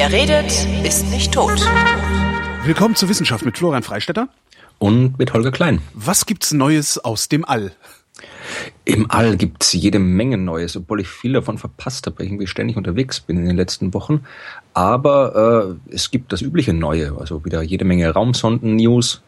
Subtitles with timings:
[0.00, 1.60] Wer redet, ist nicht tot.
[2.64, 4.30] Willkommen zur Wissenschaft mit Florian Freistetter.
[4.78, 5.82] Und mit Holger Klein.
[5.92, 7.72] Was gibt's Neues aus dem All?
[8.86, 12.46] Im All gibt's jede Menge Neues, obwohl ich viel davon verpasst habe, weil ich irgendwie
[12.46, 14.24] ständig unterwegs bin in den letzten Wochen.
[14.72, 19.20] Aber äh, es gibt das übliche Neue, also wieder jede Menge Raumsonden-News.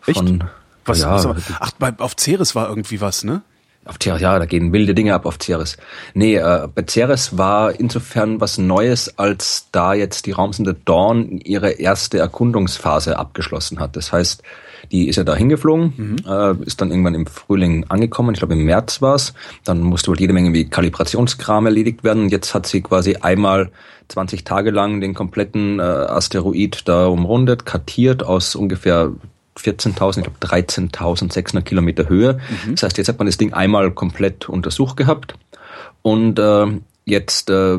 [0.00, 0.44] Von,
[0.86, 3.42] was, ja, was, ach, bei, auf Ceres war irgendwie was, ne?
[3.86, 5.76] Auf Ceres, ja, da gehen wilde Dinge ab auf Ceres.
[6.14, 11.72] Nee, äh, bei Ceres war insofern was Neues, als da jetzt die Raumsonde Dawn ihre
[11.72, 13.96] erste Erkundungsphase abgeschlossen hat.
[13.96, 14.42] Das heißt,
[14.90, 16.16] die ist ja da hingeflogen, mhm.
[16.26, 19.34] äh, ist dann irgendwann im Frühling angekommen, ich glaube im März war's.
[19.64, 22.28] Dann musste wohl jede Menge wie Kalibrationskram erledigt werden.
[22.28, 23.70] Jetzt hat sie quasi einmal
[24.08, 29.12] 20 Tage lang den kompletten äh, Asteroid da umrundet, kartiert aus ungefähr
[29.58, 32.40] 14.000, ich glaube 13.600 Kilometer Höhe.
[32.66, 32.72] Mhm.
[32.72, 35.34] Das heißt, jetzt hat man das Ding einmal komplett untersucht gehabt
[36.02, 36.66] und äh,
[37.04, 37.78] jetzt äh,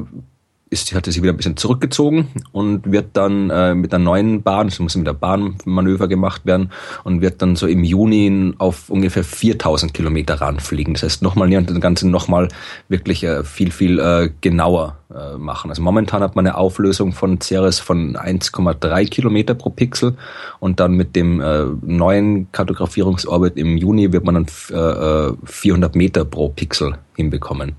[0.75, 4.67] ist, hatte sie wieder ein bisschen zurückgezogen und wird dann äh, mit einer neuen Bahn,
[4.67, 6.71] es muss mit der Bahnmanöver gemacht werden
[7.03, 10.93] und wird dann so im Juni auf ungefähr 4000 Kilometer ranfliegen.
[10.93, 12.49] Das heißt nochmal näher und das Ganze nochmal
[12.89, 15.69] wirklich äh, viel, viel äh, genauer äh, machen.
[15.69, 20.15] Also momentan hat man eine Auflösung von Ceres von 1,3 Kilometer pro Pixel
[20.59, 26.25] und dann mit dem äh, neuen Kartografierungsorbit im Juni wird man dann äh, 400 Meter
[26.25, 27.75] pro Pixel hinbekommen.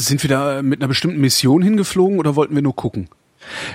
[0.00, 3.10] Sind wir da mit einer bestimmten Mission hingeflogen oder wollten wir nur gucken?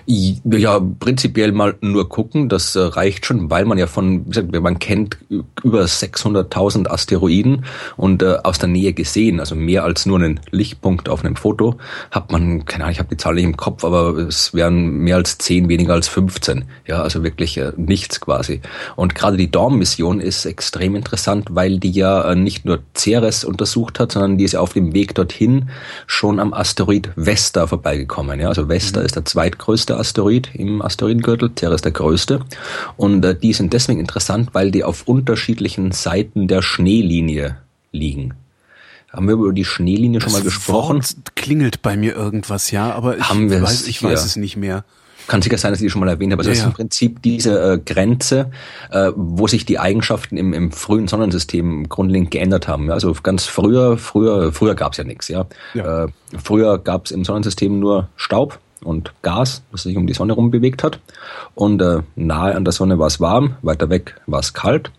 [0.05, 5.17] Ja, prinzipiell mal nur gucken, das äh, reicht schon, weil man ja von, man kennt
[5.63, 7.65] über 600.000 Asteroiden
[7.97, 11.77] und äh, aus der Nähe gesehen, also mehr als nur einen Lichtpunkt auf einem Foto,
[12.11, 15.15] hat man, keine Ahnung, ich habe die Zahl nicht im Kopf, aber es wären mehr
[15.15, 16.65] als 10, weniger als 15.
[16.85, 18.61] Ja, also wirklich äh, nichts quasi.
[18.95, 23.99] Und gerade die Dawn-Mission ist extrem interessant, weil die ja äh, nicht nur Ceres untersucht
[23.99, 25.69] hat, sondern die ist ja auf dem Weg dorthin
[26.05, 28.39] schon am Asteroid Vesta vorbeigekommen.
[28.39, 29.05] Ja, also Vesta mhm.
[29.07, 31.51] ist der zweite zweitgrößte Asteroid im Asteroidengürtel.
[31.57, 32.41] Ceres der größte.
[32.97, 37.57] Und äh, die sind deswegen interessant, weil die auf unterschiedlichen Seiten der Schneelinie
[37.91, 38.33] liegen.
[39.11, 40.97] Haben wir über die Schneelinie das schon mal gesprochen?
[40.97, 44.83] Wort klingelt bei mir irgendwas, ja, aber ich Haben weiß, ich weiß es nicht mehr.
[45.27, 46.41] Kann sicher sein, dass ich die schon mal erwähnt habe.
[46.41, 48.51] Also ja, das ist im Prinzip diese äh, Grenze,
[48.91, 52.89] äh, wo sich die Eigenschaften im, im frühen Sonnensystem grundlegend geändert haben.
[52.89, 55.29] Ja, also ganz früher, früher, früher gab es ja nichts.
[55.29, 56.03] Ja, ja.
[56.03, 60.33] Äh, früher gab es im Sonnensystem nur Staub und Gas, das sich um die Sonne
[60.33, 60.99] rum bewegt hat.
[61.55, 64.91] Und äh, nahe an der Sonne war es warm, weiter weg war es kalt.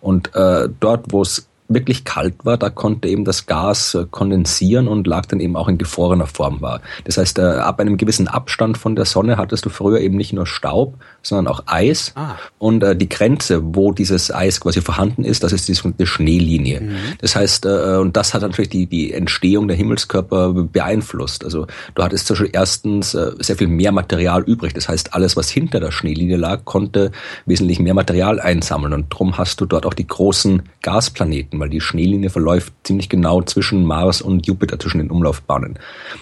[0.00, 4.86] Und äh, dort, wo es wirklich kalt war, da konnte eben das Gas äh, kondensieren
[4.86, 6.80] und lag dann eben auch in gefrorener Form war.
[7.04, 10.32] Das heißt, äh, ab einem gewissen Abstand von der Sonne hattest du früher eben nicht
[10.32, 12.12] nur Staub, sondern auch Eis.
[12.16, 12.34] Ah.
[12.58, 16.82] Und äh, die Grenze, wo dieses Eis quasi vorhanden ist, das ist die sogenannte Schneelinie.
[16.82, 16.96] Mhm.
[17.20, 21.44] Das heißt, und das hat natürlich die, die Entstehung der Himmelskörper beeinflusst.
[21.44, 24.74] Also du hattest zum Beispiel erstens sehr viel mehr Material übrig.
[24.74, 27.10] Das heißt, alles, was hinter der Schneelinie lag, konnte
[27.46, 28.92] wesentlich mehr Material einsammeln.
[28.92, 33.42] Und drum hast du dort auch die großen Gasplaneten, weil die Schneelinie verläuft ziemlich genau
[33.42, 35.78] zwischen Mars und Jupiter, zwischen den Umlaufbahnen.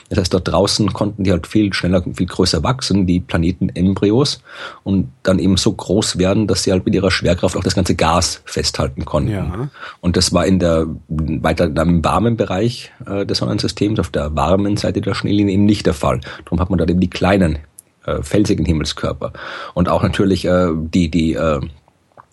[0.08, 4.40] Das heißt, dort draußen konnten die halt viel schneller, viel größer wachsen, die Planetenembryos.
[4.84, 7.74] Und und dann eben so groß werden, dass sie halt mit ihrer Schwerkraft auch das
[7.74, 9.30] ganze Gas festhalten konnten.
[9.30, 9.68] Ja.
[10.00, 14.76] Und das war in der weiter im warmen Bereich äh, des Sonnensystems, auf der warmen
[14.76, 16.20] Seite der Schneelinie eben nicht der Fall.
[16.44, 17.58] Darum hat man da eben die kleinen
[18.04, 19.32] äh, felsigen Himmelskörper
[19.74, 21.60] und auch natürlich äh, die die äh,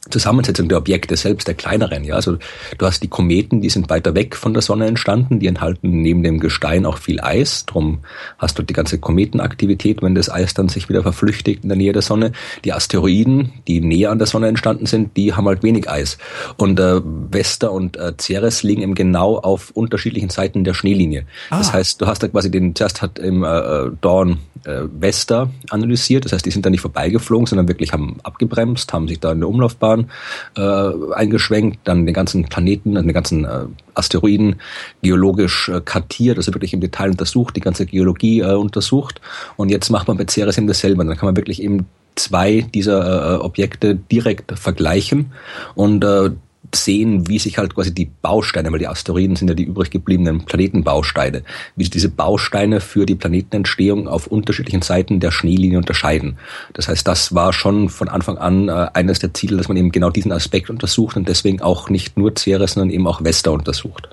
[0.09, 2.03] Zusammensetzung der Objekte selbst, der kleineren.
[2.03, 2.37] Ja, also
[2.77, 6.23] du hast die Kometen, die sind weiter weg von der Sonne entstanden, die enthalten neben
[6.23, 7.65] dem Gestein auch viel Eis.
[7.65, 7.99] Drum
[8.37, 11.93] hast du die ganze Kometenaktivität, wenn das Eis dann sich wieder verflüchtigt in der Nähe
[11.93, 12.31] der Sonne.
[12.65, 16.17] Die Asteroiden, die näher an der Sonne entstanden sind, die haben halt wenig Eis.
[16.57, 21.25] Und äh, Vesta und äh, Ceres liegen eben genau auf unterschiedlichen Seiten der Schneelinie.
[21.49, 21.59] Ah.
[21.59, 26.25] Das heißt, du hast da quasi den, zuerst hat im äh, Dawn äh, Vesta analysiert,
[26.25, 29.39] das heißt, die sind da nicht vorbeigeflogen, sondern wirklich haben abgebremst, haben sich da in
[29.39, 30.09] der Umlaufbahn Jahren
[30.55, 34.55] äh, eingeschwenkt, dann den ganzen Planeten, den ganzen äh, Asteroiden
[35.01, 39.21] geologisch äh, kartiert, also wirklich im Detail untersucht, die ganze Geologie äh, untersucht.
[39.57, 41.03] Und jetzt macht man bei Ceres eben dasselbe.
[41.05, 41.85] Dann kann man wirklich eben
[42.15, 45.31] zwei dieser äh, Objekte direkt vergleichen
[45.75, 46.31] und äh,
[46.75, 50.45] sehen, wie sich halt quasi die Bausteine, weil die Asteroiden sind ja die übrig gebliebenen
[50.45, 51.43] Planetenbausteine,
[51.75, 56.37] wie sich diese Bausteine für die Planetenentstehung auf unterschiedlichen Seiten der Schneelinie unterscheiden.
[56.73, 59.91] Das heißt, das war schon von Anfang an äh, eines der Ziele, dass man eben
[59.91, 64.09] genau diesen Aspekt untersucht und deswegen auch nicht nur Ceres, sondern eben auch Vesta untersucht.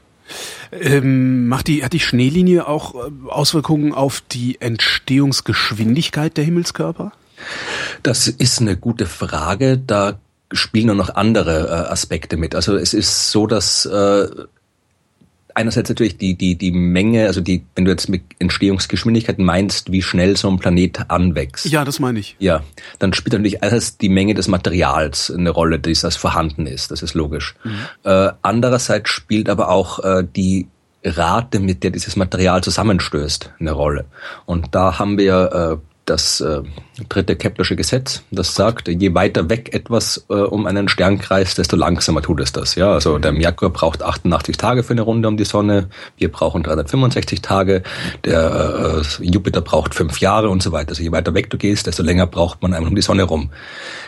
[0.73, 7.13] Ähm, macht die, hat die Schneelinie auch äh, Auswirkungen auf die Entstehungsgeschwindigkeit der Himmelskörper?
[8.03, 9.79] Das ist eine gute Frage.
[9.79, 10.19] Da
[10.53, 12.55] spielen nur noch andere äh, Aspekte mit.
[12.55, 14.29] Also es ist so, dass äh,
[15.57, 20.03] einerseits natürlich die, die, die Menge, also die, wenn du jetzt mit Entstehungsgeschwindigkeit meinst, wie
[20.03, 21.67] schnell so ein Planet anwächst.
[21.67, 22.37] Ja, das meine ich.
[22.39, 22.63] Ja,
[22.99, 26.91] dann spielt natürlich einerseits die Menge des Materials eine Rolle, das vorhanden ist.
[26.91, 27.55] Das ist logisch.
[27.65, 27.79] Mhm.
[28.05, 30.69] Äh, andererseits spielt aber auch äh, die
[31.03, 34.05] Rate, mit der dieses Material zusammenstößt, eine Rolle.
[34.45, 36.63] Und da haben wir äh, das äh,
[37.09, 41.77] dritte Keplersche Gesetz, das sagt, je weiter weg etwas äh, um einen Stern kreist, desto
[41.77, 42.77] langsamer tut es das.
[42.77, 46.63] Ja, also der Merkur braucht 88 Tage für eine Runde um die Sonne, wir brauchen
[46.63, 47.83] 365 Tage,
[48.25, 50.91] der äh, Jupiter braucht fünf Jahre und so weiter.
[50.91, 53.51] Also je weiter weg du gehst, desto länger braucht man einmal um die Sonne rum.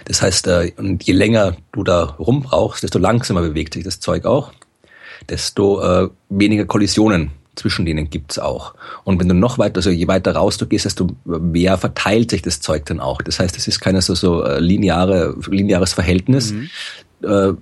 [0.04, 3.98] Das heißt, äh, und je länger du da rum brauchst, desto langsamer bewegt sich das
[3.98, 4.52] Zeug auch,
[5.28, 8.74] desto äh, weniger Kollisionen zwischen denen gibt's auch.
[9.04, 12.42] Und wenn du noch weiter, also je weiter raus du gehst, desto mehr verteilt sich
[12.42, 13.20] das Zeug dann auch.
[13.22, 16.52] Das heißt, es ist kein so, so äh, lineare, lineares Verhältnis.
[16.52, 16.70] Mhm.
[17.22, 17.52] Äh,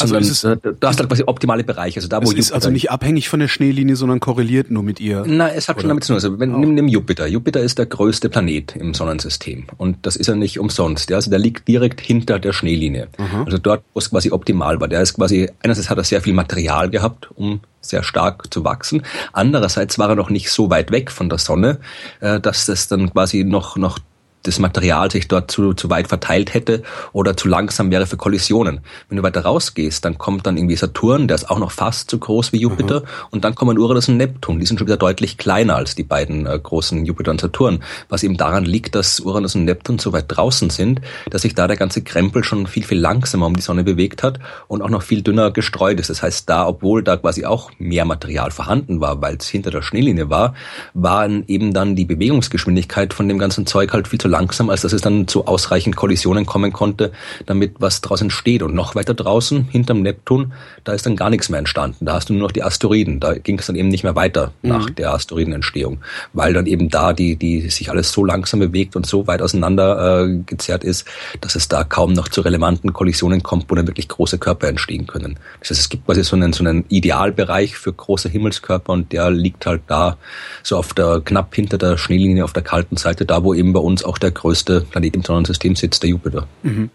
[0.00, 0.40] also sondern es,
[0.80, 1.98] du hast halt quasi optimale Bereiche.
[1.98, 4.98] Also da, wo es ist also nicht abhängig von der Schneelinie, sondern korreliert nur mit
[5.00, 5.24] ihr.
[5.26, 5.82] Na, es hat oder?
[5.82, 6.16] schon damit zu tun.
[6.16, 7.26] Also wenn, nimm, nimm Jupiter.
[7.26, 11.10] Jupiter ist der größte Planet im Sonnensystem und das ist ja nicht umsonst.
[11.10, 11.16] Ja?
[11.16, 13.08] Also der liegt direkt hinter der Schneelinie.
[13.18, 13.44] Aha.
[13.44, 14.88] Also dort, wo es quasi optimal war.
[14.88, 19.02] Der ist quasi einerseits hat er sehr viel Material gehabt, um sehr stark zu wachsen.
[19.32, 21.78] Andererseits war er noch nicht so weit weg von der Sonne,
[22.20, 23.98] äh, dass das dann quasi noch noch
[24.44, 26.82] das Material sich dort zu, zu weit verteilt hätte
[27.12, 28.80] oder zu langsam wäre für Kollisionen.
[29.08, 32.18] Wenn du weiter rausgehst, dann kommt dann irgendwie Saturn, der ist auch noch fast so
[32.18, 33.06] groß wie Jupiter mhm.
[33.30, 36.46] und dann kommen Uranus und Neptun, die sind schon wieder deutlich kleiner als die beiden
[36.46, 40.26] äh, großen Jupiter und Saturn, was eben daran liegt, dass Uranus und Neptun so weit
[40.28, 41.00] draußen sind,
[41.30, 44.38] dass sich da der ganze Krempel schon viel, viel langsamer um die Sonne bewegt hat
[44.68, 46.10] und auch noch viel dünner gestreut ist.
[46.10, 49.82] Das heißt, da, obwohl da quasi auch mehr Material vorhanden war, weil es hinter der
[49.82, 50.54] Schneelinie war,
[50.92, 54.92] waren eben dann die Bewegungsgeschwindigkeit von dem ganzen Zeug halt viel zu langsam, als dass
[54.92, 57.12] es dann zu ausreichend Kollisionen kommen konnte,
[57.46, 58.62] damit was daraus entsteht.
[58.64, 60.52] Und noch weiter draußen, hinterm Neptun,
[60.82, 62.04] da ist dann gar nichts mehr entstanden.
[62.04, 63.20] Da hast du nur noch die Asteroiden.
[63.20, 64.70] Da ging es dann eben nicht mehr weiter mhm.
[64.70, 65.98] nach der Asteroidenentstehung,
[66.32, 70.24] weil dann eben da die, die sich alles so langsam bewegt und so weit auseinander
[70.24, 71.06] äh, gezerrt ist,
[71.40, 75.06] dass es da kaum noch zu relevanten Kollisionen kommt, wo dann wirklich große Körper entstehen
[75.06, 75.38] können.
[75.60, 79.30] Das heißt, es gibt quasi so einen, so einen Idealbereich für große Himmelskörper und der
[79.30, 80.16] liegt halt da
[80.64, 83.80] so auf der, knapp hinter der Schneelinie auf der kalten Seite, da wo eben bei
[83.80, 86.48] uns auch der größte Planet im Sonnensystem sitzt, der Jupiter.
[86.62, 86.90] Mhm.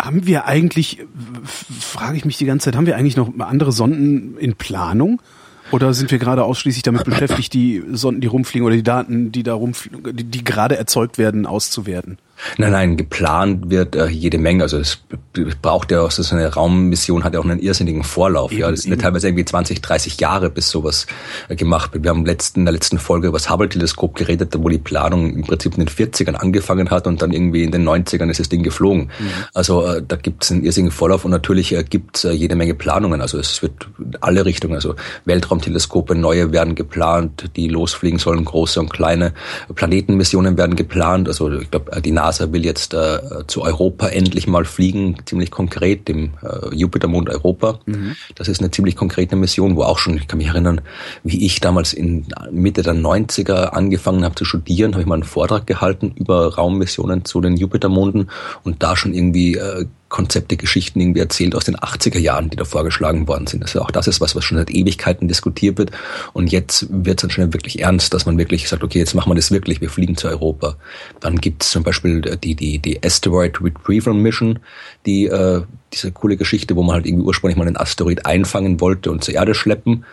[0.00, 0.98] Haben wir eigentlich,
[1.80, 5.20] frage ich mich die ganze Zeit, haben wir eigentlich noch andere Sonden in Planung?
[5.70, 9.42] Oder sind wir gerade ausschließlich damit beschäftigt, die Sonden, die rumfliegen oder die Daten, die
[9.42, 12.18] da rumfliegen, die, die gerade erzeugt werden, auszuwerten?
[12.56, 14.62] Nein, nein, geplant wird äh, jede Menge.
[14.62, 14.98] Also es
[15.60, 18.52] braucht ja auch so eine Raummission, hat ja auch einen irrsinnigen Vorlauf.
[18.52, 21.06] Eben, ja, das sind ja teilweise irgendwie 20, 30 Jahre, bis sowas
[21.48, 22.04] äh, gemacht wird.
[22.04, 25.42] Wir haben letzten, in der letzten Folge über das Hubble-Teleskop geredet, wo die Planung im
[25.42, 28.62] Prinzip in den 40ern angefangen hat und dann irgendwie in den 90ern ist das Ding
[28.62, 29.10] geflogen.
[29.18, 29.30] Mhm.
[29.54, 32.54] Also äh, da gibt es einen irrsinnigen Vorlauf und natürlich äh, gibt es äh, jede
[32.54, 33.20] Menge Planungen.
[33.20, 33.88] Also es wird
[34.20, 34.94] alle Richtungen, also
[35.24, 39.32] Weltraumteleskope, neue werden geplant, die losfliegen sollen, große und kleine
[39.74, 41.28] Planetenmissionen werden geplant.
[41.28, 45.50] Also ich glaube, die NASA NASA will jetzt äh, zu Europa endlich mal fliegen, ziemlich
[45.50, 47.80] konkret, dem äh, Jupitermond Europa.
[47.86, 48.16] Mhm.
[48.34, 50.82] Das ist eine ziemlich konkrete Mission, wo auch schon, ich kann mich erinnern,
[51.24, 55.24] wie ich damals in Mitte der 90er angefangen habe zu studieren, habe ich mal einen
[55.24, 58.30] Vortrag gehalten über Raummissionen zu den Jupitermonden
[58.62, 62.64] und da schon irgendwie äh, Konzepte, Geschichten irgendwie erzählt aus den 80er Jahren, die da
[62.64, 63.62] vorgeschlagen worden sind.
[63.62, 65.90] Also auch das ist was, was schon seit Ewigkeiten diskutiert wird.
[66.32, 69.30] Und jetzt wird es dann schon wirklich ernst, dass man wirklich sagt, okay, jetzt machen
[69.30, 70.76] wir das wirklich, wir fliegen zu Europa.
[71.20, 74.58] Dann gibt es zum Beispiel die, die, die Asteroid Retrieval Mission,
[75.04, 75.62] die äh,
[75.92, 79.34] diese coole Geschichte, wo man halt irgendwie ursprünglich mal einen Asteroid einfangen wollte und zur
[79.34, 80.04] Erde schleppen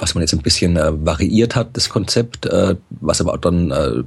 [0.00, 3.70] was man jetzt ein bisschen äh, variiert hat, das Konzept, äh, was aber auch dann
[3.70, 4.02] äh,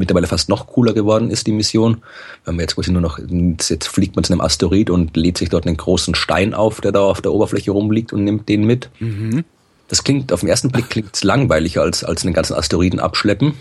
[0.00, 1.98] mittlerweile fast noch cooler geworden ist, die Mission.
[2.44, 5.50] Wenn man jetzt quasi nur noch, jetzt fliegt man zu einem Asteroid und lädt sich
[5.50, 8.90] dort einen großen Stein auf, der da auf der Oberfläche rumliegt und nimmt den mit.
[8.98, 9.44] Mhm.
[9.86, 13.54] Das klingt, auf den ersten Blick klingt langweiliger als, als einen ganzen Asteroiden abschleppen.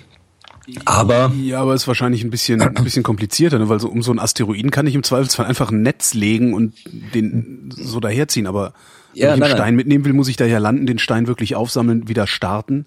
[0.86, 3.70] Aber ja, aber ist wahrscheinlich ein bisschen ein bisschen komplizierter, ne?
[3.70, 6.74] weil so um so einen Asteroiden kann ich im Zweifelsfall einfach ein Netz legen und
[7.14, 8.46] den so daherziehen.
[8.46, 8.74] Aber
[9.14, 9.76] wenn ja, ich einen nein, Stein nein.
[9.76, 12.86] mitnehmen will, muss ich daher landen, den Stein wirklich aufsammeln, wieder starten.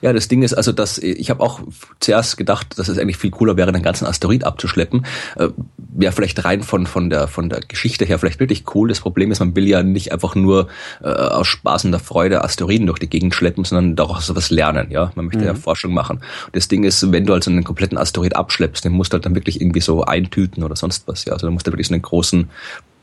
[0.00, 1.60] Ja, das Ding ist also, dass ich habe auch
[2.00, 5.06] zuerst gedacht, dass es eigentlich viel cooler wäre, den ganzen Asteroid abzuschleppen.
[5.36, 8.88] Äh, Wäre vielleicht rein von von der von der Geschichte her vielleicht wirklich cool.
[8.88, 10.68] Das Problem ist, man will ja nicht einfach nur
[11.02, 14.90] äh, aus Spaß und der Freude Asteroiden durch die Gegend schleppen, sondern daraus was lernen.
[14.90, 15.46] Ja, man möchte mhm.
[15.46, 16.18] ja Forschung machen.
[16.18, 19.26] Und das Ding ist, wenn du also einen kompletten Asteroid abschleppst, den musst du halt
[19.26, 21.24] dann wirklich irgendwie so eintüten oder sonst was.
[21.24, 22.50] Ja, also du musst du wirklich so einen großen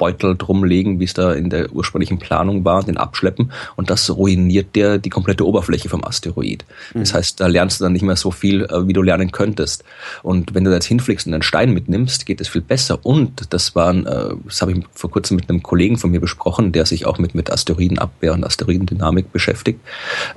[0.02, 4.76] Beutel drumlegen, wie es da in der ursprünglichen Planung war, den abschleppen und das ruiniert
[4.76, 6.66] dir die komplette Oberfläche vom Asteroid.
[6.96, 7.18] Das mhm.
[7.18, 9.84] heißt, da lernst du dann nicht mehr so viel, äh, wie du lernen könntest.
[10.24, 13.00] Und wenn du da jetzt hinfliegst und einen Stein mitnimmst, geht es viel besser.
[13.06, 16.72] Und das waren, äh, das habe ich vor kurzem mit einem Kollegen von mir besprochen,
[16.72, 19.80] der sich auch mit, mit Asteroidenabwehr und Asteroidendynamik beschäftigt.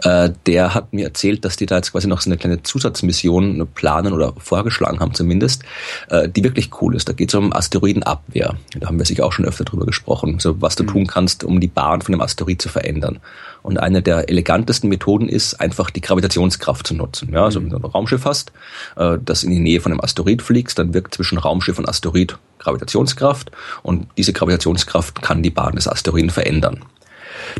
[0.02, 3.66] Äh, der hat mir erzählt, dass die da jetzt quasi noch so eine kleine Zusatzmission
[3.74, 5.62] planen oder vorgeschlagen haben zumindest,
[6.10, 7.08] die wirklich cool ist.
[7.08, 8.56] Da geht es um Asteroidenabwehr.
[8.78, 10.40] Da haben wir sicher auch schon öfter drüber gesprochen.
[10.40, 10.88] So, was du mhm.
[10.88, 13.20] tun kannst, um die Bahn von dem Asteroid zu verändern.
[13.62, 17.32] Und eine der elegantesten Methoden ist, einfach die Gravitationskraft zu nutzen.
[17.32, 18.50] Ja, also wenn du ein Raumschiff hast,
[18.96, 22.36] äh, das in die Nähe von einem Asteroid fliegst, dann wirkt zwischen Raumschiff und Asteroid
[22.58, 23.50] Gravitationskraft
[23.82, 26.80] und diese Gravitationskraft kann die Bahn des Asteroiden verändern.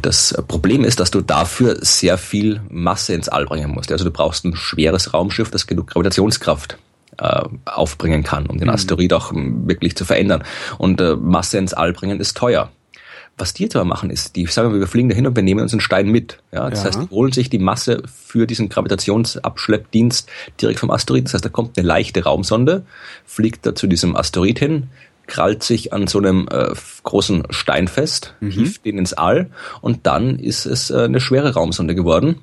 [0.00, 3.92] Das Problem ist, dass du dafür sehr viel Masse ins All bringen musst.
[3.92, 6.78] Also du brauchst ein schweres Raumschiff, das genug Gravitationskraft
[7.24, 8.74] äh, aufbringen kann, um den mhm.
[8.74, 10.44] Asteroid auch ähm, wirklich zu verändern.
[10.78, 12.70] Und äh, Masse ins All bringen ist teuer.
[13.36, 15.60] Was die jetzt aber machen, ist, die sagen wir, wir fliegen dahin und wir nehmen
[15.60, 16.38] uns einen Stein mit.
[16.52, 16.86] Ja, das ja.
[16.86, 20.28] heißt, die holen sich die Masse für diesen Gravitationsabschleppdienst
[20.60, 21.24] direkt vom Asteroid.
[21.24, 22.84] Das heißt, da kommt eine leichte Raumsonde,
[23.24, 24.88] fliegt da zu diesem Asteroid hin,
[25.26, 28.50] krallt sich an so einem äh, großen Stein fest, mhm.
[28.50, 29.50] hieft den ins All
[29.80, 32.36] und dann ist es äh, eine schwere Raumsonde geworden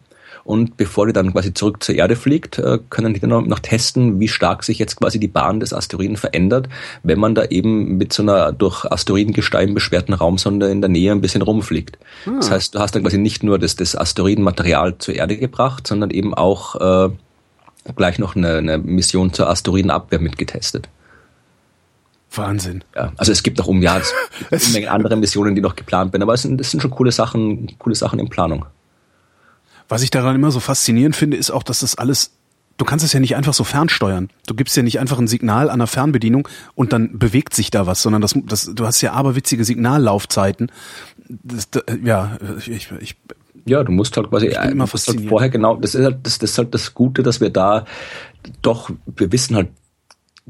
[0.43, 4.19] und bevor die dann quasi zurück zur Erde fliegt, äh, können die dann noch testen,
[4.19, 6.69] wie stark sich jetzt quasi die Bahn des Asteroiden verändert,
[7.03, 11.21] wenn man da eben mit so einer durch Asteroidengestein beschwerten Raumsonde in der Nähe ein
[11.21, 11.97] bisschen rumfliegt.
[12.23, 12.37] Hm.
[12.37, 16.09] Das heißt, du hast dann quasi nicht nur das, das Asteroidenmaterial zur Erde gebracht, sondern
[16.09, 17.09] eben auch äh,
[17.95, 20.89] gleich noch eine, eine Mission zur Asteroidenabwehr mitgetestet.
[22.33, 22.83] Wahnsinn.
[22.95, 24.13] Ja, also es gibt noch um ja, es
[24.49, 26.91] gibt eine Menge andere Missionen, die noch geplant werden, aber es sind, es sind schon
[26.91, 28.65] coole Sachen, coole Sachen in Planung.
[29.91, 32.31] Was ich daran immer so faszinierend finde, ist auch, dass das alles
[32.77, 34.29] du kannst es ja nicht einfach so fernsteuern.
[34.47, 37.87] Du gibst ja nicht einfach ein Signal an der Fernbedienung und dann bewegt sich da
[37.87, 40.71] was, sondern das, das, du hast ja aberwitzige Signallaufzeiten.
[41.27, 43.17] Das, das, ja, ich, ich
[43.65, 46.39] ja, du musst halt quasi ich bin immer halt vorher genau, das ist halt das,
[46.39, 47.83] das ist halt das Gute, dass wir da
[48.61, 49.67] doch, wir wissen halt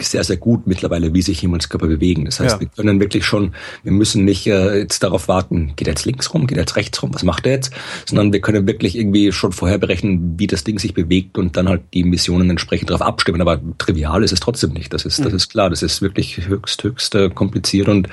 [0.08, 2.26] sehr, sehr gut mittlerweile, wie sich Himmelskörper bewegen.
[2.26, 2.60] Das heißt, ja.
[2.60, 3.54] wir können wirklich schon,
[3.84, 6.76] wir müssen nicht äh, jetzt darauf warten, geht er jetzt links rum, geht er jetzt
[6.76, 7.72] rechts rum, was macht er jetzt?
[8.06, 11.70] Sondern wir können wirklich irgendwie schon vorher berechnen, wie das Ding sich bewegt und dann
[11.70, 13.42] halt die Missionen entsprechend darauf abstimmen.
[13.42, 14.94] Aber trivial ist es trotzdem nicht.
[14.94, 15.26] Das ist, mhm.
[15.26, 15.70] das ist klar.
[15.70, 18.08] Das ist wirklich höchst, höchst äh, kompliziert und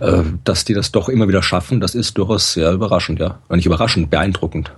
[0.00, 3.40] äh, dass die das doch immer wieder schaffen, das ist durchaus sehr überraschend, ja.
[3.50, 4.72] Nicht überraschend, beeindruckend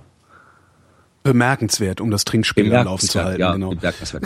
[1.25, 3.41] bemerkenswert, um das Trinkspiel am Laufen zu halten.
[3.41, 3.71] Ja, genau.
[3.71, 4.23] bemerkenswert.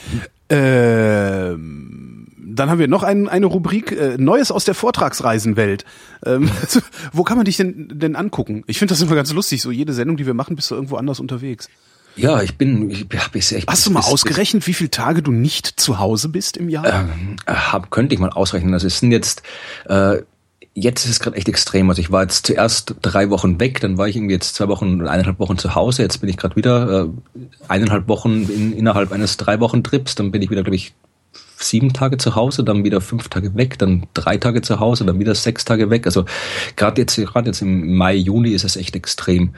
[0.48, 5.84] ähm, dann haben wir noch ein, eine Rubrik äh, Neues aus der Vortragsreisenwelt.
[6.24, 6.50] Ähm,
[7.12, 8.64] wo kann man dich denn denn angucken?
[8.66, 9.60] Ich finde das immer ganz lustig.
[9.60, 11.68] So jede Sendung, die wir machen, bist du irgendwo anders unterwegs.
[12.16, 13.58] Ja, ich bin, ich, bisher.
[13.58, 16.70] Ich, Hast du mal bis, ausgerechnet, wie viele Tage du nicht zu Hause bist im
[16.70, 16.86] Jahr?
[16.86, 18.72] Ähm, hab, könnte ich mal ausrechnen.
[18.72, 19.42] Also es sind jetzt
[19.84, 20.22] äh,
[20.80, 21.88] jetzt ist es gerade echt extrem.
[21.88, 25.06] Also ich war jetzt zuerst drei Wochen weg, dann war ich irgendwie jetzt zwei Wochen,
[25.06, 26.02] eineinhalb Wochen zu Hause.
[26.02, 27.08] Jetzt bin ich gerade wieder äh,
[27.68, 30.14] eineinhalb Wochen in, innerhalb eines drei Wochen Trips.
[30.14, 30.94] Dann bin ich wieder, glaube ich,
[31.56, 35.18] sieben Tage zu Hause, dann wieder fünf Tage weg, dann drei Tage zu Hause, dann
[35.18, 36.06] wieder sechs Tage weg.
[36.06, 36.24] Also
[36.76, 39.54] gerade jetzt, gerade jetzt im Mai, Juni ist es echt extrem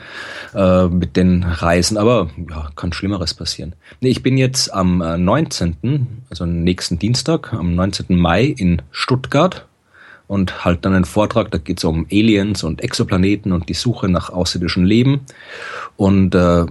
[0.55, 1.97] äh, mit den Reisen.
[1.99, 3.75] Aber ja, kann Schlimmeres passieren.
[4.01, 5.99] Nee, ich bin jetzt am 19., äh,
[6.31, 8.17] also nächsten Dienstag, am 19.
[8.17, 9.67] Mai in Stuttgart
[10.31, 14.09] und halt dann einen Vortrag, da geht es um Aliens und Exoplaneten und die Suche
[14.09, 15.23] nach außerirdischem Leben.
[15.97, 16.67] Und äh,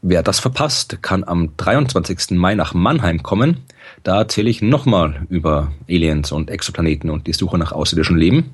[0.00, 2.38] wer das verpasst, kann am 23.
[2.38, 3.62] Mai nach Mannheim kommen.
[4.04, 8.50] Da erzähle ich nochmal über Aliens und Exoplaneten und die Suche nach außerirdischem Leben.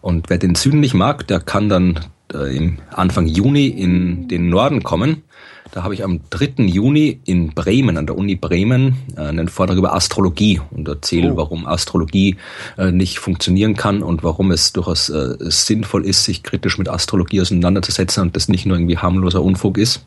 [0.00, 1.98] Und wer den Süden nicht mag, der kann dann
[2.32, 5.24] äh, im Anfang Juni in den Norden kommen.
[5.76, 6.64] Da habe ich am 3.
[6.64, 11.36] Juni in Bremen, an der Uni Bremen, äh, einen Vortrag über Astrologie und erzähle, oh.
[11.36, 12.36] warum Astrologie
[12.78, 17.42] äh, nicht funktionieren kann und warum es durchaus äh, sinnvoll ist, sich kritisch mit Astrologie
[17.42, 20.06] auseinanderzusetzen und das nicht nur irgendwie harmloser Unfug ist.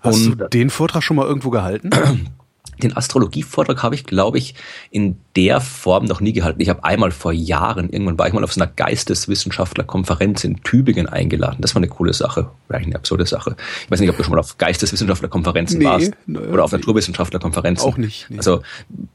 [0.00, 1.90] Hast und, du den Vortrag schon mal irgendwo gehalten?
[2.80, 4.54] Den Astrologievortrag habe ich, glaube ich,
[4.90, 6.60] in der Form noch nie gehalten.
[6.60, 11.08] Ich habe einmal vor Jahren, irgendwann war ich mal auf so einer Geisteswissenschaftlerkonferenz in Tübingen
[11.08, 11.58] eingeladen.
[11.60, 13.56] Das war eine coole Sache, eigentlich eine absurde Sache.
[13.84, 17.88] Ich weiß nicht, ob du schon mal auf Geisteswissenschaftlerkonferenzen nee, warst oder auf Naturwissenschaftlerkonferenzen.
[17.88, 18.26] Auch nicht.
[18.28, 18.38] Nee.
[18.38, 18.62] Also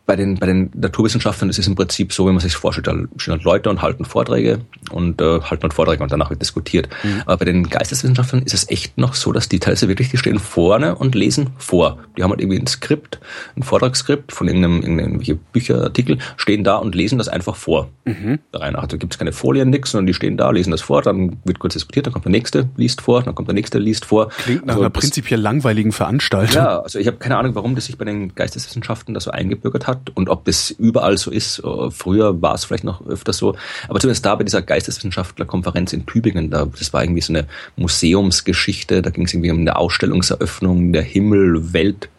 [0.05, 2.95] bei den, bei den Naturwissenschaftlern ist es im Prinzip so, wie man sich vorstellt, da
[3.17, 6.89] stehen halt Leute und halten Vorträge und äh, halten dann Vorträge und danach wird diskutiert.
[7.03, 7.23] Mhm.
[7.25, 10.39] Aber bei den Geisteswissenschaftlern ist es echt noch so, dass die teilweise wirklich, die stehen
[10.39, 11.97] vorne und lesen vor.
[12.17, 13.19] Die haben halt irgendwie ein Skript,
[13.57, 17.89] ein Vortragsskript von irgendeinem, irgendeinem Bücherartikel, stehen da und lesen das einfach vor.
[18.05, 18.39] Mhm.
[18.51, 18.75] Da rein.
[18.75, 21.59] Also gibt es keine Folien, nix, sondern die stehen da, lesen das vor, dann wird
[21.59, 24.29] kurz diskutiert, dann kommt der nächste, liest vor, dann kommt der nächste, liest vor.
[24.29, 26.55] Klingt nach also, einer prinzipiell langweiligen Veranstaltung.
[26.55, 29.87] Ja, also ich habe keine Ahnung, warum das sich bei den Geisteswissenschaften da so eingebürgert
[29.87, 31.59] hat und ob das überall so ist.
[31.59, 33.55] Äh, früher war es vielleicht noch öfter so,
[33.87, 37.47] aber zumindest da bei dieser Geisteswissenschaftlerkonferenz in Tübingen, da, das war irgendwie so eine
[37.77, 41.73] Museumsgeschichte, da ging es irgendwie um eine Ausstellungseröffnung, der Himmel,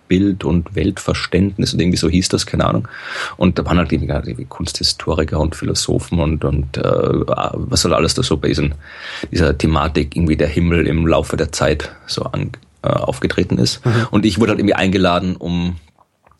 [0.08, 2.88] Weltbild und Weltverständnis und irgendwie so hieß das, keine Ahnung.
[3.36, 8.22] Und da waren halt irgendwie, Kunsthistoriker und Philosophen und, und äh, was soll alles da
[8.22, 8.74] so bei diesen,
[9.30, 13.84] dieser Thematik irgendwie der Himmel im Laufe der Zeit so an, äh, aufgetreten ist.
[13.84, 14.06] Mhm.
[14.10, 15.76] Und ich wurde halt irgendwie eingeladen, um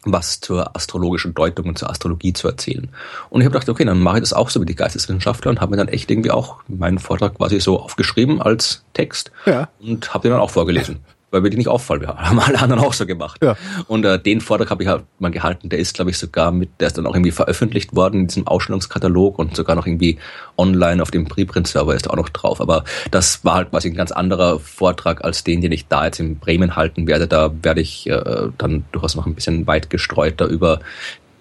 [0.08, 2.90] was zur astrologischen Deutung und zur Astrologie zu erzählen.
[3.28, 5.60] Und ich habe gedacht, okay, dann mache ich das auch so wie die Geisteswissenschaftler und
[5.60, 9.68] habe mir dann echt irgendwie auch meinen Vortrag quasi so aufgeschrieben als Text ja.
[9.80, 11.00] und habe den dann auch vorgelesen
[11.36, 12.00] weil mir die nicht auffallen.
[12.00, 13.42] Wir haben alle anderen auch so gemacht.
[13.42, 13.56] Ja.
[13.86, 16.70] Und äh, den Vortrag habe ich halt mal gehalten, der ist, glaube ich, sogar mit,
[16.80, 20.18] der ist dann auch irgendwie veröffentlicht worden in diesem Ausstellungskatalog und sogar noch irgendwie
[20.56, 22.60] online auf dem Preprint-Server ist auch noch drauf.
[22.60, 26.20] Aber das war halt quasi ein ganz anderer Vortrag als den, den ich da jetzt
[26.20, 27.28] in Bremen halten werde.
[27.28, 30.80] Da werde ich äh, dann durchaus noch ein bisschen weit gestreuter über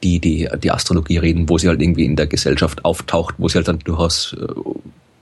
[0.03, 3.55] die, die, die Astrologie reden, wo sie halt irgendwie in der Gesellschaft auftaucht, wo sie
[3.55, 4.45] halt dann durchaus äh,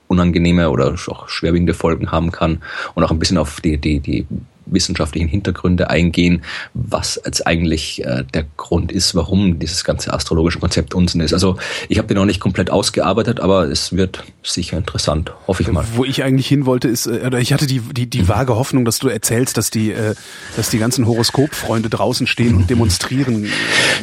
[0.07, 2.61] unangenehme oder auch schwerwiegende Folgen haben kann
[2.93, 4.27] und auch ein bisschen auf die, die, die
[4.65, 6.43] wissenschaftlichen Hintergründe eingehen,
[6.73, 11.33] was jetzt eigentlich äh, der Grund ist, warum dieses ganze astrologische Konzept Unsinn ist.
[11.33, 11.57] Also
[11.89, 15.85] ich habe den noch nicht komplett ausgearbeitet, aber es wird sicher interessant, hoffe ich mal.
[15.93, 18.85] Wo ich eigentlich hin wollte, ist, äh, oder ich hatte die, die, die vage Hoffnung,
[18.85, 20.15] dass du erzählst, dass die, äh,
[20.55, 23.47] dass die ganzen Horoskopfreunde draußen stehen und demonstrieren.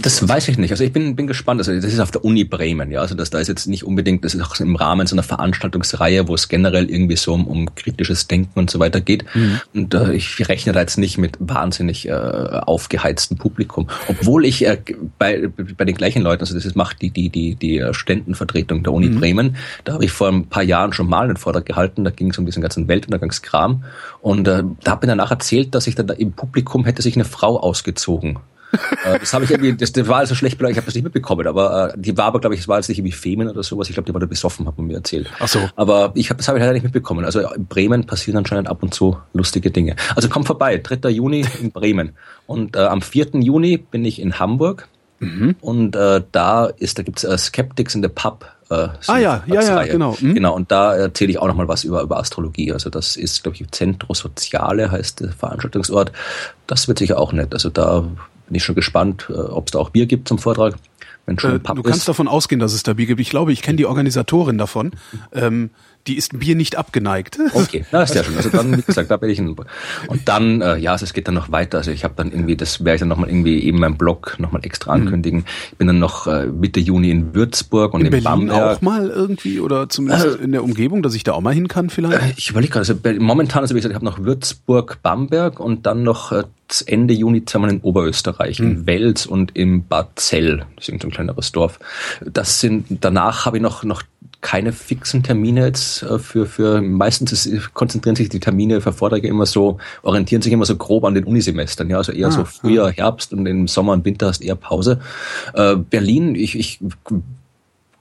[0.03, 0.71] Das weiß ich nicht.
[0.71, 1.61] Also ich bin, bin gespannt.
[1.61, 3.01] Also das ist auf der Uni Bremen, ja.
[3.01, 6.29] Also das da ist jetzt nicht unbedingt, das ist auch im Rahmen so einer Veranstaltungsreihe,
[6.29, 9.25] wo es generell irgendwie so um, um kritisches Denken und so weiter geht.
[9.35, 9.61] Mhm.
[9.75, 13.89] Und äh, ich rechne da jetzt nicht mit wahnsinnig äh, aufgeheiztem Publikum.
[14.09, 14.79] Obwohl ich äh,
[15.19, 18.93] bei, bei den gleichen Leuten, also das ist, macht die, die, die, die Ständenvertretung der
[18.93, 19.21] Uni mhm.
[19.21, 22.31] Bremen, da habe ich vor ein paar Jahren schon mal einen Vortrag gehalten, da ging
[22.31, 23.85] es um diesen ganzen Weltuntergangskram.
[24.21, 27.15] Und äh, da habe ich danach erzählt, dass sich dann da im Publikum hätte sich
[27.15, 28.39] eine Frau ausgezogen.
[29.05, 31.47] Äh, das habe ich irgendwie, das, das war also schlecht ich habe das nicht mitbekommen,
[31.47, 33.89] aber äh, die war aber, glaube ich, es war jetzt nicht irgendwie Femen oder sowas,
[33.89, 35.29] ich glaube, die war da besoffen, hat man mir erzählt.
[35.39, 35.59] Ach so.
[35.77, 37.25] Aber ich habe das habe ich leider nicht mitbekommen.
[37.25, 39.97] Also in Bremen passieren anscheinend ab und zu lustige Dinge.
[40.15, 41.09] Also komm vorbei, 3.
[41.11, 42.13] Juni in Bremen.
[42.47, 43.29] Und äh, am 4.
[43.35, 45.57] Juni bin ich in Hamburg mhm.
[45.61, 49.63] und äh, da ist, da gibt's äh, Skeptics in the Pub äh, ah ja, ja,
[49.63, 50.17] ja, genau.
[50.21, 50.35] Mhm.
[50.35, 52.73] Genau, und da erzähle ich auch nochmal was über, über Astrologie.
[52.73, 56.13] Also das ist, glaube ich, Centro Soziale heißt der Veranstaltungsort.
[56.69, 57.53] Das wird sicher auch nett.
[57.53, 58.05] Also da
[58.51, 60.75] bin ich schon gespannt, äh, ob es da auch Bier gibt zum Vortrag.
[61.25, 62.09] Wenn schon äh, du kannst ist.
[62.09, 63.21] davon ausgehen, dass es da Bier gibt.
[63.21, 64.93] Ich glaube, ich kenne die Organisatorin davon.
[65.33, 65.71] Ähm,
[66.07, 67.39] die ist Bier nicht abgeneigt.
[67.53, 68.37] Okay, na ist ja schon.
[68.37, 71.29] Also dann, wie gesagt, da bin ich in, und dann, äh, ja, also es geht
[71.29, 71.79] dann noch weiter.
[71.79, 74.65] Also ich habe dann irgendwie, das werde ich dann nochmal irgendwie eben meinem Blog nochmal
[74.65, 75.03] extra mhm.
[75.03, 75.45] ankündigen.
[75.73, 78.79] Ich bin dann noch äh, Mitte Juni in Würzburg und in, in Berlin Bamberg.
[78.79, 81.69] auch mal irgendwie oder zumindest äh, in der Umgebung, dass ich da auch mal hin
[81.69, 82.23] kann vielleicht?
[82.23, 85.87] Äh, ich überlege gerade, also momentan, also wie gesagt, ich habe noch Würzburg, Bamberg und
[85.87, 86.45] dann noch äh,
[86.87, 88.67] Ende Juni zweimal in Oberösterreich, mhm.
[88.67, 90.65] in Wels und im Bad Zell.
[90.77, 91.79] Das ist so ein kleineres Dorf.
[92.25, 94.03] Das sind, danach habe ich noch, noch
[94.41, 99.29] keine fixen Termine jetzt äh, für, für meistens ist, konzentrieren sich die Termine für Vorträge
[99.29, 102.45] immer so, orientieren sich immer so grob an den Unisemestern, ja, also eher ah, so
[102.45, 102.93] Frühjahr, ah.
[102.93, 105.01] Herbst und im Sommer und Winter hast eher Pause.
[105.55, 106.81] Äh, Berlin, ich, ich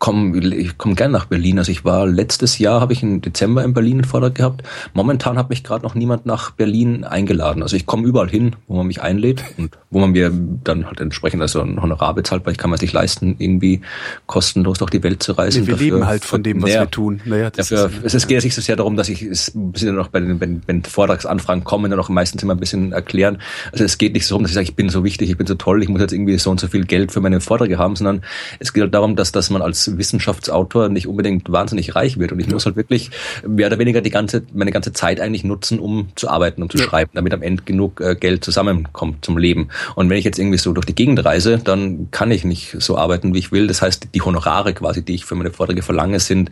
[0.10, 1.60] komme ich komm gerne nach Berlin.
[1.60, 4.64] Also ich war letztes Jahr, habe ich im Dezember in Berlin einen Vortrag gehabt.
[4.94, 7.62] Momentan hat mich gerade noch niemand nach Berlin eingeladen.
[7.62, 10.32] Also ich komme überall hin, wo man mich einlädt und wo man mir
[10.64, 13.82] dann halt entsprechend also ein Honorar bezahlt, weil ich kann mir nicht leisten, irgendwie
[14.26, 15.62] kostenlos durch die Welt zu reisen.
[15.62, 17.22] Nee, wir dafür, leben halt von dem, was naja, wir tun.
[17.26, 19.96] Naja, dafür, es, es geht ja nicht so sehr darum, dass ich es ein bisschen
[19.96, 23.40] noch bei den, wenn, wenn Vortragsanfragen kommen, dann auch meistens immer ein bisschen erklären.
[23.72, 25.46] Also es geht nicht so darum, dass ich sage, ich bin so wichtig, ich bin
[25.46, 27.96] so toll, ich muss jetzt irgendwie so und so viel Geld für meine Vorträge haben,
[27.96, 28.22] sondern
[28.58, 32.32] es geht halt darum, dass, dass man als Wissenschaftsautor nicht unbedingt wahnsinnig reich wird.
[32.32, 32.54] Und ich ja.
[32.54, 33.12] muss halt wirklich
[33.48, 36.78] mehr oder weniger die ganze, meine ganze Zeit eigentlich nutzen, um zu arbeiten, um zu
[36.78, 36.86] ja.
[36.86, 39.70] schreiben, damit am Ende genug äh, Geld zusammenkommt zum Leben.
[39.96, 42.98] Und wenn ich jetzt irgendwie so durch die Gegend reise, dann kann ich nicht so
[42.98, 43.68] arbeiten, wie ich will.
[43.68, 46.50] Das heißt, die Honorare quasi, die ich für meine Vorträge verlange, sind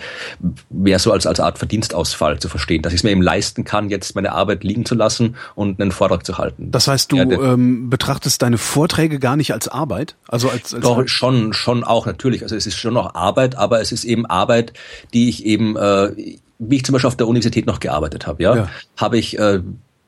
[0.70, 3.90] mehr so als, als Art Verdienstausfall zu verstehen, dass ich es mir eben leisten kann,
[3.90, 6.72] jetzt meine Arbeit liegen zu lassen und einen Vortrag zu halten.
[6.72, 10.16] Das heißt, du ja, ähm, betrachtest deine Vorträge gar nicht als Arbeit?
[10.28, 12.44] Also als, als Doch, schon, schon auch natürlich.
[12.44, 13.27] Also es ist schon noch Arbeit,
[13.58, 14.74] aber es ist eben Arbeit,
[15.14, 16.12] die ich eben, äh,
[16.60, 18.70] wie ich zum Beispiel auf der Universität noch gearbeitet habe, ja, ja.
[18.96, 19.62] habe ich äh,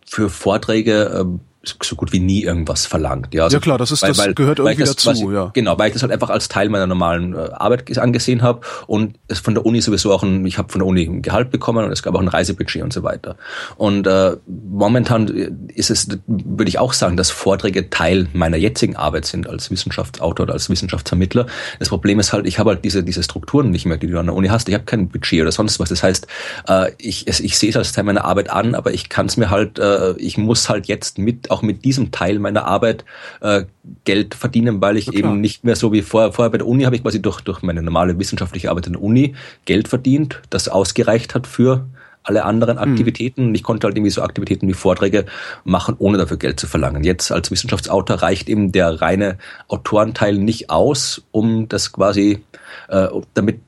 [0.06, 3.34] für Vorträge äh, so gut wie nie irgendwas verlangt.
[3.34, 5.30] Ja, also, ja klar, das ist weil, das weil, gehört irgendwie das, dazu.
[5.30, 5.52] Ich, ja.
[5.54, 9.18] Genau, weil ich das halt einfach als Teil meiner normalen äh, Arbeit angesehen habe und
[9.28, 11.84] es von der Uni sowieso auch ein, ich habe von der Uni ein Gehalt bekommen
[11.84, 13.36] und es gab auch ein Reisebudget und so weiter.
[13.76, 15.28] Und äh, momentan
[15.74, 20.44] ist es, würde ich auch sagen, dass Vorträge Teil meiner jetzigen Arbeit sind als Wissenschaftsautor
[20.44, 21.46] oder als Wissenschaftsvermittler.
[21.80, 24.28] Das Problem ist halt, ich habe halt diese diese Strukturen nicht mehr, die du an
[24.28, 24.70] der Uni hast.
[24.70, 25.90] Ich habe kein Budget oder sonst was.
[25.90, 26.28] Das heißt,
[26.68, 29.50] äh, ich ich sehe es als Teil meiner Arbeit an, aber ich kann es mir
[29.50, 33.06] halt, äh, ich muss halt jetzt mit auch mit diesem Teil meiner Arbeit
[33.42, 33.64] äh,
[34.06, 36.84] Geld verdienen, weil ich ja, eben nicht mehr so wie vorher, vorher bei der Uni
[36.84, 40.68] habe ich quasi durch, durch meine normale wissenschaftliche Arbeit in der Uni Geld verdient, das
[40.68, 41.86] ausgereicht hat für
[42.24, 42.92] alle anderen hm.
[42.92, 43.50] Aktivitäten.
[43.50, 43.56] Mhm.
[43.56, 45.26] Ich konnte halt irgendwie so Aktivitäten wie Vorträge
[45.64, 47.04] machen, ohne dafür Geld zu verlangen.
[47.04, 52.44] Jetzt als Wissenschaftsautor reicht eben der reine Autorenteil nicht aus, um das quasi,
[52.90, 53.62] äh, damit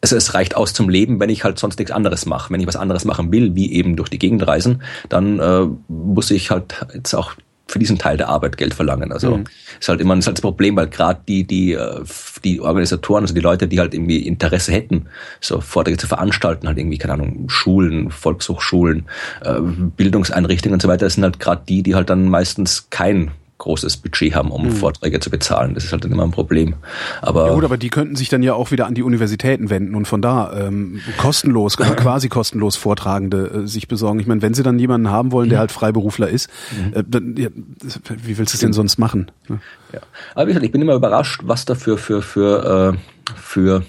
[0.00, 2.52] also es reicht aus zum Leben, wenn ich halt sonst nichts anderes mache.
[2.52, 6.30] Wenn ich was anderes machen will, wie eben durch die Gegend reisen, dann äh, muss
[6.30, 7.34] ich halt jetzt auch
[7.68, 9.12] für diesen Teil der Arbeit Geld verlangen.
[9.12, 9.44] Also mhm.
[9.78, 12.02] ist halt immer ist halt das Problem, weil gerade die die äh,
[12.44, 15.06] die Organisatoren, also die Leute, die halt irgendwie Interesse hätten,
[15.40, 19.06] so Vorträge zu veranstalten, halt irgendwie keine Ahnung Schulen, Volkshochschulen,
[19.42, 23.32] äh, Bildungseinrichtungen und so weiter, das sind halt gerade die, die halt dann meistens kein
[23.58, 24.70] großes Budget haben, um mhm.
[24.72, 25.74] Vorträge zu bezahlen.
[25.74, 26.74] Das ist halt dann immer ein Problem.
[27.20, 29.94] Aber ja gut, aber die könnten sich dann ja auch wieder an die Universitäten wenden
[29.94, 34.20] und von da ähm, kostenlos, quasi kostenlos Vortragende äh, sich besorgen.
[34.20, 35.60] Ich meine, wenn sie dann jemanden haben wollen, der mhm.
[35.60, 36.94] halt Freiberufler ist, mhm.
[36.94, 39.30] äh, dann, ja, wie willst du es denn sonst machen?
[39.48, 39.58] Ja.
[39.92, 40.00] ja.
[40.34, 43.82] Aber wie gesagt, ich bin immer überrascht, was da für für für äh, für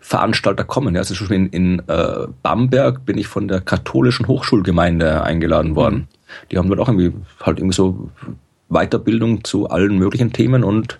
[0.00, 0.94] Veranstalter kommen.
[0.94, 5.94] Ja, also schon in, in äh, Bamberg bin ich von der katholischen Hochschulgemeinde eingeladen worden.
[5.94, 6.06] Mhm.
[6.50, 8.10] Die haben dort auch irgendwie halt irgendwie so
[8.72, 10.98] Weiterbildung zu allen möglichen Themen und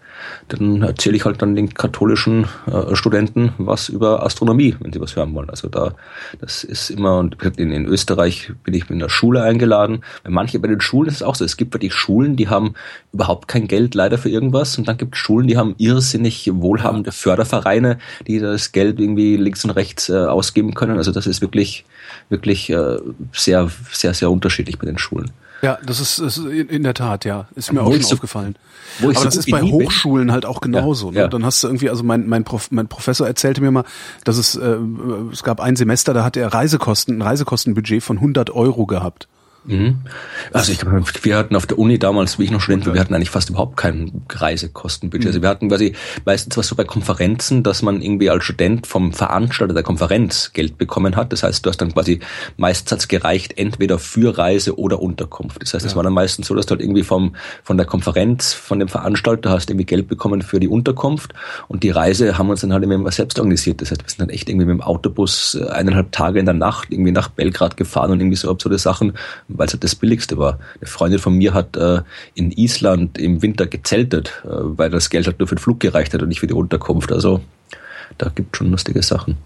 [0.48, 5.16] dann erzähle ich halt dann den katholischen äh, Studenten was über Astronomie, wenn sie was
[5.16, 5.50] hören wollen.
[5.50, 5.94] Also da,
[6.40, 10.04] das ist immer, und in, in Österreich bin ich in der Schule eingeladen.
[10.24, 11.44] Bei manche, bei den Schulen ist es auch so.
[11.44, 12.74] Es gibt wirklich Schulen, die haben
[13.12, 17.12] überhaupt kein Geld leider für irgendwas und dann gibt es Schulen, die haben irrsinnig wohlhabende
[17.12, 20.98] Fördervereine, die das Geld irgendwie links und rechts äh, ausgeben können.
[20.98, 21.84] Also das ist wirklich,
[22.28, 22.98] wirklich äh,
[23.32, 25.30] sehr, sehr, sehr unterschiedlich bei den Schulen.
[25.62, 27.46] Ja, das ist, ist in der Tat, ja.
[27.54, 28.56] Ist mir auch schon aufgefallen.
[29.00, 30.32] Aber so das ist bei Hochschulen bin.
[30.32, 31.06] halt auch genauso.
[31.08, 31.18] Ja, ne?
[31.20, 31.28] ja.
[31.28, 33.84] Dann hast du irgendwie, also mein, mein, Prof, mein Professor erzählte mir mal,
[34.24, 34.76] dass es, äh,
[35.32, 39.28] es gab ein Semester, da hat er Reisekosten, ein Reisekostenbudget von 100 Euro gehabt.
[39.64, 39.98] Mhm.
[40.52, 43.00] Also ich glaube, wir hatten auf der Uni damals, wie ich noch Student war, wir
[43.00, 45.24] hatten eigentlich fast überhaupt kein Reisekostenbudget.
[45.24, 45.28] Mhm.
[45.28, 45.94] Also wir hatten quasi
[46.24, 50.78] meistens was so bei Konferenzen, dass man irgendwie als Student vom Veranstalter der Konferenz Geld
[50.78, 51.32] bekommen hat.
[51.32, 52.20] Das heißt, du hast dann quasi
[52.56, 55.62] meistens gereicht, entweder für Reise oder Unterkunft.
[55.62, 55.96] Das heißt, es ja.
[55.96, 59.50] war dann meistens so, dass du halt irgendwie vom, von der Konferenz, von dem Veranstalter
[59.50, 61.34] hast irgendwie Geld bekommen für die Unterkunft
[61.68, 63.80] und die Reise haben wir uns dann halt immer selbst organisiert.
[63.80, 66.54] Das heißt, wir sind dann echt irgendwie mit dem Autobus äh, eineinhalb Tage in der
[66.54, 69.12] Nacht irgendwie nach Belgrad gefahren und irgendwie so absurde Sachen
[69.56, 70.58] weil es halt das Billigste war.
[70.80, 72.02] Eine Freundin von mir hat äh,
[72.34, 76.14] in Island im Winter gezeltet, äh, weil das Geld halt nur für den Flug gereicht
[76.14, 77.12] hat und nicht für die Unterkunft.
[77.12, 77.40] Also
[78.18, 79.36] da gibt schon lustige Sachen.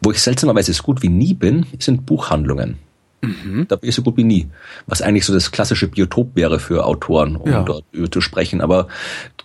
[0.00, 2.78] Wo ich seltsamerweise so gut wie nie bin, sind Buchhandlungen.
[3.20, 3.66] Mhm.
[3.68, 4.48] Da bin ich so gut wie nie.
[4.86, 7.62] Was eigentlich so das klassische Biotop wäre für Autoren, um ja.
[7.62, 8.60] dort über zu sprechen.
[8.60, 8.88] Aber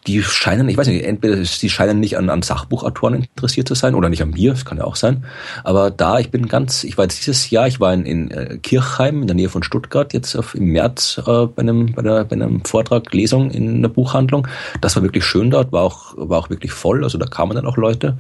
[0.08, 3.96] die scheinen, ich weiß nicht, entweder sie scheinen nicht an, an Sachbuchautoren interessiert zu sein
[3.96, 5.26] oder nicht an mir, das kann ja auch sein.
[5.64, 8.58] Aber da, ich bin ganz, ich war jetzt dieses Jahr, ich war in, in äh,
[8.58, 12.26] Kirchheim in der Nähe von Stuttgart jetzt auf, im März äh, bei, einem, bei, der,
[12.26, 14.48] bei einem Vortrag, Lesung in einer Buchhandlung.
[14.82, 17.66] Das war wirklich schön dort, war auch, war auch wirklich voll, also da kamen dann
[17.66, 18.18] auch Leute.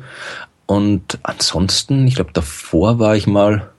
[0.66, 3.73] Und ansonsten, ich glaube, davor war ich mal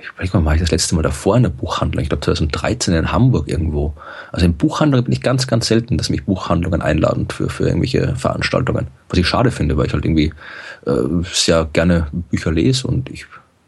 [0.00, 2.02] ich weiß nicht, wann war ich das letzte Mal davor in der Buchhandlung?
[2.02, 3.94] Ich glaube 2013 in Hamburg irgendwo.
[4.32, 8.14] Also in Buchhandlungen bin ich ganz, ganz selten, dass mich Buchhandlungen einladen für, für irgendwelche
[8.16, 8.88] Veranstaltungen.
[9.08, 10.32] Was ich schade finde, weil ich halt irgendwie
[10.86, 10.92] äh,
[11.32, 13.26] sehr gerne Bücher lese und ich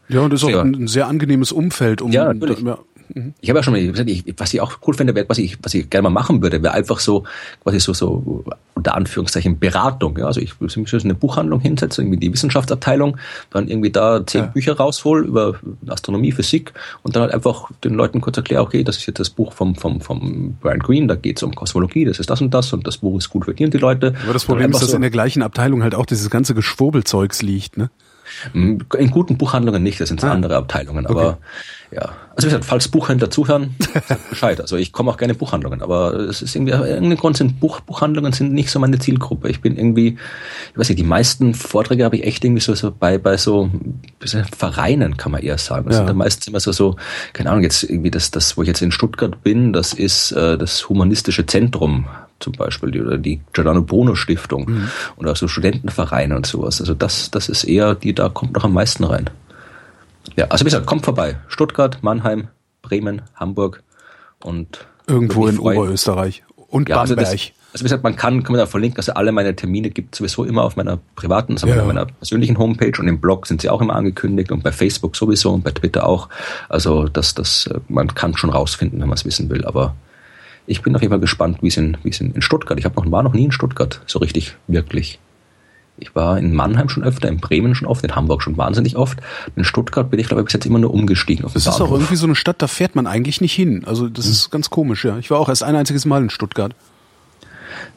[0.08, 2.62] ja, und das ist auch ein sehr angenehmes Umfeld, um ja, natürlich.
[2.62, 2.78] Da,
[3.14, 3.34] Mhm.
[3.40, 5.58] Ich habe ja schon mal gesagt, ich, was ich auch cool finde, wäre, was ich,
[5.62, 7.24] was ich gerne mal machen würde, wäre einfach so,
[7.62, 10.18] quasi so, so unter Anführungszeichen Beratung.
[10.18, 10.26] Ja?
[10.26, 13.16] Also ich würde mich in eine Buchhandlung hinsetzen, irgendwie die Wissenschaftsabteilung,
[13.50, 14.46] dann irgendwie da zehn ja.
[14.48, 15.54] Bücher raushol über
[15.86, 19.30] Astronomie, Physik und dann halt einfach den Leuten kurz erklären, okay, das ist jetzt das
[19.30, 22.52] Buch vom, vom, vom Brian Green, da geht es um Kosmologie, das ist das und
[22.52, 24.14] das und das Buch ist gut für die und die Leute.
[24.24, 27.42] Aber das Problem ist, dass so in der gleichen Abteilung halt auch dieses ganze Geschwurbelzeugs
[27.42, 27.90] liegt, ne?
[28.52, 30.32] In guten Buchhandlungen nicht, das sind ah.
[30.32, 31.38] andere Abteilungen, aber
[31.90, 31.96] okay.
[31.96, 32.12] ja.
[32.36, 33.74] Also wie gesagt, falls Buchhändler zuhören,
[34.30, 34.60] Bescheid.
[34.60, 37.80] Also ich komme auch gerne in Buchhandlungen, aber es ist irgendwie, irgendein Grund sind Buch,
[37.80, 39.48] Buchhandlungen sind nicht so meine Zielgruppe.
[39.48, 40.18] Ich bin irgendwie,
[40.72, 43.70] ich weiß nicht, die meisten Vorträge habe ich echt irgendwie so, so bei, bei so
[44.54, 45.86] Vereinen, kann man eher sagen.
[45.86, 45.98] Das ja.
[45.98, 46.96] sind dann meistens immer so, so,
[47.32, 50.58] keine Ahnung, jetzt irgendwie das, das, wo ich jetzt in Stuttgart bin, das ist äh,
[50.58, 52.06] das Humanistische Zentrum
[52.40, 54.88] zum Beispiel die, oder die Giordano Bruno Stiftung mhm.
[55.16, 56.80] oder so Studentenvereine und sowas.
[56.80, 59.30] Also das, das ist eher die, da kommt noch am meisten rein.
[60.36, 61.36] Ja, also wie gesagt, kommt vorbei.
[61.48, 62.48] Stuttgart, Mannheim,
[62.82, 63.82] Bremen, Hamburg
[64.42, 66.42] und Irgendwo in Oberösterreich.
[66.68, 67.18] Und ja, Bamberg.
[67.18, 70.14] Also, also wie gesagt, man kann, kann man da verlinken, also alle meine Termine gibt
[70.14, 71.84] es sowieso immer auf meiner privaten, also ja.
[71.84, 75.52] meiner persönlichen Homepage und im Blog sind sie auch immer angekündigt und bei Facebook sowieso
[75.52, 76.28] und bei Twitter auch.
[76.68, 79.94] Also das, das, man kann schon rausfinden, wenn man es wissen will, aber
[80.66, 82.78] ich bin auf jeden Fall gespannt, wie es in, wie es in, in Stuttgart.
[82.78, 85.18] Ich habe noch, war noch nie in Stuttgart, so richtig, wirklich.
[85.98, 89.18] Ich war in Mannheim schon öfter, in Bremen schon oft, in Hamburg schon wahnsinnig oft.
[89.54, 91.44] In Stuttgart bin ich, glaube ich, bis jetzt immer nur umgestiegen.
[91.44, 93.84] Auf das ist auch irgendwie so eine Stadt, da fährt man eigentlich nicht hin.
[93.86, 94.32] Also das hm.
[94.32, 95.18] ist ganz komisch, ja.
[95.18, 96.74] Ich war auch erst ein einziges Mal in Stuttgart.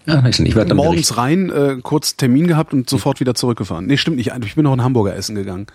[0.05, 0.49] Ja, ich nicht.
[0.49, 3.85] Ich werde morgens rein, äh, kurz Termin gehabt und sofort wieder zurückgefahren.
[3.85, 4.31] Nee, stimmt nicht.
[4.43, 5.67] Ich bin noch in Hamburger essen gegangen.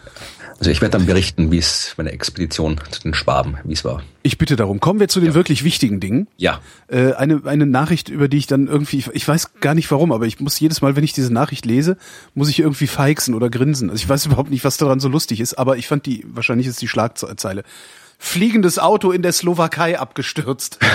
[0.58, 4.02] Also ich werde dann berichten, wie es meine Expedition zu den Schwaben, wie es war.
[4.22, 4.80] Ich bitte darum.
[4.80, 5.34] Kommen wir zu den ja.
[5.34, 6.28] wirklich wichtigen Dingen.
[6.36, 6.60] Ja.
[6.88, 10.12] Äh, eine, eine Nachricht, über die ich dann irgendwie, ich, ich weiß gar nicht warum,
[10.12, 11.96] aber ich muss jedes Mal, wenn ich diese Nachricht lese,
[12.34, 13.90] muss ich irgendwie feixen oder grinsen.
[13.90, 16.66] Also ich weiß überhaupt nicht, was daran so lustig ist, aber ich fand die, wahrscheinlich
[16.66, 17.64] ist die Schlagzeile
[18.24, 20.78] fliegendes Auto in der Slowakei abgestürzt.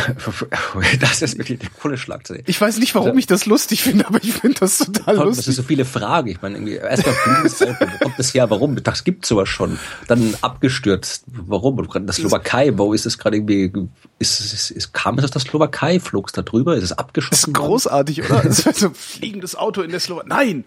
[1.00, 2.42] Das ist wirklich eine coole Schlagzeile.
[2.46, 5.36] Ich weiß nicht, warum also, ich das lustig finde, aber ich finde das total lustig.
[5.38, 6.30] Das sind so viele Fragen.
[6.30, 8.50] Ich meine, irgendwie erstmal fliegendes Auto, wo kommt das her?
[8.50, 8.82] Warum?
[8.82, 9.78] Das gibt sowas schon.
[10.08, 11.24] Dann abgestürzt.
[11.28, 11.88] Warum?
[12.06, 13.72] Das Slowakei, wo ist es gerade irgendwie,
[14.18, 16.00] ist, ist, ist, kam es aus der Slowakei?
[16.00, 16.76] Flog es da drüber?
[16.76, 17.32] Ist es abgeschossen?
[17.32, 18.42] Das ist großartig, oder?
[18.50, 20.28] Das ist so fliegendes Auto in der Slowakei.
[20.28, 20.66] Nein!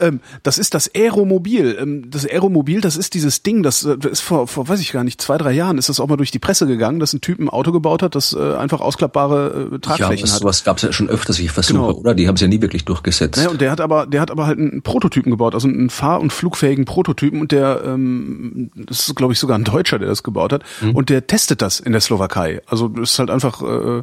[0.00, 1.76] Ähm, das ist das Aeromobil.
[1.80, 5.04] Ähm, das Aeromobil, das ist dieses Ding, das, das ist vor, vor, weiß ich gar
[5.04, 7.38] nicht, zwei, drei Jahren ist das auch mal durch die Presse gegangen, dass ein Typ
[7.40, 10.40] ein Auto gebaut hat, das äh, einfach ausklappbare äh, Tragflächen ja, hat.
[10.40, 11.92] Sowas gab es ja schon öfters, ich versuche, genau.
[11.92, 12.14] oder?
[12.14, 13.38] Die haben es ja nie wirklich durchgesetzt.
[13.38, 16.20] Naja, und der hat aber, der hat aber halt einen Prototypen gebaut, also einen fahr-
[16.20, 20.22] und flugfähigen Prototypen und der, ähm, das ist glaube ich sogar ein Deutscher, der das
[20.22, 20.94] gebaut hat mhm.
[20.94, 22.60] und der testet das in der Slowakei.
[22.66, 24.02] Also das ist halt einfach äh,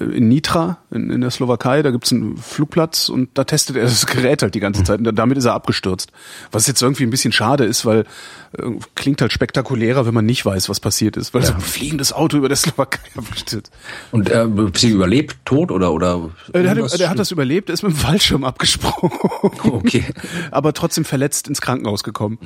[0.00, 4.06] in Nitra in, in der Slowakei, da gibt's einen Flugplatz und da testet er das
[4.06, 6.12] Gerät halt die ganze Zeit und damit ist er abgestürzt.
[6.50, 8.04] Was jetzt irgendwie ein bisschen schade ist, weil
[8.58, 11.48] äh, klingt halt spektakulärer, wenn man nicht weiß, was passiert ist, weil ja.
[11.48, 13.72] so ein fliegendes Auto über der Slowakei abstürzt.
[14.10, 16.30] Und äh, sie überlebt, tot oder oder?
[16.52, 19.18] Äh, der, hat, der hat das überlebt, ist mit dem Fallschirm abgesprungen.
[19.62, 20.04] Okay.
[20.50, 22.38] Aber trotzdem verletzt ins Krankenhaus gekommen.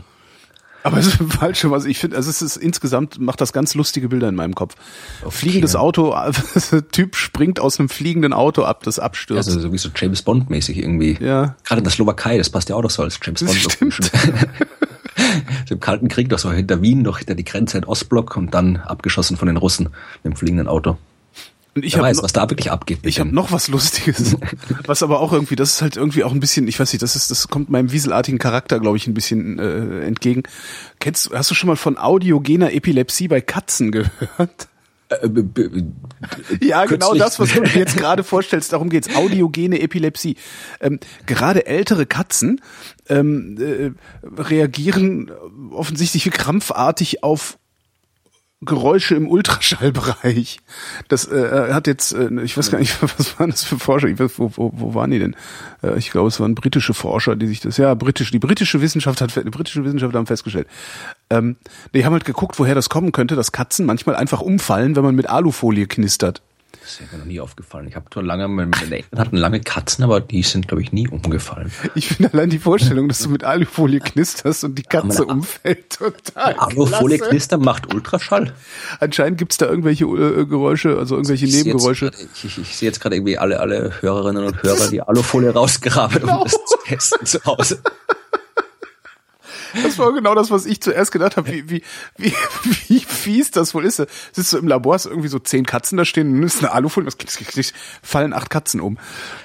[0.87, 1.73] Aber es ist ein Fallschirm.
[1.73, 4.77] Also ich finde, also es ist insgesamt macht das ganz lustige Bilder in meinem Kopf.
[5.23, 5.31] Okay.
[5.33, 6.15] Fliegendes Auto,
[6.93, 9.49] Typ springt aus einem fliegenden Auto ab, das abstürzt.
[9.49, 11.19] Also so wie so James Bond mäßig irgendwie.
[11.21, 11.57] Ja.
[11.65, 13.57] Gerade in der Slowakei, das passt ja auch doch so als James Bond.
[13.57, 14.13] Stimmt.
[15.71, 18.77] Im Kalten Krieg doch so hinter Wien, noch hinter die Grenze in Ostblock und dann
[18.77, 19.91] abgeschossen von den Russen
[20.23, 20.97] mit dem fliegenden Auto.
[21.77, 23.01] Und ich weiß, was da wirklich abgeht.
[23.03, 24.35] Ich habe noch was Lustiges,
[24.87, 27.17] was aber auch irgendwie, das ist halt irgendwie auch ein bisschen, ich weiß nicht, das
[27.17, 30.45] ist, das kommt meinem wieselartigen Charakter, glaube ich, ein bisschen äh, entgegen.
[31.01, 34.69] Kennst, hast du schon mal von audiogener Epilepsie bei Katzen gehört?
[35.09, 35.29] Äh,
[36.61, 39.15] ja, genau das, was du dir jetzt gerade vorstellst, darum geht's.
[39.15, 40.37] Audiogene Epilepsie.
[40.81, 42.61] Ähm, gerade ältere Katzen
[43.09, 43.93] ähm, äh,
[44.41, 45.31] reagieren
[45.71, 47.59] offensichtlich krampfartig auf
[48.63, 50.61] Geräusche im Ultraschallbereich.
[51.09, 54.09] Das äh, hat jetzt, äh, ich weiß gar nicht, was waren das für Forscher?
[54.09, 55.37] Ich weiß, wo, wo, wo waren die denn?
[55.83, 59.21] Äh, ich glaube, es waren britische Forscher, die sich das, ja, britisch, die britische Wissenschaft
[59.21, 60.69] hat, die britische Wissenschaftler haben festgestellt.
[61.29, 61.57] Ähm,
[61.95, 65.15] die haben halt geguckt, woher das kommen könnte, dass Katzen manchmal einfach umfallen, wenn man
[65.15, 66.41] mit Alufolie knistert.
[66.87, 67.89] Das ist mir noch nie aufgefallen.
[67.89, 71.09] Ich habe zwar lange, meine Eltern hatten lange Katzen, aber die sind, glaube ich, nie
[71.09, 71.73] umgefallen.
[71.97, 75.91] Ich finde allein die Vorstellung, dass du mit Alufolie knisterst und die Katze ja, umfällt,
[75.91, 78.53] total Alufolie knistern macht Ultraschall.
[79.01, 82.13] Anscheinend gibt's da irgendwelche äh, Geräusche, also irgendwelche ich Nebengeräusche.
[82.13, 86.23] Grade, ich, ich sehe jetzt gerade irgendwie alle, alle Hörerinnen und Hörer die Alufolie rausgraben,
[86.23, 87.83] um das zu testen zu Hause.
[89.83, 91.83] Das war genau das, was ich zuerst gedacht habe, wie, wie,
[92.17, 92.33] wie,
[92.89, 93.97] wie fies das wohl ist.
[94.33, 97.17] Sitzt du im Labor, hast irgendwie so zehn Katzen da stehen, nimmst eine Alufolie, was
[98.03, 98.99] fallen acht Katzen um.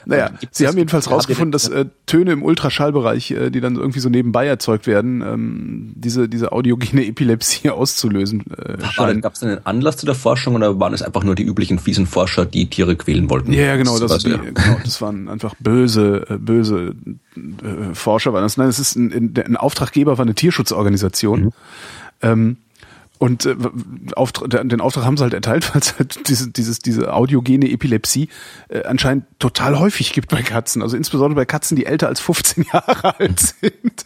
[0.05, 4.09] Naja, sie haben jedenfalls rausgefunden, dass äh, Töne im Ultraschallbereich, äh, die dann irgendwie so
[4.09, 8.43] nebenbei erzeugt werden, ähm, diese, diese audiogene Epilepsie auszulösen.
[8.57, 8.77] Äh,
[9.21, 12.05] Gab es einen Anlass zu der Forschung oder waren es einfach nur die üblichen fiesen
[12.05, 13.53] Forscher, die Tiere quälen wollten?
[13.53, 16.95] Ja, genau, das, das, die, genau, das waren einfach böse, äh, böse
[17.93, 18.33] Forscher.
[18.33, 18.57] War das.
[18.57, 21.41] Nein, es ist ein, ein Auftraggeber war eine Tierschutzorganisation.
[21.41, 21.51] Mhm.
[22.21, 22.57] Ähm,
[23.21, 27.69] und äh, den Auftrag haben sie halt erteilt, weil es halt diese, dieses, diese audiogene
[27.69, 28.29] Epilepsie
[28.69, 30.81] äh, anscheinend total häufig gibt bei Katzen.
[30.81, 34.05] Also insbesondere bei Katzen, die älter als 15 Jahre alt sind.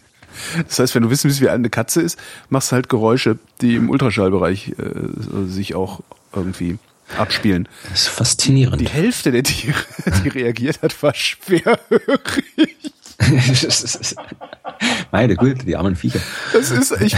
[0.68, 2.18] Das heißt, wenn du wissen willst, wie alt eine Katze ist,
[2.50, 6.00] machst du halt Geräusche, die im Ultraschallbereich äh, sich auch
[6.34, 6.76] irgendwie
[7.16, 7.68] abspielen.
[7.88, 8.82] Das ist faszinierend.
[8.82, 9.78] Die Hälfte der Tiere,
[10.24, 12.92] die reagiert hat, war schwerhörig.
[15.10, 16.20] Meine Güte, die armen Viecher.
[16.52, 17.16] Das ist, ich,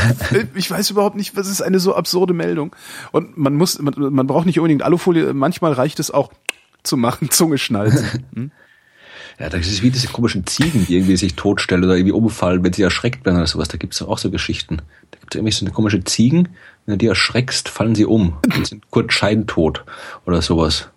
[0.54, 2.74] ich weiß überhaupt nicht, was ist eine so absurde Meldung.
[3.12, 6.32] Und man muss, man, man braucht nicht unbedingt Alufolie, manchmal reicht es auch
[6.82, 8.24] zu machen, Zunge schnalzen.
[8.34, 8.50] Hm?
[9.38, 12.72] Ja, das ist wie diese komischen Ziegen, die irgendwie sich totstellen oder irgendwie umfallen, wenn
[12.72, 13.68] sie erschreckt werden oder sowas.
[13.68, 14.78] Da gibt's auch so Geschichten.
[15.12, 16.48] Da gibt's irgendwie so eine komische Ziegen,
[16.87, 19.84] wenn du die erschreckst, fallen sie um und sind kurz scheintot
[20.26, 20.88] oder sowas.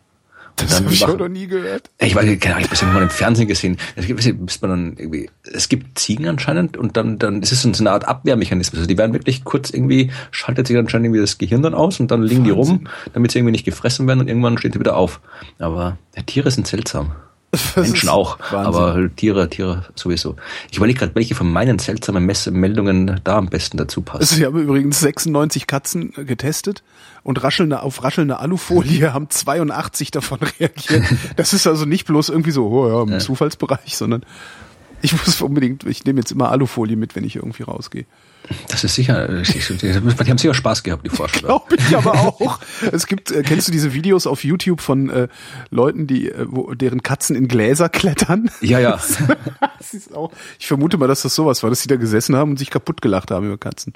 [0.61, 1.89] Das habe ich auch noch nie gehört.
[1.99, 3.77] Ich weiß keine Ahnung, ich habe das mal im Fernsehen gesehen.
[3.95, 7.61] Es gibt, bis man dann irgendwie, es gibt Ziegen anscheinend und dann, dann ist es
[7.61, 8.79] so eine Art Abwehrmechanismus.
[8.79, 12.11] Also die werden wirklich kurz irgendwie, schaltet sich anscheinend irgendwie das Gehirn dann aus und
[12.11, 12.55] dann liegen Wahnsinn.
[12.55, 15.21] die rum, damit sie irgendwie nicht gefressen werden und irgendwann stehen sie wieder auf.
[15.59, 17.11] Aber ja, Tiere sind seltsam.
[17.75, 18.83] Menschen auch, Wahnsinn.
[18.83, 20.35] aber Tiere, Tiere sowieso.
[20.71, 24.21] Ich überlege gerade, welche von meinen seltsamen Meldungen da am besten dazu passen.
[24.21, 26.83] Also, sie haben übrigens 96 Katzen getestet
[27.23, 31.03] und raschelnde, auf raschelnde Alufolie haben 82 davon reagiert.
[31.35, 33.19] Das ist also nicht bloß irgendwie so, oh ja, im ja.
[33.19, 34.23] Zufallsbereich, sondern
[35.01, 38.05] ich muss unbedingt, ich nehme jetzt immer Alufolie mit, wenn ich irgendwie rausgehe.
[38.67, 41.39] Das ist sicher, die haben sicher Spaß gehabt, die Forscher.
[41.47, 42.59] Glaube ich aber auch.
[42.91, 45.27] Es gibt, äh, kennst du diese Videos auf YouTube von äh,
[45.69, 48.49] Leuten, die, äh, wo, deren Katzen in Gläser klettern?
[48.61, 48.99] Ja, ja.
[49.77, 52.51] das ist auch, ich vermute mal, dass das sowas war, dass sie da gesessen haben
[52.51, 53.93] und sich kaputt gelacht haben über Katzen.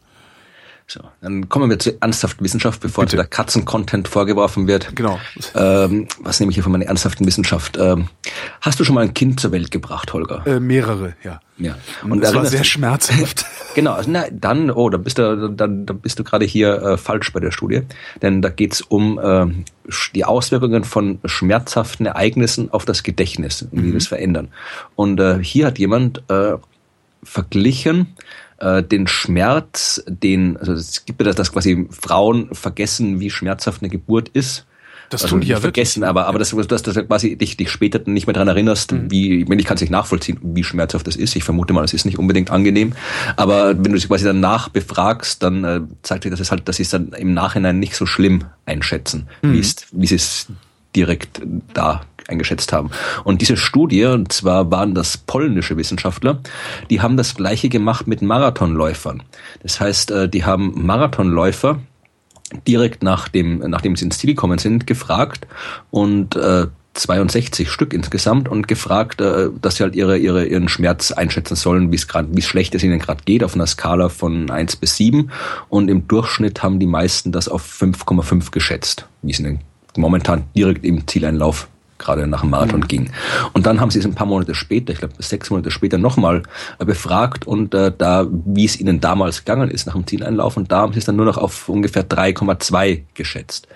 [0.88, 3.16] So, dann kommen wir zur ernsthaften Wissenschaft, bevor Bitte.
[3.16, 4.96] der Katzen-Content vorgeworfen wird.
[4.96, 5.20] Genau.
[5.56, 7.76] Ähm, was nehme ich hier von meiner ernsthaften Wissenschaft?
[7.78, 8.10] Ähm,
[8.62, 10.46] hast du schon mal ein Kind zur Welt gebracht, Holger?
[10.46, 11.40] Äh, mehrere, ja.
[11.58, 11.76] Ja.
[12.04, 13.46] Und das war sehr schmerzhaft.
[13.76, 16.98] genau, also, na, dann, oh, da bist du, dann, da bist du gerade hier äh,
[16.98, 17.82] falsch bei der Studie,
[18.22, 19.48] denn da geht's um äh,
[20.14, 23.94] die Auswirkungen von schmerzhaften Ereignissen auf das Gedächtnis, wie mhm.
[23.94, 24.50] das verändern.
[24.96, 26.58] Und äh, hier hat jemand äh,
[27.24, 28.16] verglichen
[28.58, 33.82] äh, den Schmerz, den, also es gibt ja das, dass quasi Frauen vergessen, wie schmerzhaft
[33.82, 34.66] eine Geburt ist.
[35.10, 36.10] Das also tun die ja vergessen, wirklich.
[36.10, 39.12] aber, aber das, dass, dass du quasi dich, dich später nicht mehr dran erinnerst, mhm.
[39.12, 41.36] wie, wenn ich kann es nicht nachvollziehen, wie schmerzhaft das ist.
[41.36, 42.94] Ich vermute mal, es ist nicht unbedingt angenehm.
[43.36, 46.78] Aber wenn du sie quasi danach befragst, dann äh, zeigt sich, dass es halt, dass
[46.78, 49.54] sie es dann im Nachhinein nicht so schlimm einschätzen, mhm.
[49.54, 50.48] wie es, wie sie es
[50.96, 51.42] direkt
[51.74, 52.92] da eingeschätzt haben.
[53.24, 56.40] Und diese Studie, und zwar waren das polnische Wissenschaftler,
[56.90, 59.24] die haben das gleiche gemacht mit Marathonläufern.
[59.62, 61.80] Das heißt, äh, die haben Marathonläufer
[62.68, 65.48] direkt nach dem, nachdem sie ins Ziel gekommen sind, gefragt
[65.92, 71.12] und äh, 62 Stück insgesamt und gefragt, äh, dass sie halt ihre, ihre, ihren Schmerz
[71.12, 74.50] einschätzen sollen, wie es gerade, wie schlecht es ihnen gerade geht, auf einer Skala von
[74.50, 75.30] 1 bis 7.
[75.70, 79.60] Und im Durchschnitt haben die meisten das auf 5,5 geschätzt, wie es ihnen
[79.98, 82.88] momentan direkt im Zieleinlauf gerade nach dem Marathon mhm.
[82.88, 83.12] ging.
[83.54, 86.44] Und dann haben sie es ein paar Monate später, ich glaube sechs Monate später nochmal
[86.80, 90.72] äh, befragt und äh, da, wie es ihnen damals gegangen ist nach dem Zieleinlauf und
[90.72, 93.68] da haben sie es dann nur noch auf ungefähr 3,2 geschätzt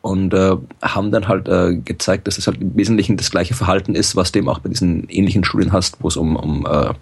[0.00, 3.94] und äh, haben dann halt äh, gezeigt, dass es halt im Wesentlichen das gleiche Verhalten
[3.94, 6.92] ist, was du eben auch bei diesen ähnlichen Studien hast, wo es um, um äh,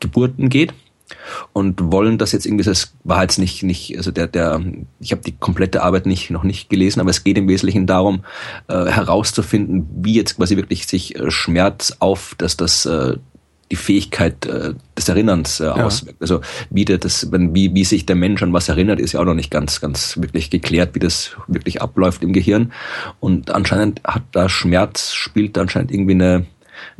[0.00, 0.72] Geburten geht
[1.52, 4.62] und wollen das jetzt irgendwie, das war jetzt nicht, nicht, also der, der,
[5.00, 8.24] ich habe die komplette Arbeit nicht, noch nicht gelesen, aber es geht im Wesentlichen darum,
[8.68, 13.16] äh, herauszufinden, wie jetzt quasi wirklich sich äh, Schmerz auf das, das, äh,
[13.70, 15.74] die Fähigkeit äh, des Erinnerns äh, ja.
[15.74, 16.20] auswirkt.
[16.22, 16.40] Also
[16.70, 19.24] wie, der, das, wenn, wie, wie sich der Mensch an was erinnert, ist ja auch
[19.24, 22.72] noch nicht ganz, ganz wirklich geklärt, wie das wirklich abläuft im Gehirn.
[23.20, 26.46] Und anscheinend hat da Schmerz, spielt anscheinend irgendwie eine,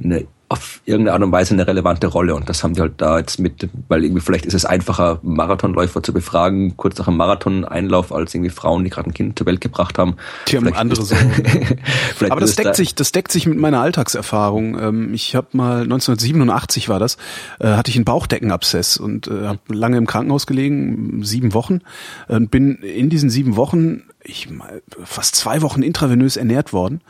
[0.03, 2.35] eine auf irgendeine Art und Weise eine relevante Rolle.
[2.35, 6.03] Und das haben die halt da jetzt mit, weil irgendwie vielleicht ist es einfacher, Marathonläufer
[6.03, 9.61] zu befragen, kurz nach einem Marathon-Einlauf, als irgendwie Frauen, die gerade ein Kind zur Welt
[9.61, 10.17] gebracht haben.
[10.49, 11.33] Die haben andere Sorgen.
[12.31, 14.79] Aber das deckt da sich, das deckt sich mit meiner Alltagserfahrung.
[14.79, 17.19] Ähm, ich habe mal 1987 war das,
[17.61, 21.81] äh, hatte ich einen Bauchdeckenabszess und äh, habe lange im Krankenhaus gelegen, sieben Wochen,
[22.29, 27.01] und bin in diesen sieben Wochen ich mal fast zwei Wochen intravenös ernährt worden,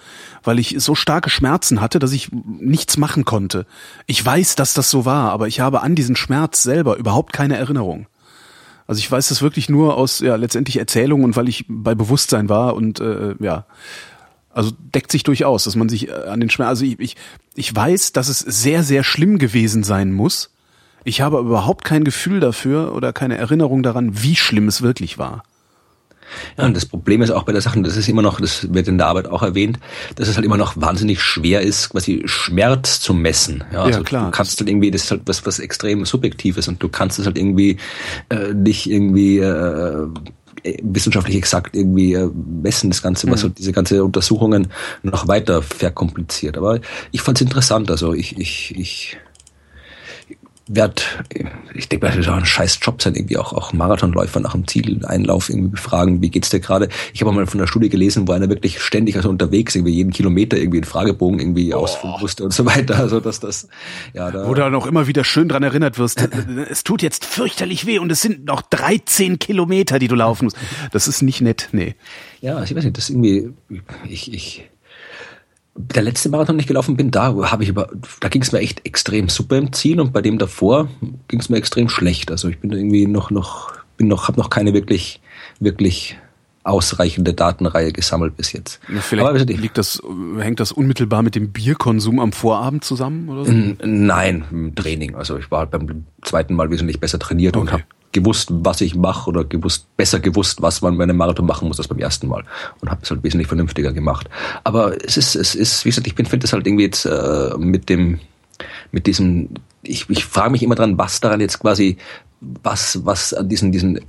[0.43, 3.67] weil ich so starke Schmerzen hatte, dass ich nichts machen konnte.
[4.07, 7.57] Ich weiß, dass das so war, aber ich habe an diesen Schmerz selber überhaupt keine
[7.57, 8.07] Erinnerung.
[8.87, 12.49] Also ich weiß das wirklich nur aus ja letztendlich Erzählungen und weil ich bei Bewusstsein
[12.49, 13.67] war und äh, ja,
[14.51, 17.17] also deckt sich durchaus, dass man sich äh, an den Schmerz, also ich, ich,
[17.55, 20.51] ich weiß, dass es sehr, sehr schlimm gewesen sein muss.
[21.05, 25.43] Ich habe überhaupt kein Gefühl dafür oder keine Erinnerung daran, wie schlimm es wirklich war.
[26.57, 28.89] Ja, und das Problem ist auch bei der Sache, das ist immer noch, das wird
[28.89, 29.79] in der Arbeit auch erwähnt,
[30.17, 33.65] dass es halt immer noch wahnsinnig schwer ist, quasi Schmerz zu messen.
[33.73, 34.25] Ja, also ja klar.
[34.27, 37.27] Du kannst halt irgendwie, das ist halt was, was extrem subjektives und du kannst es
[37.27, 37.79] halt irgendwie
[38.29, 40.07] äh, nicht irgendwie äh,
[40.83, 43.49] wissenschaftlich exakt irgendwie äh, messen, das Ganze, was mhm.
[43.49, 44.69] so diese ganze Untersuchungen
[45.03, 46.59] noch weiter verkompliziert.
[46.59, 46.81] Aber
[47.13, 49.17] ich fand es interessant, also ich, ich, ich
[50.69, 51.25] werd,
[51.75, 54.67] ich denke, das ist auch ein scheiß Job sein, irgendwie auch, auch Marathonläufer nach dem
[54.67, 56.89] Zieleinlauf irgendwie befragen, wie geht's dir gerade?
[57.13, 60.13] Ich habe mal von der Studie gelesen, wo einer wirklich ständig also unterwegs irgendwie jeden
[60.13, 61.79] Kilometer irgendwie einen Fragebogen irgendwie oh.
[61.79, 62.99] ausfüllen musste und so weiter.
[62.99, 63.69] Also dass das,
[64.15, 64.47] ja, da.
[64.47, 66.29] Wo du noch immer wieder schön dran erinnert wirst,
[66.71, 70.57] es tut jetzt fürchterlich weh und es sind noch 13 Kilometer, die du laufen musst.
[70.93, 71.95] Das ist nicht nett, nee.
[72.41, 73.51] Ja, ich weiß nicht, das irgendwie,
[74.09, 74.69] ich, ich,
[75.79, 77.89] der letzte Marathon nicht gelaufen bin, da habe ich aber,
[78.21, 80.89] da ging es mir echt extrem super im Ziel und bei dem davor
[81.29, 82.31] ging es mir extrem schlecht.
[82.31, 85.21] Also ich bin irgendwie noch, noch, bin noch, habe noch keine wirklich,
[85.61, 86.19] wirklich
[86.65, 88.81] ausreichende Datenreihe gesammelt bis jetzt.
[88.93, 90.03] Ja, vielleicht Aber, liegt das,
[90.39, 93.53] hängt das unmittelbar mit dem Bierkonsum am Vorabend zusammen oder so?
[93.53, 95.15] Nein, im Training.
[95.15, 97.63] Also ich war beim zweiten Mal wesentlich besser trainiert okay.
[97.63, 97.85] und habe
[98.21, 101.79] gewusst, was ich mache oder gewusst, besser gewusst, was man bei einem Marathon machen muss
[101.79, 102.45] als beim ersten Mal
[102.81, 104.29] und habe es halt wesentlich vernünftiger gemacht.
[104.65, 107.89] Aber es ist, es ist, wie gesagt, ich finde das halt irgendwie jetzt äh, mit
[107.89, 108.21] dem,
[108.93, 109.51] mit diesem,
[109.83, 111.97] ich, ich frage mich immer dran, was daran jetzt quasi,
[112.41, 114.01] was, was an diesen, diesen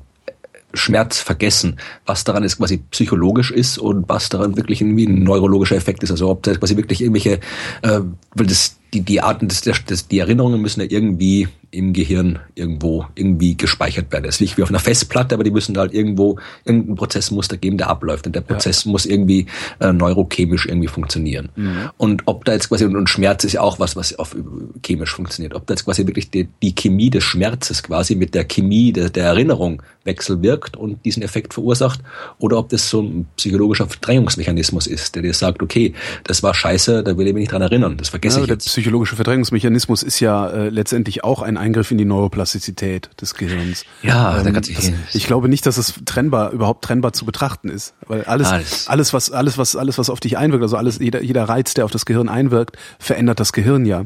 [0.74, 5.76] Schmerz vergessen, was daran jetzt quasi psychologisch ist und was daran wirklich irgendwie ein neurologischer
[5.76, 6.12] Effekt ist.
[6.12, 7.40] Also ob das quasi wirklich irgendwelche,
[7.82, 8.02] äh,
[8.36, 13.06] weil das die, die Arten des, des, die Erinnerungen müssen ja irgendwie im Gehirn irgendwo
[13.16, 14.24] irgendwie gespeichert werden.
[14.24, 17.78] Das ist nicht wie auf einer Festplatte, aber die müssen halt irgendwo, irgendein Prozessmuster geben,
[17.78, 18.26] der abläuft.
[18.26, 18.92] Und der Prozess ja.
[18.92, 19.46] muss irgendwie
[19.80, 21.50] äh, neurochemisch irgendwie funktionieren.
[21.56, 21.90] Mhm.
[21.98, 24.36] Und ob da jetzt quasi, und, Schmerz ist ja auch was, was auf
[24.84, 28.46] chemisch funktioniert, ob da jetzt quasi wirklich die, die Chemie des Schmerzes quasi mit der
[28.46, 32.00] Chemie der, der Erinnerung wechselwirkt und diesen Effekt verursacht,
[32.40, 37.04] oder ob das so ein psychologischer Verdrängungsmechanismus ist, der dir sagt, okay, das war scheiße,
[37.04, 40.20] da will ich mich nicht dran erinnern, das vergesse ja, ich jetzt psychologische Verdrängungsmechanismus ist
[40.22, 43.84] ja äh, letztendlich auch ein Eingriff in die Neuroplastizität des Gehirns.
[44.02, 47.70] Ja, ähm, da kann sich ich glaube nicht, dass es trennbar überhaupt trennbar zu betrachten
[47.70, 51.00] ist, weil alles alles, alles was alles was alles was auf dich einwirkt, also alles
[51.00, 54.06] jeder jeder Reiz, der auf das Gehirn einwirkt, verändert das Gehirn ja.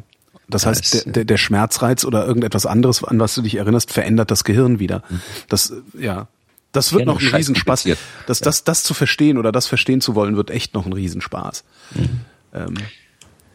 [0.49, 4.43] Das heißt, der, der, Schmerzreiz oder irgendetwas anderes, an was du dich erinnerst, verändert das
[4.43, 5.01] Gehirn wieder.
[5.09, 5.21] Mhm.
[5.47, 6.27] Das, ja,
[6.73, 7.87] das wird noch ein Riesenspaß.
[8.27, 11.63] Das, das, das zu verstehen oder das verstehen zu wollen, wird echt noch ein Riesenspaß.
[11.95, 12.19] Mhm.
[12.53, 12.73] Ähm,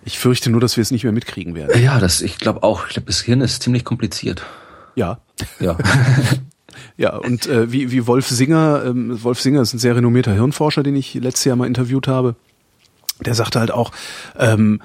[0.08, 1.82] ich fürchte nur, dass wir es nicht mehr mitkriegen werden.
[1.82, 2.86] Ja, das, ich glaube auch.
[2.86, 4.42] Ich glaube, das Hirn ist ziemlich kompliziert.
[4.94, 5.20] Ja.
[5.60, 5.76] Ja.
[6.96, 10.82] ja, und äh, wie, wie Wolf Singer, ähm, Wolf Singer ist ein sehr renommierter Hirnforscher,
[10.82, 12.36] den ich letztes Jahr mal interviewt habe.
[13.20, 13.92] Der sagte halt auch,
[14.38, 14.80] ähm,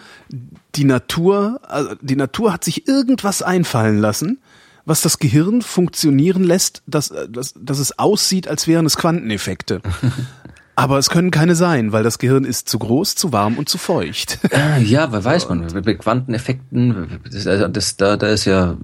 [0.75, 4.39] die Natur, also die Natur hat sich irgendwas einfallen lassen,
[4.85, 9.81] was das Gehirn funktionieren lässt, dass, äh, dass, dass es aussieht, als wären es Quanteneffekte.
[10.75, 13.77] Aber es können keine sein, weil das Gehirn ist zu groß, zu warm und zu
[13.77, 14.39] feucht.
[14.83, 15.67] Ja, wer weiß man.
[15.83, 18.77] Bei Quanteneffekten, das, also das, da, da ist ja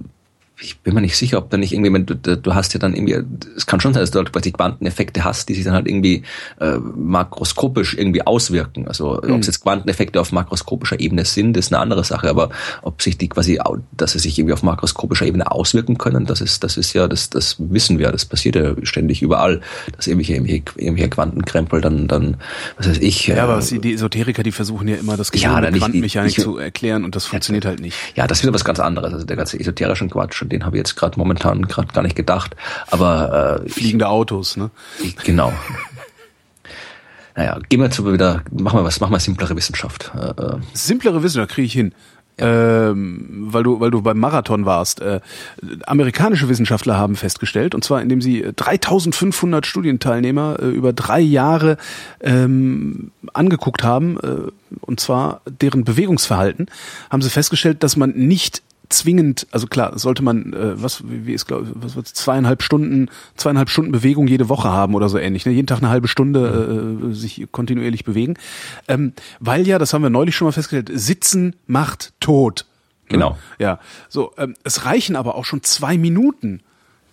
[0.62, 3.16] ich bin mir nicht sicher, ob da nicht irgendwie, du, du hast ja dann irgendwie,
[3.56, 6.22] es kann schon sein, dass du halt quasi Quanteneffekte hast, die sich dann halt irgendwie
[6.60, 8.86] äh, makroskopisch irgendwie auswirken.
[8.86, 9.34] Also mhm.
[9.34, 12.50] ob es jetzt Quanteneffekte auf makroskopischer Ebene sind, ist eine andere Sache, aber
[12.82, 13.58] ob sich die quasi,
[13.96, 17.30] dass sie sich irgendwie auf makroskopischer Ebene auswirken können, das ist, das ist ja, das,
[17.30, 19.60] das wissen wir, das passiert ja ständig überall,
[19.96, 22.36] dass irgendwelche, irgendwelche, irgendwelche Quantenkrempel dann, dann,
[22.76, 23.26] was weiß ich.
[23.26, 26.58] Ja, äh, aber die Esoteriker, die versuchen ja immer das Gehirn ja, mit Quantenmechanik zu
[26.58, 27.96] erklären und das funktioniert ja, halt nicht.
[28.14, 29.12] Ja, das ist wieder was ganz anderes.
[29.12, 32.56] Also der ganze esoterische Quatsch den habe ich jetzt gerade momentan gerade gar nicht gedacht.
[32.90, 34.70] Aber äh, fliegende Autos, ne?
[35.02, 35.52] Ich, genau.
[37.36, 40.12] naja, gehen wir jetzt wieder, machen wir was, machen wir simplere Wissenschaft.
[40.14, 40.58] Äh, äh.
[40.74, 41.94] simplere Wissenschaft kriege ich hin.
[42.38, 42.90] Ja.
[42.90, 45.00] Ähm, weil du, weil du beim Marathon warst.
[45.00, 45.20] Äh,
[45.86, 51.76] amerikanische Wissenschaftler haben festgestellt, und zwar indem sie 3500 Studienteilnehmer äh, über drei Jahre
[52.20, 56.66] ähm, angeguckt haben, äh, und zwar deren Bewegungsverhalten,
[57.10, 61.46] haben sie festgestellt, dass man nicht zwingend, also klar, sollte man, äh, was, wie ist,
[61.46, 65.52] glaube was wird zweieinhalb Stunden, zweieinhalb Stunden Bewegung jede Woche haben oder so ähnlich, ne?
[65.52, 68.34] jeden Tag eine halbe Stunde äh, sich kontinuierlich bewegen,
[68.88, 72.66] ähm, weil ja, das haben wir neulich schon mal festgestellt, Sitzen macht tot.
[73.04, 73.18] Ne?
[73.18, 73.38] Genau.
[73.58, 73.78] Ja,
[74.08, 76.60] so, ähm, es reichen aber auch schon zwei Minuten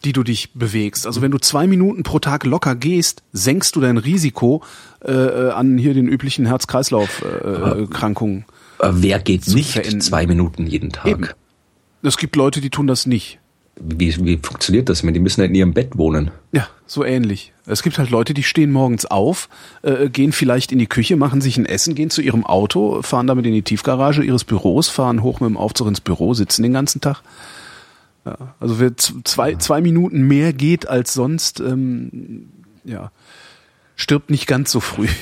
[0.04, 1.08] die du dich bewegst.
[1.08, 4.64] Also wenn du zwei Minuten pro Tag locker gehst, senkst du dein Risiko
[5.04, 8.46] äh, äh an hier den üblichen Herz-Kreislauf-Krankungen.
[8.80, 11.08] Äh, wer geht nicht zwei Minuten jeden Tag?
[11.08, 11.28] Eben.
[12.04, 13.40] Es gibt Leute, die tun das nicht.
[13.80, 15.02] Wie, wie funktioniert das?
[15.02, 16.32] Die müssen halt in ihrem Bett wohnen.
[16.52, 17.54] Ja, so ähnlich.
[17.68, 19.50] Es gibt halt Leute, die stehen morgens auf,
[19.84, 23.28] äh, gehen vielleicht in die Küche, machen sich ein Essen, gehen zu ihrem Auto, fahren
[23.28, 26.74] damit in die Tiefgarage ihres Büros, fahren hoch mit dem Aufzug ins Büro, sitzen den
[26.74, 27.22] ganzen Tag.
[28.26, 32.50] Ja, also wer zwei, zwei Minuten mehr geht als sonst, ähm,
[32.84, 33.12] ja,
[33.96, 35.08] stirbt nicht ganz so früh.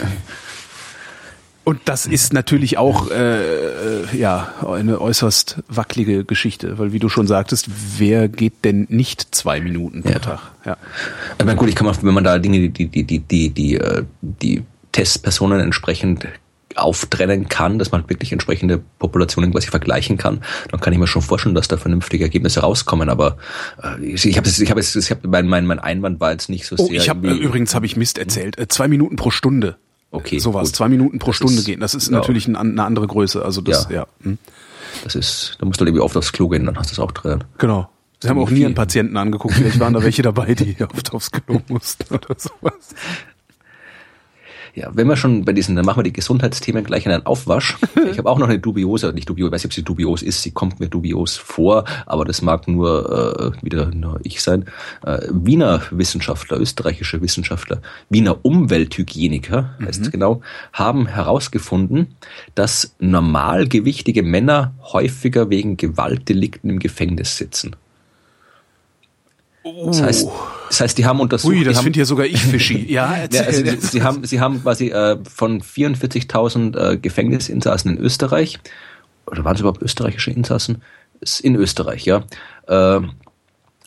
[1.65, 7.09] Und das ist natürlich auch äh, äh, ja eine äußerst wackelige Geschichte, weil wie du
[7.09, 10.19] schon sagtest, wer geht denn nicht zwei Minuten pro ja.
[10.19, 10.39] Tag?
[10.63, 10.77] Ja.
[11.39, 14.03] Aber gut, ich kann mal, wenn man da Dinge, die die die die die äh,
[14.21, 16.27] die Testpersonen entsprechend
[16.75, 21.21] auftrennen kann, dass man wirklich entsprechende Populationen quasi vergleichen kann, dann kann ich mir schon
[21.23, 23.09] vorstellen, dass da vernünftige Ergebnisse rauskommen.
[23.09, 23.37] Aber
[23.81, 26.75] äh, ich habe ich habe ich habe mein, mein mein Einwand war jetzt nicht so
[26.77, 26.95] oh, sehr.
[26.95, 28.59] Ich habe übrigens habe ich Mist erzählt.
[28.59, 29.77] Äh, zwei Minuten pro Stunde.
[30.15, 30.39] Okay.
[30.39, 30.69] Sowas.
[30.69, 30.75] Gut.
[30.75, 31.79] Zwei Minuten pro das Stunde ist, gehen.
[31.79, 32.17] Das ist ja.
[32.17, 33.43] natürlich ein, eine andere Größe.
[33.43, 33.95] Also das, ja.
[33.95, 34.07] ja.
[34.23, 34.37] Hm.
[35.03, 37.11] Das ist, da musst du irgendwie oft aufs Klo gehen, dann hast du es auch
[37.11, 37.43] drin.
[37.57, 37.89] Genau.
[38.21, 39.55] Sie haben auch nie einen Patienten angeguckt.
[39.55, 42.95] Vielleicht waren da welche dabei, die oft aufs Klo mussten oder sowas.
[44.75, 47.77] Ja, wenn wir schon bei diesen, dann machen wir die Gesundheitsthemen gleich in einen Aufwasch.
[48.11, 50.41] Ich habe auch noch eine dubiose, nicht dubios, ich weiß nicht, ob sie dubios ist,
[50.41, 54.65] sie kommt mir dubios vor, aber das mag nur äh, wieder nur ich sein.
[55.03, 60.05] Äh, Wiener Wissenschaftler, österreichische Wissenschaftler, Wiener Umwelthygieniker heißt mhm.
[60.05, 62.15] es genau, haben herausgefunden,
[62.53, 67.75] dass normalgewichtige Männer häufiger wegen Gewaltdelikten im Gefängnis sitzen.
[69.85, 70.29] Das heißt,
[70.69, 71.55] das heißt, die haben untersucht.
[71.55, 72.85] Ui, das finde ja sogar ich fishy.
[72.89, 78.03] Ja, ja also sie, sie, haben, sie haben quasi äh, von 44.000 äh, Gefängnisinsassen in
[78.03, 78.59] Österreich,
[79.25, 80.83] oder waren es überhaupt österreichische Insassen?
[81.41, 82.23] In Österreich, ja.
[82.67, 83.01] Äh,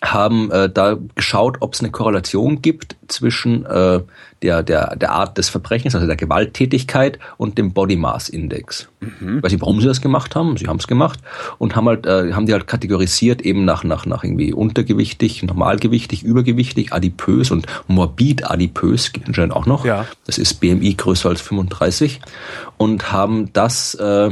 [0.02, 4.00] haben äh, da geschaut, ob es eine Korrelation gibt zwischen äh,
[4.42, 8.88] der, der, der Art des Verbrechens, also der Gewalttätigkeit und dem Body Mass Index.
[9.00, 9.42] Mhm.
[9.42, 11.18] Weiß nicht, warum sie das gemacht haben, sie haben es gemacht
[11.58, 16.22] und haben halt, äh, haben die halt kategorisiert eben nach, nach, nach irgendwie untergewichtig, normalgewichtig,
[16.22, 19.84] übergewichtig, adipös und morbid adipös gibt anscheinend auch noch.
[19.84, 20.06] Ja.
[20.26, 22.20] Das ist BMI größer als 35
[22.76, 24.30] und haben das äh,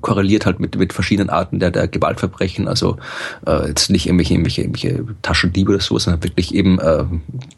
[0.00, 2.96] korreliert halt mit, mit verschiedenen Arten der, der Gewaltverbrechen, also
[3.46, 7.04] äh, jetzt nicht irgendwelche, irgendwelche, irgendwelche Taschendiebe oder so, sondern wirklich eben äh,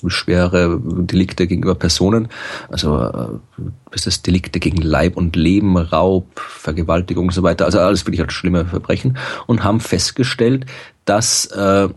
[0.09, 2.29] schwere Delikte gegenüber Personen,
[2.68, 3.62] also äh,
[3.93, 8.20] das ist Delikte gegen Leib und Leben, Raub, Vergewaltigung und so weiter, also alles wirklich
[8.20, 9.16] halt schlimme Verbrechen.
[9.47, 10.66] Und haben festgestellt,
[11.05, 11.89] dass äh,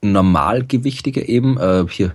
[0.00, 2.12] Normalgewichtige eben äh, hier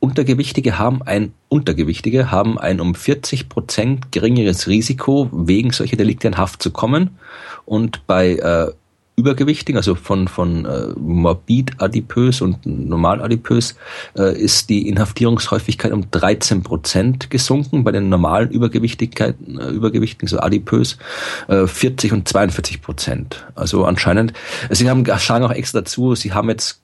[0.00, 6.36] Untergewichtige haben ein Untergewichtige haben ein um 40 Prozent geringeres Risiko, wegen solcher Delikte in
[6.36, 7.18] Haft zu kommen.
[7.64, 8.70] Und bei äh,
[9.18, 13.74] Übergewichtigen, also von, von äh, morbid adipös und normal adipös,
[14.16, 17.82] äh, ist die Inhaftierungshäufigkeit um 13 Prozent gesunken.
[17.82, 20.98] Bei den normalen Übergewichtigkeiten, äh, Übergewichtigen, so adipös,
[21.48, 23.44] äh, 40 und 42 Prozent.
[23.56, 24.32] Also anscheinend,
[24.70, 26.80] sie haben, sagen auch extra dazu, sie haben jetzt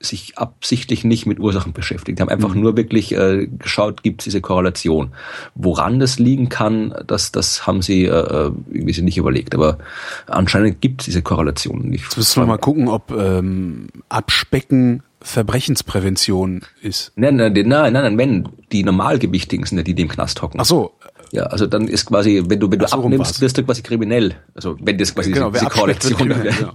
[0.00, 2.18] sich absichtlich nicht mit Ursachen beschäftigt.
[2.18, 2.60] Die haben einfach mhm.
[2.60, 5.12] nur wirklich äh, geschaut, gibt es diese Korrelation.
[5.54, 9.54] Woran das liegen kann, das, das haben sie äh, irgendwie sich nicht überlegt.
[9.54, 9.78] Aber
[10.26, 12.04] anscheinend gibt es diese Korrelation nicht.
[12.04, 17.12] Jetzt müssen wir mal gucken, ob ähm, Abspecken Verbrechensprävention ist.
[17.16, 20.60] Nein, nein, nein, nein, nein, wenn die Normalgewichtigen sind, die dem Knast hocken.
[20.60, 20.92] Ach so.
[21.32, 24.36] Ja, also dann ist quasi, wenn du, wenn du so abnimmst, wirst du quasi kriminell.
[24.54, 26.16] Also wenn das quasi genau, diese, diese Korrelation.
[26.16, 26.74] Kriminell, ja.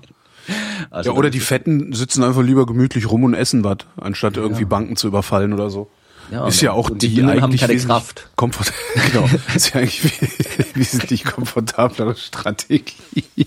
[0.90, 4.62] Also ja, oder die Fetten sitzen einfach lieber gemütlich rum und essen was, anstatt irgendwie
[4.62, 4.68] ja.
[4.68, 5.90] Banken zu überfallen oder so.
[6.32, 8.30] Ja, ist ja auch die, die eigentlich keine Kraft.
[8.36, 8.72] Komfort
[9.12, 9.30] genau.
[9.54, 10.04] ist ja eigentlich
[10.76, 12.96] wesentlich komfortablere Strategie.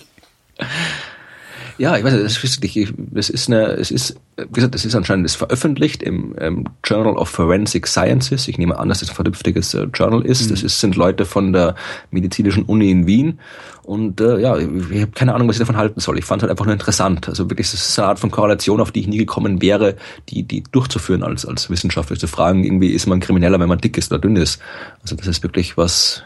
[1.76, 4.84] Ja, ich weiß nicht, das ist, nicht, das ist eine, es ist, wie gesagt, das
[4.84, 8.46] ist anscheinend das veröffentlicht im, im Journal of Forensic Sciences.
[8.46, 10.46] Ich nehme an, dass das ein vernünftiges äh, Journal ist.
[10.46, 10.50] Mhm.
[10.50, 11.74] Das ist, sind Leute von der
[12.10, 13.40] medizinischen Uni in Wien.
[13.82, 16.18] Und äh, ja, ich, ich habe keine Ahnung, was ich davon halten soll.
[16.18, 17.28] Ich fand es halt einfach nur interessant.
[17.28, 19.96] Also wirklich, das ist eine Art von Korrelation, auf die ich nie gekommen wäre,
[20.28, 22.16] die, die durchzuführen als, als Wissenschaftler.
[22.16, 24.60] Zu fragen, irgendwie, ist man krimineller, wenn man dick ist oder dünn ist.
[25.02, 26.22] Also das ist wirklich was,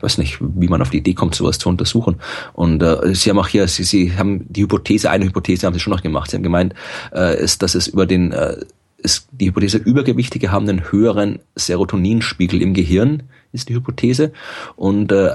[0.00, 2.16] ich weiß nicht, wie man auf die Idee kommt, sowas zu untersuchen.
[2.54, 5.80] Und äh, sie haben auch hier, sie, sie haben die Hypothese, eine Hypothese haben sie
[5.80, 6.30] schon noch gemacht.
[6.30, 6.72] Sie haben gemeint,
[7.12, 8.56] äh, ist, dass es über den äh,
[8.96, 14.32] ist die Hypothese, Übergewichtige haben einen höheren Serotoninspiegel im Gehirn, ist die Hypothese.
[14.74, 15.32] Und äh,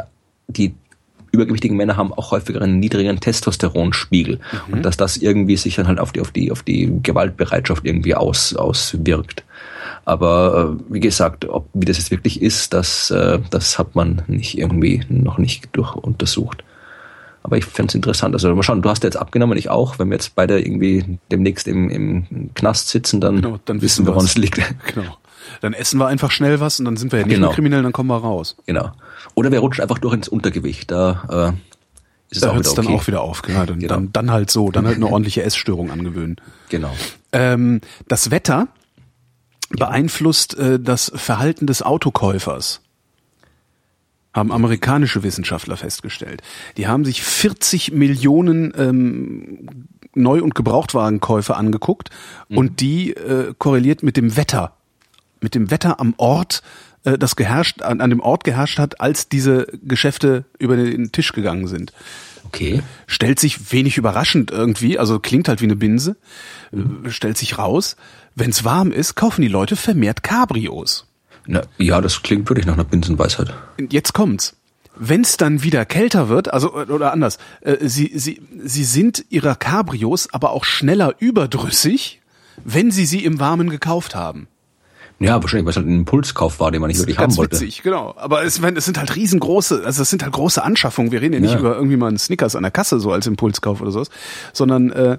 [0.48, 0.74] die
[1.36, 4.40] übergewichtigen Männer haben auch häufiger einen niedrigeren Testosteronspiegel.
[4.68, 4.74] Mhm.
[4.74, 8.16] Und dass das irgendwie sich dann halt auf die, auf die, auf die Gewaltbereitschaft irgendwie
[8.16, 9.44] aus, auswirkt.
[10.06, 14.24] Aber äh, wie gesagt, ob, wie das jetzt wirklich ist, das, äh, das hat man
[14.28, 16.64] nicht irgendwie noch nicht durch untersucht.
[17.44, 18.34] Aber ich fände es interessant.
[18.34, 20.00] Also mal schauen, du hast jetzt abgenommen, ich auch.
[20.00, 24.14] Wenn wir jetzt beide irgendwie demnächst im, im Knast sitzen, dann, genau, dann wissen wir,
[24.14, 24.60] woran es liegt.
[24.96, 25.18] Genau.
[25.66, 27.48] Dann essen wir einfach schnell was und dann sind wir ja nicht genau.
[27.48, 28.56] mehr kriminell, dann kommen wir raus.
[28.68, 28.92] Genau.
[29.34, 30.92] Oder wir rutschen einfach durch ins Untergewicht.
[30.92, 32.86] Da äh, ist da hört es okay.
[32.86, 33.42] dann auch wieder auf.
[33.42, 33.66] Genau.
[33.66, 33.96] Dann, genau.
[33.96, 36.36] Dann, dann halt so, dann halt eine ordentliche Essstörung angewöhnen.
[36.70, 36.94] Genau.
[37.32, 38.68] Ähm, das Wetter
[39.70, 42.82] beeinflusst äh, das Verhalten des Autokäufers
[44.32, 46.44] haben amerikanische Wissenschaftler festgestellt.
[46.78, 52.12] Die haben sich 40 Millionen ähm, Neu- und Gebrauchtwagenkäufe angeguckt
[52.50, 52.58] mhm.
[52.60, 54.75] und die äh, korreliert mit dem Wetter,
[55.42, 56.62] mit dem Wetter am Ort,
[57.04, 61.32] äh, das geherrscht an, an dem Ort geherrscht hat, als diese Geschäfte über den Tisch
[61.32, 61.94] gegangen sind.
[62.46, 62.84] Okay.
[63.08, 66.16] Stellt sich wenig überraschend irgendwie, also klingt halt wie eine Binse,
[66.72, 67.10] mhm.
[67.10, 67.96] stellt sich raus,
[68.36, 71.08] wenn es warm ist, kaufen die Leute vermehrt Cabrios.
[71.48, 73.54] Na, ja, das klingt wirklich nach einer Binsenweisheit.
[73.90, 74.56] Jetzt kommt's.
[74.98, 79.56] Wenn es dann wieder kälter wird, also oder anders, äh, sie, sie, sie sind ihrer
[79.56, 82.22] Cabrios aber auch schneller überdrüssig,
[82.64, 84.48] wenn sie sie im Warmen gekauft haben.
[85.20, 87.56] Ja, wahrscheinlich, weil es halt ein Impulskauf war, den man nicht wirklich haben wollte.
[87.56, 88.14] Witzig, genau.
[88.18, 91.12] Aber es, es sind halt riesengroße, also es sind halt große Anschaffungen.
[91.12, 91.60] Wir reden ja nicht ja.
[91.60, 94.10] über irgendwie mal einen Snickers an der Kasse so als Impulskauf oder sowas,
[94.52, 95.18] sondern äh,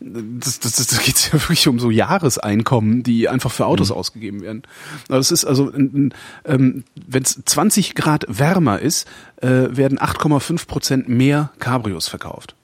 [0.00, 3.96] das, das, das geht ja wirklich um so Jahreseinkommen, die einfach für Autos mhm.
[3.96, 4.62] ausgegeben werden.
[5.08, 6.12] Also es ist also, ähm,
[6.44, 9.08] wenn es 20 Grad wärmer ist,
[9.40, 12.54] äh, werden 8,5 Prozent mehr Cabrios verkauft.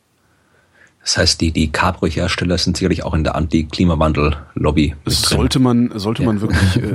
[1.04, 4.94] Das heißt, die, die Cabrio-Hersteller sind sicherlich auch in der Anti-Klimawandel-Lobby.
[5.04, 6.28] Sollte man, sollte ja.
[6.28, 6.90] man wirklich äh,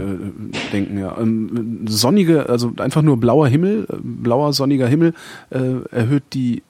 [0.73, 1.15] denken, ja.
[1.15, 5.13] Ähm, sonnige, also einfach nur blauer Himmel, äh, blauer sonniger Himmel
[5.51, 5.59] äh,
[5.91, 6.63] erhöht die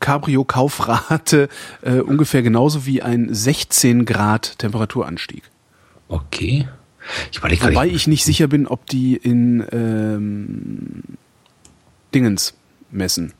[0.00, 1.50] Cabrio-Kaufrate
[1.82, 5.42] äh, ungefähr genauso wie ein 16 Grad Temperaturanstieg.
[6.08, 6.66] Okay.
[7.30, 11.02] Ich Wobei ich nicht sicher bin, ob die in ähm,
[12.14, 12.54] Dingens
[12.90, 13.34] messen.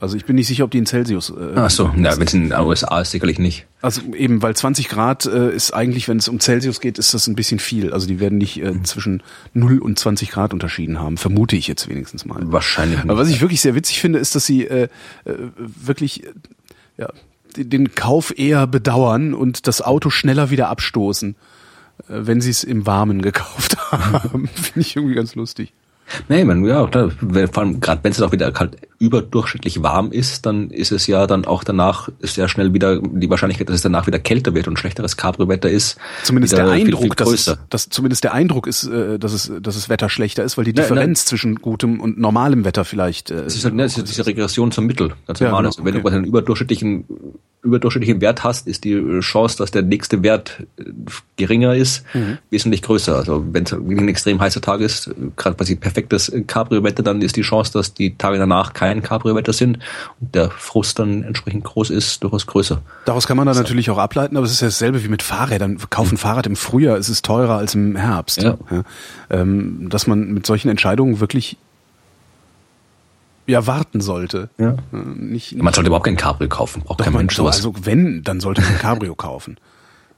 [0.00, 1.30] Also ich bin nicht sicher, ob die in Celsius.
[1.30, 3.66] Äh, Ach so, ja, wenn es in den USA ist, sicherlich nicht.
[3.80, 7.26] Also eben, weil 20 Grad äh, ist eigentlich, wenn es um Celsius geht, ist das
[7.26, 7.92] ein bisschen viel.
[7.92, 8.84] Also die werden nicht äh, mhm.
[8.84, 9.22] zwischen
[9.54, 12.40] 0 und 20 Grad unterschieden haben, vermute ich jetzt wenigstens mal.
[12.52, 13.10] Wahrscheinlich nicht.
[13.10, 14.88] Aber was ich wirklich sehr witzig finde, ist, dass sie äh,
[15.24, 16.32] äh, wirklich äh,
[16.98, 17.08] ja,
[17.56, 21.36] den Kauf eher bedauern und das Auto schneller wieder abstoßen,
[22.00, 24.48] äh, wenn sie es im Warmen gekauft haben.
[24.48, 25.72] finde ich irgendwie ganz lustig.
[26.28, 30.46] Nee, man, ja, klar, vor allem gerade wenn es auch wieder halt überdurchschnittlich warm ist,
[30.46, 34.06] dann ist es ja dann auch danach sehr schnell wieder die Wahrscheinlichkeit, dass es danach
[34.06, 35.98] wieder kälter wird und schlechteres Cabrio-Wetter ist.
[36.22, 39.52] Zumindest der Eindruck, viel, viel dass, es, dass zumindest der Eindruck ist, äh, dass es,
[39.60, 43.30] dass es Wetter schlechter ist, weil die Differenz ja, zwischen gutem und normalem Wetter vielleicht.
[43.30, 45.64] Äh, es ist halt ne, es ist diese Regression zum Mittel, ganz normal.
[45.64, 45.96] Ja, genau, Wenn okay.
[45.96, 47.04] du quasi einen überdurchschnittlichen
[47.66, 50.84] überdurchschnittlichen Wert hast, ist die Chance, dass der nächste Wert äh,
[51.36, 52.38] geringer ist, mhm.
[52.50, 53.16] wesentlich größer.
[53.16, 57.42] Also wenn es ein extrem heißer Tag ist, gerade quasi perfektes Cabrio-Wetter, dann ist die
[57.42, 59.78] Chance, dass die Tage danach kein Cabrio-Wetter sind
[60.20, 62.80] und der Frust dann entsprechend groß ist, durchaus größer.
[63.04, 65.78] Daraus kann man dann natürlich auch ableiten, aber es ist ja dasselbe wie mit Fahrrädern.
[65.90, 66.18] Kaufen mhm.
[66.18, 68.42] Fahrrad im Frühjahr, ist es teurer als im Herbst.
[68.42, 68.56] Ja.
[68.70, 68.82] Ja.
[69.30, 71.56] Ähm, dass man mit solchen Entscheidungen wirklich
[73.46, 74.50] ja warten sollte.
[74.58, 74.72] Ja.
[74.72, 77.56] Äh, nicht, nicht man sollte überhaupt kein Cabrio kaufen, auch kein Mensch sowas.
[77.56, 79.56] Also wenn, dann sollte man ein Cabrio kaufen.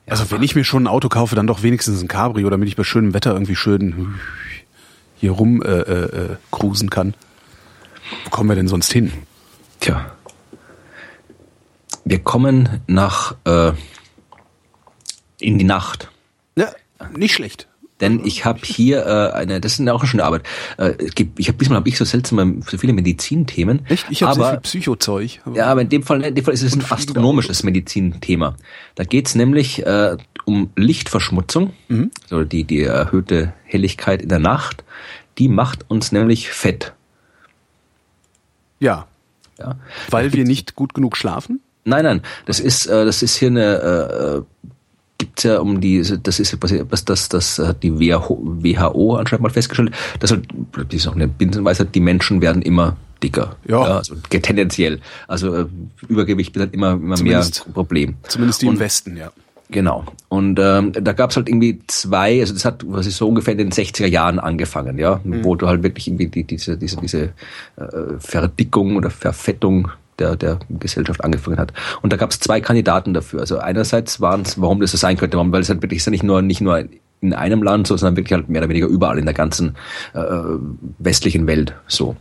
[0.07, 2.69] ja, also wenn ich mir schon ein Auto kaufe, dann doch wenigstens ein Cabrio, damit
[2.69, 4.14] ich bei schönem Wetter irgendwie schön
[5.16, 7.14] hier rum äh, äh, äh, cruisen kann.
[8.25, 9.13] Wo kommen wir denn sonst hin?
[9.81, 10.13] Tja.
[12.05, 13.73] Wir kommen nach äh,
[15.41, 16.11] in die Nacht.
[16.57, 16.73] Ja,
[17.17, 17.69] nicht schlecht.
[18.01, 20.43] Denn ich habe hier äh, eine, das ist eine auch eine schöne Arbeit.
[20.77, 20.93] Äh,
[21.37, 23.85] ich habe diesmal habe ich so seltsam so viele Medizinthemen.
[23.87, 24.07] Echt?
[24.11, 25.41] Ich habe sehr viel Psychozeug.
[25.55, 28.57] Ja, aber in dem Fall, in dem Fall ist es ein astronomisches Medizinthema.
[28.95, 32.11] Da geht's nämlich äh, um Lichtverschmutzung, mhm.
[32.23, 34.85] also die die erhöhte Helligkeit in der Nacht.
[35.39, 36.95] Die macht uns nämlich fett.
[38.81, 39.07] Ja.
[39.59, 39.76] Ja.
[40.11, 41.61] Weil wir nicht gut genug schlafen?
[41.85, 42.22] Nein, nein.
[42.47, 44.64] Das ist äh, das ist hier eine äh,
[45.18, 49.93] gibt's ja um die, das ist was das, das hat die WHO anscheinend mal festgestellt,
[50.20, 53.57] dass halt, das ist auch eine Binsenweisheit, die Menschen werden immer dicker.
[53.66, 53.87] Ja.
[53.87, 55.01] ja also tendenziell.
[55.26, 55.66] Also äh,
[56.07, 58.14] Übergewicht wird halt immer, immer zumindest, mehr Problem.
[58.29, 59.33] Zumindest die Und, im Westen, ja.
[59.71, 60.05] Genau.
[60.29, 63.59] Und ähm, da gab's halt irgendwie zwei, also das hat, was ist so ungefähr in
[63.59, 65.45] den 60er Jahren angefangen, ja, mhm.
[65.45, 67.23] wo du halt wirklich irgendwie die, diese, diese, diese
[67.77, 71.73] äh, Verdickung oder Verfettung der, der Gesellschaft angefangen hat.
[72.03, 73.41] Und da gab es zwei Kandidaten dafür.
[73.41, 76.11] Also einerseits waren es, warum das so sein könnte, weil es halt wirklich ist ja
[76.11, 76.85] nicht nur, nicht nur
[77.21, 79.75] in einem Land so, sondern wirklich halt mehr oder weniger überall in der ganzen
[80.14, 80.21] äh,
[80.99, 82.16] westlichen Welt so.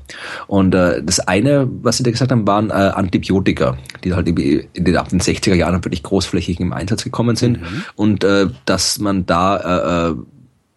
[0.47, 4.67] Und äh, das eine, was sie da gesagt haben, waren äh, Antibiotika, die halt in
[4.73, 7.61] den, ab den 60er Jahren wirklich großflächig im Einsatz gekommen sind.
[7.61, 7.83] Mhm.
[7.95, 10.15] Und äh, dass man da äh, äh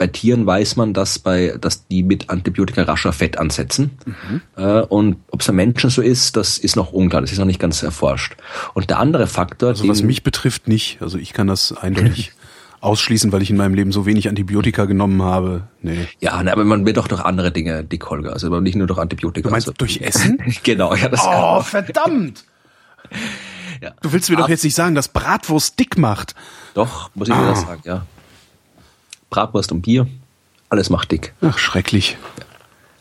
[0.01, 3.91] bei Tieren weiß man, dass bei, dass die mit Antibiotika rascher Fett ansetzen.
[4.07, 4.41] Mhm.
[4.57, 7.21] Äh, und ob es bei Menschen so ist, das ist noch unklar.
[7.21, 8.35] Das ist noch nicht ganz erforscht.
[8.73, 11.03] Und der andere Faktor, also was mich betrifft, nicht.
[11.03, 12.33] Also ich kann das eindeutig
[12.81, 15.69] ausschließen, weil ich in meinem Leben so wenig Antibiotika genommen habe.
[15.83, 16.09] Nee.
[16.21, 18.33] Ja, aber man wird doch durch andere Dinge dick, Holger.
[18.33, 19.49] Also nicht nur durch Antibiotika.
[19.49, 20.39] Du meinst also, durch Essen?
[20.63, 22.45] genau, ja, das Oh, verdammt!
[23.83, 23.93] ja.
[24.03, 26.35] Du willst mir aber, doch jetzt nicht sagen, dass Bratwurst dick macht.
[26.75, 27.41] Doch, muss ich ah.
[27.41, 28.07] dir das sagen, ja.
[29.29, 30.09] Bratwurst und Bier,
[30.71, 31.35] alles macht dick.
[31.41, 32.17] Ach, schrecklich.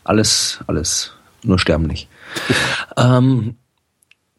[0.04, 1.14] Alles, alles,
[1.44, 2.08] nur sterben nicht.
[2.98, 3.56] ähm,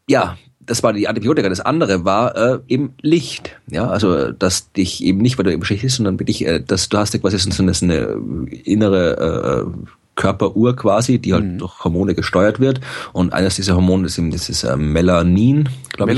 [0.07, 1.49] ja, das war die Antibiotika.
[1.49, 3.59] Das andere war äh, eben Licht.
[3.67, 6.89] Ja, also dass dich eben nicht, weil du eben schlecht ist, sondern wirklich, äh, dass
[6.89, 8.17] du hast ja quasi so eine, so eine
[8.63, 11.57] innere äh, Körperuhr quasi, die halt mhm.
[11.57, 12.81] durch Hormone gesteuert wird.
[13.13, 16.17] Und eines dieser Hormone ist eben dieses äh, Melanin, glaube ich.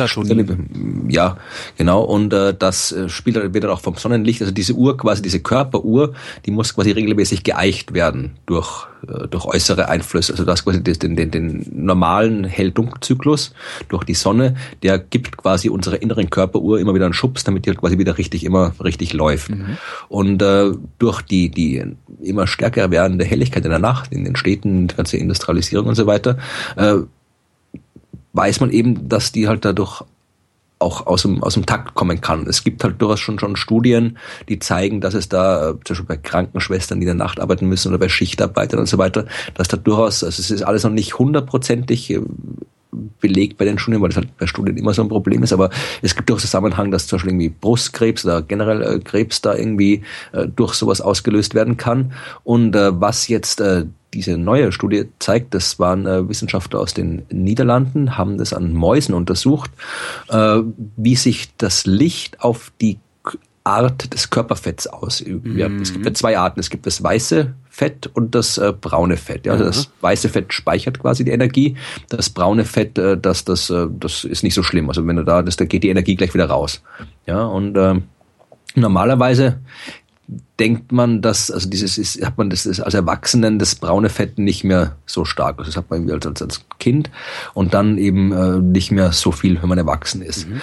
[1.10, 1.38] Ja,
[1.78, 2.04] genau.
[2.04, 5.22] Und äh, das äh, spielt dann, wird dann auch vom Sonnenlicht, also diese Uhr quasi,
[5.22, 6.14] diese Körperuhr,
[6.46, 10.34] die muss quasi regelmäßig geeicht werden durch äh, durch äußere Einflüsse.
[10.34, 13.54] Also das quasi den, den, den normalen Hell-Dunkel-Zyklus
[13.90, 17.70] durch die Sonne, der gibt quasi unserer inneren Körperuhr immer wieder einen Schubs, damit die
[17.70, 19.52] halt quasi wieder richtig immer richtig läuft.
[19.52, 19.78] Mhm.
[20.08, 21.84] Und äh, durch die die
[22.22, 26.08] immer stärker werdende Helligkeit in der Nacht, in den Städten, die ganze Industrialisierung und so
[26.08, 26.38] weiter,
[26.78, 27.00] äh,
[28.34, 30.04] weiß man eben, dass die halt dadurch
[30.80, 32.46] auch aus dem, aus dem Takt kommen kann.
[32.46, 34.18] Es gibt halt durchaus schon, schon Studien,
[34.50, 37.68] die zeigen, dass es da, äh, zum Beispiel bei Krankenschwestern, die in der Nacht arbeiten
[37.68, 40.92] müssen oder bei Schichtarbeitern und so weiter, dass da durchaus, also es ist alles noch
[40.92, 42.22] nicht hundertprozentig äh,
[43.20, 45.70] belegt bei den Studien, weil das halt bei Studien immer so ein Problem ist, aber
[46.02, 50.04] es gibt auch Zusammenhang, dass zum Beispiel irgendwie Brustkrebs oder generell äh, Krebs da irgendwie
[50.32, 52.14] äh, durch sowas ausgelöst werden kann.
[52.44, 57.24] Und äh, was jetzt äh, diese neue Studie zeigt, das waren äh, Wissenschaftler aus den
[57.32, 59.72] Niederlanden, haben das an Mäusen untersucht,
[60.30, 60.60] äh,
[60.98, 63.00] wie sich das Licht auf die
[63.64, 65.46] Art des Körperfetts ausübt.
[65.46, 65.58] Mhm.
[65.58, 66.60] Ja, es gibt ja zwei Arten.
[66.60, 69.48] Es gibt das weiße Fett und das äh, braune Fett.
[69.48, 71.76] Ja, also das weiße Fett speichert quasi die Energie.
[72.08, 74.90] Das braune Fett, äh, das, das, äh, das ist nicht so schlimm.
[74.90, 76.84] Also wenn du da, das, da geht die Energie gleich wieder raus.
[77.26, 77.96] Ja, und äh,
[78.76, 79.60] normalerweise
[80.60, 84.38] denkt man, dass, also dieses ist, hat man das ist als Erwachsenen das braune Fett
[84.38, 85.58] nicht mehr so stark.
[85.58, 87.10] Also das hat man irgendwie als, als Kind
[87.56, 90.48] und dann eben äh, nicht mehr so viel, wenn man erwachsen ist.
[90.48, 90.62] Mhm.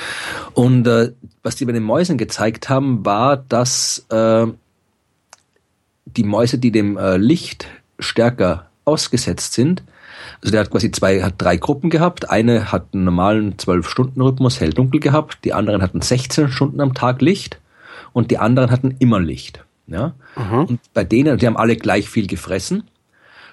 [0.55, 1.11] Und äh,
[1.43, 4.47] was die bei den Mäusen gezeigt haben, war, dass äh,
[6.17, 7.67] die Mäuse, die dem äh, Licht
[7.99, 9.83] stärker ausgesetzt sind,
[10.43, 12.31] also der hat quasi zwei, hat drei Gruppen gehabt.
[12.31, 15.39] Eine hat einen normalen 12-Stunden-Rhythmus, hell-dunkel gehabt.
[15.45, 17.61] Die anderen hatten 16 Stunden am Tag Licht
[18.13, 19.65] und die anderen hatten immer Licht.
[19.87, 20.15] Ja?
[20.37, 20.65] Mhm.
[20.65, 22.85] Und bei denen, die haben alle gleich viel gefressen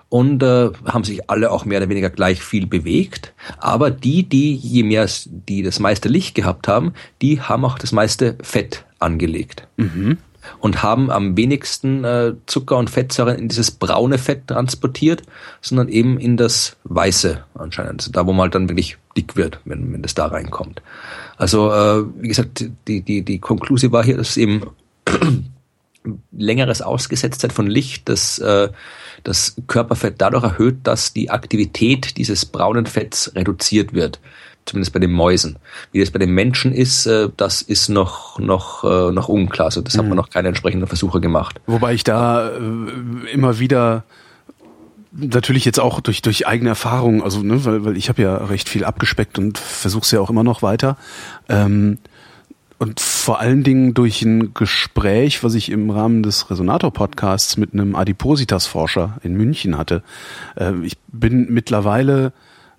[0.09, 3.33] und äh, haben sich alle auch mehr oder weniger gleich viel bewegt.
[3.57, 7.91] Aber die, die je mehr, die das meiste Licht gehabt haben, die haben auch das
[7.91, 9.67] meiste Fett angelegt.
[9.75, 10.17] Mhm.
[10.59, 15.23] Und haben am wenigsten äh, Zucker und Fettsäuren in dieses braune Fett transportiert,
[15.61, 18.01] sondern eben in das weiße anscheinend.
[18.01, 20.81] Also da, wo man halt dann wirklich dick wird, wenn, wenn das da reinkommt.
[21.37, 24.61] Also, äh, wie gesagt, die, die, die Konklusion war hier, dass eben
[26.31, 28.69] längeres Ausgesetztheit von Licht das, äh,
[29.23, 34.19] das Körperfett dadurch erhöht, dass die Aktivität dieses braunen Fetts reduziert wird.
[34.67, 35.57] Zumindest bei den Mäusen.
[35.93, 39.67] Wie das bei den Menschen ist, äh, das ist noch, noch, äh, noch unklar.
[39.67, 39.99] Also das mhm.
[39.99, 41.61] hat man noch keine entsprechenden Versuche gemacht.
[41.67, 44.03] Wobei ich da äh, immer wieder
[45.13, 48.67] natürlich jetzt auch durch durch eigene Erfahrungen, also ne, weil, weil ich habe ja recht
[48.67, 50.97] viel abgespeckt und versuche es ja auch immer noch weiter.
[51.47, 51.97] Ähm,
[52.77, 57.95] und vor allen Dingen durch ein Gespräch, was ich im Rahmen des Resonator-Podcasts mit einem
[57.95, 60.03] Adipositas-Forscher in München hatte.
[60.83, 62.33] Ich bin mittlerweile,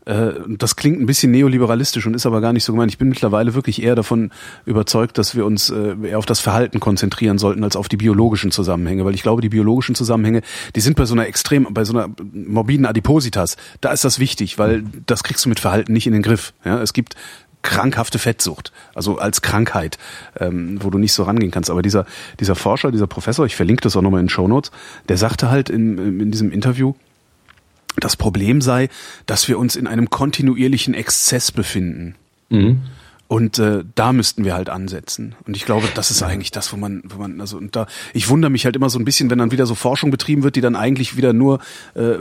[0.09, 3.11] äh, das klingt ein bisschen neoliberalistisch und ist aber gar nicht so gemeint, ich bin
[3.11, 4.31] mittlerweile wirklich eher davon
[4.65, 8.51] überzeugt, dass wir uns äh, eher auf das Verhalten konzentrieren sollten, als auf die biologischen
[8.51, 9.05] Zusammenhänge.
[9.05, 10.41] Weil ich glaube, die biologischen Zusammenhänge,
[10.75, 14.59] die sind bei so einer extrem, bei so einer morbiden Adipositas, da ist das wichtig,
[14.59, 16.55] weil das kriegst du mit Verhalten nicht in den Griff.
[16.65, 17.15] Ja, es gibt
[17.61, 19.99] krankhafte Fettsucht, also als Krankheit,
[20.41, 21.69] ähm, wo du nicht so rangehen kannst.
[21.69, 22.07] Aber dieser,
[22.41, 24.71] dieser Forscher, dieser Professor, ich verlinke das auch nochmal in den Show Notes,
[25.09, 26.95] der sagte halt in, in diesem Interview,
[28.01, 28.89] das Problem sei,
[29.27, 32.15] dass wir uns in einem kontinuierlichen Exzess befinden.
[32.49, 32.83] Mhm.
[33.29, 35.35] Und äh, da müssten wir halt ansetzen.
[35.47, 38.31] Und ich glaube, das ist eigentlich das, wo man, wo man, also und da, ich
[38.31, 40.63] wundere mich halt immer so ein bisschen, wenn dann wieder so Forschung betrieben wird, die
[40.63, 41.59] dann eigentlich wieder nur,
[41.95, 42.15] äh,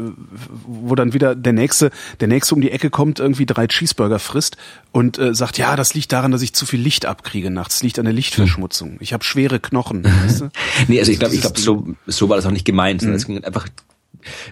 [0.66, 4.58] wo dann wieder der nächste, der nächste um die Ecke kommt, irgendwie drei Cheeseburger frisst
[4.92, 7.76] und äh, sagt, ja, das liegt daran, dass ich zu viel Licht abkriege nachts.
[7.76, 8.98] Das liegt an der Lichtverschmutzung.
[9.00, 10.04] Ich habe schwere Knochen.
[10.04, 10.50] Weißt du?
[10.90, 13.04] nee, also ich glaube, ich glaube, so, so war das auch nicht gemeint.
[13.04, 13.14] Mhm.
[13.14, 13.70] Es ging einfach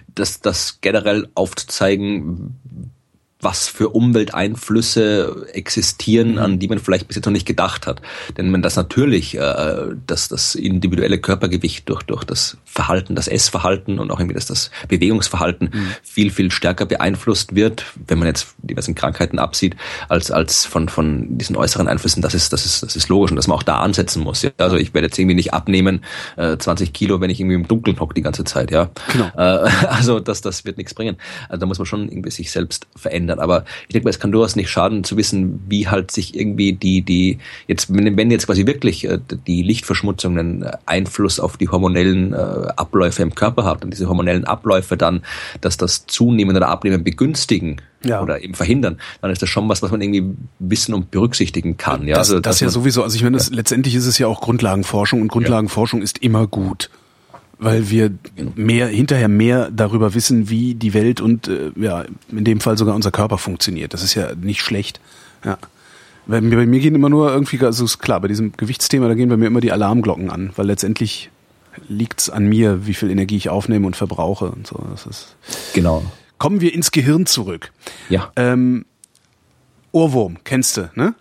[0.08, 2.56] das, das generell aufzuzeigen,
[3.46, 6.38] was für Umwelteinflüsse existieren, mhm.
[6.38, 8.02] an die man vielleicht bis jetzt noch nicht gedacht hat.
[8.36, 14.00] Denn wenn das natürlich, äh, dass das individuelle Körpergewicht durch, durch das Verhalten, das Essverhalten
[14.00, 15.90] und auch irgendwie das, das Bewegungsverhalten mhm.
[16.02, 19.76] viel, viel stärker beeinflusst wird, wenn man jetzt diversen Krankheiten absieht,
[20.08, 23.36] als, als von, von diesen äußeren Einflüssen, das ist, das ist, das ist logisch und
[23.36, 24.42] dass man auch da ansetzen muss.
[24.42, 24.50] Ja?
[24.58, 26.04] Also ich werde jetzt irgendwie nicht abnehmen,
[26.36, 28.90] äh, 20 Kilo, wenn ich irgendwie im Dunkeln hocke die ganze Zeit, ja.
[29.12, 29.30] Genau.
[29.36, 31.16] Äh, also das, das wird nichts bringen.
[31.48, 33.38] Also da muss man schon irgendwie sich selbst verändern verändern.
[33.38, 36.72] Aber ich denke mal, es kann durchaus nicht schaden zu wissen, wie halt sich irgendwie
[36.72, 42.32] die, die, jetzt, wenn jetzt quasi wirklich äh, die Lichtverschmutzung einen Einfluss auf die hormonellen
[42.32, 42.36] äh,
[42.76, 45.22] Abläufe im Körper hat und diese hormonellen Abläufe dann,
[45.60, 48.22] dass das Zunehmen oder Abnehmen begünstigen, ja.
[48.22, 52.06] oder eben verhindern, dann ist das schon was, was man irgendwie wissen und berücksichtigen kann.
[52.06, 53.02] Ja, das, also, das ja sowieso.
[53.02, 53.56] Also ich meine, das, ja.
[53.56, 56.04] letztendlich ist es ja auch Grundlagenforschung und Grundlagenforschung ja.
[56.04, 56.90] ist immer gut
[57.58, 58.12] weil wir
[58.54, 62.94] mehr hinterher mehr darüber wissen, wie die Welt und äh, ja in dem Fall sogar
[62.94, 63.94] unser Körper funktioniert.
[63.94, 65.00] Das ist ja nicht schlecht.
[65.44, 65.58] Ja.
[66.26, 69.14] Bei mir, bei mir gehen immer nur irgendwie, also ist klar, bei diesem Gewichtsthema, da
[69.14, 71.30] gehen bei mir immer die Alarmglocken an, weil letztendlich
[71.88, 74.84] liegt's an mir, wie viel Energie ich aufnehme und verbrauche und so.
[74.90, 75.36] Das ist
[75.72, 76.04] genau.
[76.38, 77.72] Kommen wir ins Gehirn zurück.
[78.08, 78.32] Ja.
[78.36, 78.84] Ähm,
[79.92, 81.14] Ohrwurm, kennst du, ne?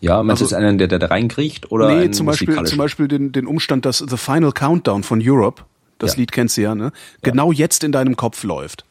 [0.00, 3.08] Ja, meinst also, du einen, der, der da reinkriecht oder nee, zum Beispiel, zum Beispiel
[3.08, 5.64] den, den Umstand, dass The Final Countdown von Europe
[6.00, 6.18] Das ja.
[6.18, 6.90] Lied kennst du ja, ne?
[7.22, 8.84] Genau jetzt in deinem Kopf läuft.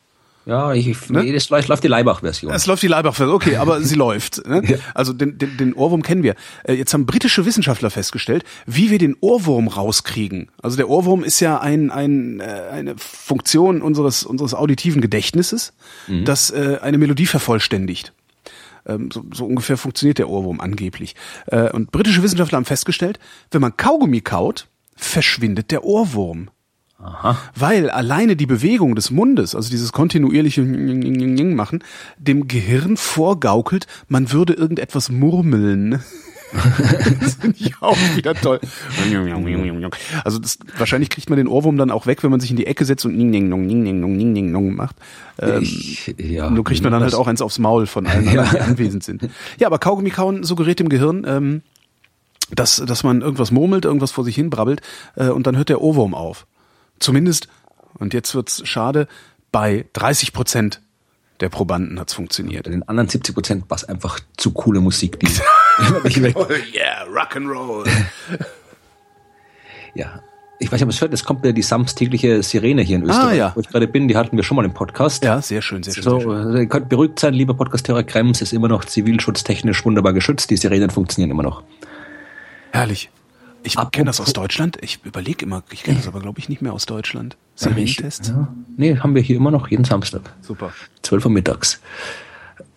[0.45, 1.31] Ja, ich, ne?
[1.35, 2.51] es läuft, läuft die Leibach-Version.
[2.51, 4.47] Es läuft die Leibach-Version, okay, aber sie läuft.
[4.47, 4.63] Ne?
[4.65, 4.77] Ja.
[4.95, 6.33] Also den, den, den Ohrwurm kennen wir.
[6.63, 10.49] Äh, jetzt haben britische Wissenschaftler festgestellt, wie wir den Ohrwurm rauskriegen.
[10.61, 15.73] Also der Ohrwurm ist ja ein, ein, äh, eine Funktion unseres, unseres auditiven Gedächtnisses,
[16.07, 16.25] mhm.
[16.25, 18.13] das äh, eine Melodie vervollständigt.
[18.87, 21.15] Ähm, so, so ungefähr funktioniert der Ohrwurm angeblich.
[21.45, 23.19] Äh, und britische Wissenschaftler haben festgestellt,
[23.51, 26.49] wenn man Kaugummi kaut, verschwindet der Ohrwurm.
[27.01, 27.37] Aha.
[27.55, 31.83] Weil alleine die Bewegung des Mundes, also dieses kontinuierliche machen,
[32.17, 36.01] dem Gehirn vorgaukelt, man würde irgendetwas murmeln.
[37.21, 38.59] das finde ich auch wieder toll.
[40.23, 42.65] Also das, wahrscheinlich kriegt man den Ohrwurm dann auch weg, wenn man sich in die
[42.65, 44.95] Ecke setzt und ning ning nong ning ning nong ning ning nong macht.
[45.39, 48.43] Ähm, ich, ja, nur kriegt man dann halt auch eins aufs Maul von allen, ja.
[48.43, 49.29] die anwesend sind.
[49.59, 51.61] Ja, aber Kaugummi kauen suggeriert dem Gehirn, ähm,
[52.51, 54.81] dass, dass man irgendwas murmelt, irgendwas vor sich hin brabbelt
[55.15, 56.47] äh, und dann hört der Ohrwurm auf.
[56.99, 57.47] Zumindest,
[57.97, 59.07] und jetzt wird's schade,
[59.51, 60.81] bei 30 Prozent
[61.39, 62.65] der Probanden hat's funktioniert.
[62.65, 65.19] Bei den anderen 70 Prozent war es einfach zu coole Musik.
[65.19, 65.27] Die
[66.75, 67.89] yeah, Rock'n'Roll.
[69.95, 70.21] ja,
[70.59, 73.07] ich weiß nicht, ob es hört, es kommt ja die samstägliche Sirene hier in ah,
[73.07, 73.51] Österreich, ah, ja.
[73.55, 74.09] wo ich gerade bin.
[74.09, 75.23] Die hatten wir schon mal im Podcast.
[75.23, 76.03] Ja, sehr schön, sehr schön.
[76.03, 76.35] So, sehr schön.
[76.35, 80.49] Also, ihr könnt beruhigt sein, lieber Podcasthörer Krems ist immer noch zivilschutztechnisch wunderbar geschützt.
[80.49, 81.63] Die Sirenen funktionieren immer noch.
[82.71, 83.09] Herrlich.
[83.63, 84.77] Ich kenne das aus Deutschland.
[84.81, 87.37] Ich überlege immer, ich kenne das aber, glaube ich, nicht mehr aus Deutschland.
[87.55, 88.29] Serientests?
[88.29, 88.53] Ja.
[88.77, 90.21] Nee, haben wir hier immer noch jeden Samstag.
[90.41, 90.73] Super.
[91.01, 91.81] 12 Uhr mittags.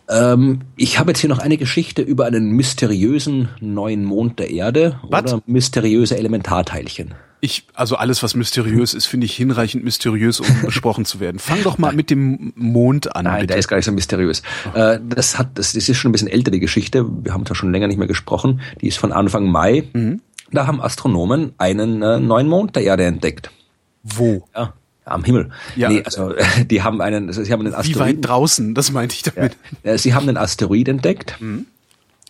[0.09, 4.99] Ähm, ich habe jetzt hier noch eine Geschichte über einen mysteriösen neuen Mond der Erde
[5.03, 5.33] What?
[5.33, 7.15] oder mysteriöse Elementarteilchen.
[7.45, 11.41] Ich, also alles, was mysteriös ist, finde ich hinreichend mysteriös, um besprochen zu werden.
[11.41, 13.25] Fang doch mal mit dem Mond an.
[13.25, 13.47] Nein, bitte.
[13.49, 14.43] der ist gar nicht so mysteriös.
[14.75, 17.05] Äh, das hat, das, das ist schon ein bisschen älter, die Geschichte.
[17.25, 18.61] Wir haben da schon länger nicht mehr gesprochen.
[18.81, 19.89] Die ist von Anfang Mai.
[19.93, 20.21] Mhm.
[20.53, 23.51] Da haben Astronomen einen äh, neuen Mond der Erde entdeckt.
[24.03, 24.45] Wo?
[24.55, 24.75] Ja,
[25.05, 25.51] am Himmel.
[25.77, 26.35] Ja, nee, also
[26.71, 27.97] die haben einen, also, sie haben einen Asteroid.
[27.97, 28.75] Wie weit draußen?
[28.75, 29.57] Das meinte ich damit.
[29.83, 31.67] Ja, sie haben einen Asteroid entdeckt, mhm.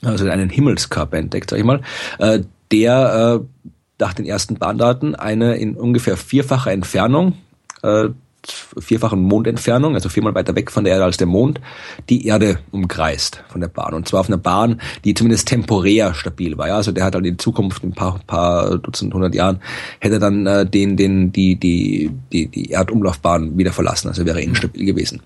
[0.03, 1.83] also einen Himmelskörper entdeckt, sag ich mal,
[2.19, 3.67] äh, der äh,
[3.99, 7.35] nach den ersten Bahndaten eine in ungefähr vierfacher Entfernung
[7.83, 8.09] äh,
[8.47, 11.61] vierfachen Mondentfernung, also viermal weiter weg von der Erde als der Mond,
[12.09, 13.95] die Erde umkreist von der Bahn.
[13.95, 16.69] Und zwar auf einer Bahn, die zumindest temporär stabil war.
[16.69, 16.77] Ja?
[16.77, 19.61] Also der hat halt in Zukunft, in ein paar, paar Dutzend, hundert Jahren,
[20.01, 24.87] hätte dann äh, den, den, die, die, die, die Erdumlaufbahn wieder verlassen, also wäre instabil
[24.87, 25.23] gewesen.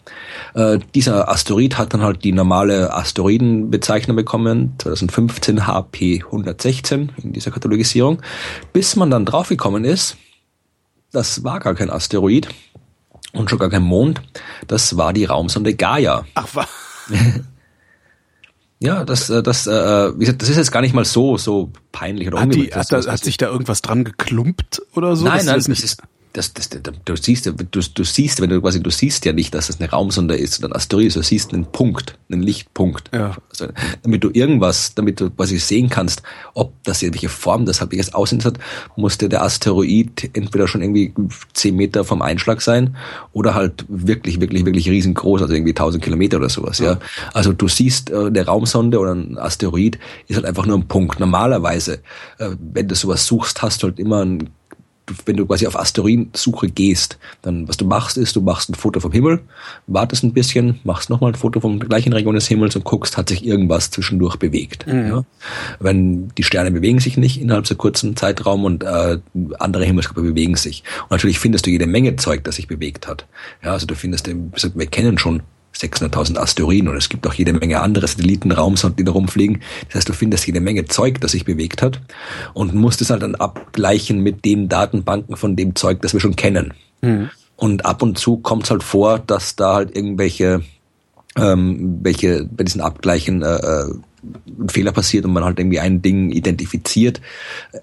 [0.54, 7.50] Äh, dieser Asteroid hat dann halt die normale Asteroidenbezeichnung bekommen, 2015 HP 116 in dieser
[7.50, 8.20] Katalogisierung,
[8.72, 10.16] bis man dann draufgekommen ist,
[11.12, 12.48] das war gar kein Asteroid,
[13.37, 14.22] und schon gar kein Mond.
[14.66, 16.24] Das war die Raumsonde Gaia.
[16.34, 16.66] Ach was.
[18.78, 21.70] ja, das, äh, das, äh, wie gesagt, das ist jetzt gar nicht mal so, so
[21.93, 25.24] peinlich oder hat, die, hat, da, hat sich da irgendwas dran geklumpt oder so?
[25.24, 26.03] Nein, nein, das, das ist,
[26.37, 29.68] das, das, du siehst, du, du siehst, wenn du quasi, du siehst ja nicht, dass
[29.68, 33.11] das eine Raumsonde ist oder ein Asteroid, du siehst einen Punkt, einen Lichtpunkt.
[33.14, 33.37] Ja.
[33.51, 33.68] Also,
[34.03, 36.22] damit du irgendwas, damit du quasi sehen kannst,
[36.53, 38.59] ob das irgendwelche Form das hat, welches Aussehen hat,
[38.97, 41.14] musste der Asteroid entweder schon irgendwie
[41.55, 42.97] zehn Meter vom Einschlag sein
[43.32, 46.93] oder halt wirklich, wirklich, wirklich riesengroß, also irgendwie tausend Kilometer oder sowas, ja.
[46.93, 46.99] ja.
[47.32, 51.18] Also du siehst, äh, eine Raumsonde oder ein Asteroid ist halt einfach nur ein Punkt.
[51.18, 52.01] Normalerweise,
[52.39, 54.51] äh, wenn du sowas suchst, hast du halt immer ein
[55.24, 59.00] wenn du quasi auf Asteroidensuche gehst, dann was du machst ist, du machst ein Foto
[59.00, 59.40] vom Himmel,
[59.86, 63.28] wartest ein bisschen, machst nochmal ein Foto vom gleichen Region des Himmels und guckst, hat
[63.28, 64.86] sich irgendwas zwischendurch bewegt.
[64.86, 65.07] Mhm.
[65.07, 65.24] Ja?
[65.78, 69.18] Wenn die Sterne bewegen sich nicht innerhalb so kurzen Zeitraum und äh,
[69.59, 70.82] andere Himmelskörper bewegen sich.
[71.04, 73.26] Und natürlich findest du jede Menge Zeug, das sich bewegt hat.
[73.62, 75.42] Ja, also du findest, wir kennen schon
[75.76, 79.62] 600.000 Asteroiden und es gibt auch jede Menge andere Satellitenraumsonden, die da rumfliegen.
[79.88, 82.00] Das heißt, du findest jede Menge Zeug, das sich bewegt hat
[82.54, 86.36] und musst es halt dann abgleichen mit den Datenbanken von dem Zeug, das wir schon
[86.36, 86.74] kennen.
[87.02, 87.30] Mhm.
[87.56, 90.62] Und ab und zu kommt es halt vor, dass da halt irgendwelche
[91.36, 93.94] ähm, welche bei diesen Abgleichen äh, äh
[94.46, 97.20] ein Fehler passiert und man halt irgendwie ein Ding identifiziert,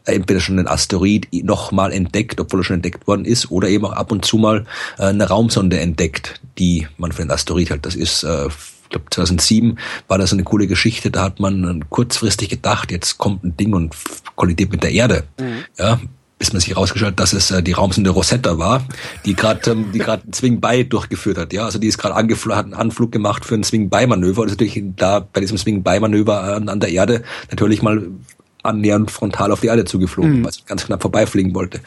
[0.05, 3.85] äh, entweder schon ein Asteroid nochmal entdeckt, obwohl er schon entdeckt worden ist, oder eben
[3.85, 4.65] auch ab und zu mal
[4.97, 9.09] äh, eine Raumsonde entdeckt, die man für den Asteroid halt, das ist äh, ich glaube
[9.09, 13.73] 2007 war das eine coole Geschichte, da hat man kurzfristig gedacht, jetzt kommt ein Ding
[13.73, 13.95] und
[14.35, 15.23] kollidiert mit der Erde.
[15.39, 15.63] Mhm.
[15.77, 15.99] Ja,
[16.43, 18.85] bis man sich herausgestellt, dass es äh, die Raumsonde Rosetta war,
[19.23, 21.53] die gerade ähm, die gerade ein Swing-By durchgeführt hat.
[21.53, 24.83] Ja, also die ist gerade hat einen Anflug gemacht für ein Swing-By-Manöver und ist natürlich
[24.97, 28.09] da bei diesem Swing-By-Manöver an, an der Erde natürlich mal
[28.61, 30.43] annähernd frontal auf die Erde zugeflogen, mhm.
[30.43, 31.79] weil sie ganz knapp vorbeifliegen wollte.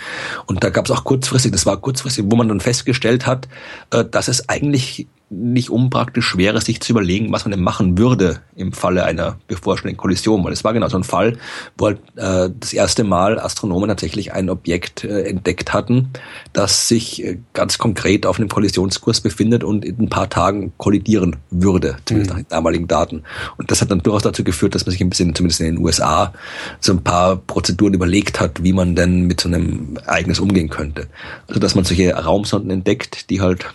[0.47, 3.49] Und da gab es auch kurzfristig, das war kurzfristig, wo man dann festgestellt hat,
[3.91, 8.43] äh, dass es eigentlich nicht unpraktisch wäre, sich zu überlegen, was man denn machen würde
[8.55, 10.45] im Falle einer bevorstehenden Kollision.
[10.45, 11.37] Weil es war genau so ein Fall,
[11.77, 16.11] wo halt, äh, das erste Mal Astronomen tatsächlich ein Objekt äh, entdeckt hatten,
[16.53, 21.37] das sich äh, ganz konkret auf einem Kollisionskurs befindet und in ein paar Tagen kollidieren
[21.51, 22.37] würde, zumindest mhm.
[22.37, 23.25] nach den damaligen Daten.
[23.57, 25.79] Und das hat dann durchaus dazu geführt, dass man sich ein bisschen, zumindest in den
[25.79, 26.33] USA,
[26.79, 31.09] so ein paar Prozeduren überlegt hat, wie man denn mit so einem Ereignis umgehen könnte.
[31.49, 33.67] Also dass man solche Raumsonden entdeckt, die halt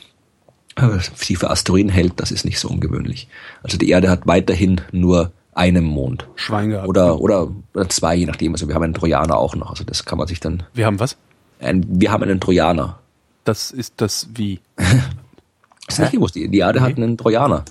[1.15, 3.27] sie für Asteroiden hält, das ist nicht so ungewöhnlich.
[3.63, 6.27] Also die Erde hat weiterhin nur einen Mond.
[6.35, 6.87] Schwein gehabt.
[6.87, 8.53] Oder, oder, oder zwei, je nachdem.
[8.53, 9.69] Also wir haben einen Trojaner auch noch.
[9.69, 10.63] Also das kann man sich dann.
[10.73, 11.17] Wir haben was?
[11.59, 12.99] Ein, wir haben einen Trojaner.
[13.43, 14.59] Das ist das wie?
[14.75, 14.87] das
[15.89, 16.35] ist nicht gewusst.
[16.35, 16.91] Die, die Erde okay.
[16.91, 17.65] hat einen Trojaner.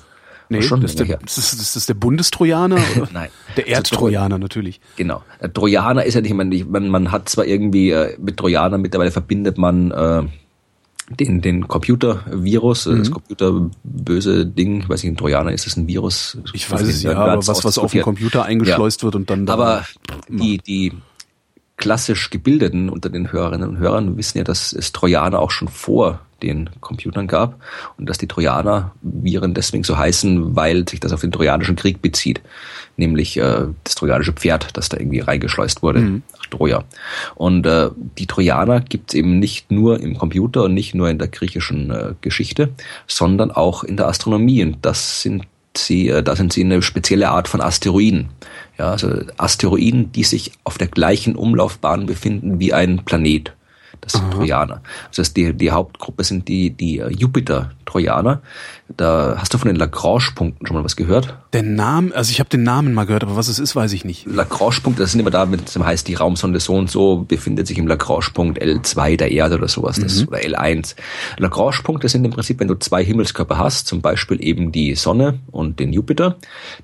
[0.52, 2.76] Nee, schon das, ist der, das, ist, das ist der Bundestrojaner?
[3.12, 3.30] Nein.
[3.56, 4.80] Der also Erdtrojaner natürlich.
[4.96, 5.22] Genau.
[5.40, 9.58] Der Trojaner ist ja nicht, man, man hat zwar irgendwie äh, mit Trojaner mittlerweile verbindet
[9.58, 10.22] man äh,
[11.10, 12.98] den, den Computer-Virus, mhm.
[12.98, 16.38] das Computer-böse Ding, ich weiß nicht, ein Trojaner, ist das ein Virus?
[16.52, 19.04] Ich weiß es ja, aber was, was auf den Computer eingeschleust ja.
[19.06, 19.46] wird und dann...
[19.46, 19.84] dann aber
[20.28, 20.92] die, die
[21.76, 26.20] klassisch Gebildeten unter den Hörerinnen und Hörern wissen ja, dass es Trojaner auch schon vor
[26.42, 27.60] den Computern gab
[27.98, 32.40] und dass die Trojaner-Viren deswegen so heißen, weil sich das auf den Trojanischen Krieg bezieht,
[32.96, 36.22] nämlich äh, das trojanische Pferd, das da irgendwie reingeschleust wurde mhm.
[36.36, 36.84] nach Troja.
[37.34, 41.18] Und äh, die Trojaner gibt es eben nicht nur im Computer und nicht nur in
[41.18, 42.70] der griechischen äh, Geschichte,
[43.06, 44.62] sondern auch in der Astronomie.
[44.62, 45.44] Und das sind
[45.76, 48.28] sie, äh, da sind sie eine spezielle Art von Asteroiden.
[48.78, 53.52] Ja, also Asteroiden, die sich auf der gleichen Umlaufbahn befinden wie ein Planet.
[54.00, 54.30] Das sind Aha.
[54.30, 54.82] Trojaner.
[55.08, 56.98] Das heißt, die, die Hauptgruppe sind die, die
[57.90, 58.42] Jupiter-Trojaner.
[58.96, 61.36] Da hast du von den Lagrange-Punkten schon mal was gehört?
[61.52, 64.04] Der Name, also ich habe den Namen mal gehört, aber was es ist, weiß ich
[64.04, 64.26] nicht.
[64.26, 67.78] Lagrange-Punkte, das sind immer da, mit dem heißt die Raumsonde so und so befindet sich
[67.78, 70.28] im Lagrange-Punkt L2 der Erde oder sowas, das, mhm.
[70.28, 70.96] oder L1.
[71.38, 75.78] Lagrange-Punkte sind im Prinzip, wenn du zwei Himmelskörper hast, zum Beispiel eben die Sonne und
[75.78, 76.36] den Jupiter,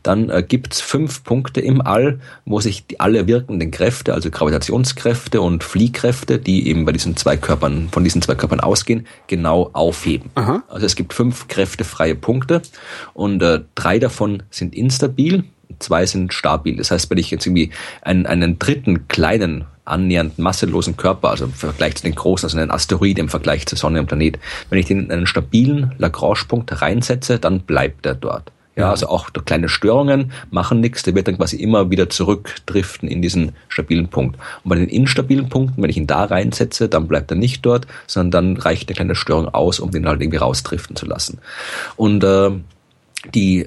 [0.05, 5.41] dann äh, gibt's fünf Punkte im All, wo sich die, alle wirkenden Kräfte, also Gravitationskräfte
[5.41, 10.31] und Fliehkräfte, die eben bei diesen zwei Körpern, von diesen zwei Körpern ausgehen, genau aufheben.
[10.37, 10.63] Aha.
[10.69, 12.63] Also es gibt fünf Kräfte freie Punkte
[13.15, 15.45] und äh, drei davon sind instabil,
[15.79, 16.77] zwei sind stabil.
[16.77, 17.71] Das heißt, wenn ich jetzt irgendwie
[18.03, 22.71] einen, einen dritten kleinen annähernd masselosen Körper, also im Vergleich zu den großen, also einen
[22.71, 24.39] Asteroid im Vergleich zur Sonne und Planet,
[24.69, 28.51] wenn ich den in einen stabilen Lagrange-Punkt reinsetze, dann bleibt er dort.
[28.77, 33.23] Ja, also auch kleine Störungen machen nichts, der wird dann quasi immer wieder zurückdriften in
[33.23, 34.37] diesen stabilen Punkt.
[34.63, 37.87] Und bei den instabilen Punkten, wenn ich ihn da reinsetze, dann bleibt er nicht dort,
[38.07, 41.39] sondern dann reicht eine kleine Störung aus, um den halt irgendwie rausdriften zu lassen.
[41.97, 42.51] Und äh,
[43.35, 43.67] die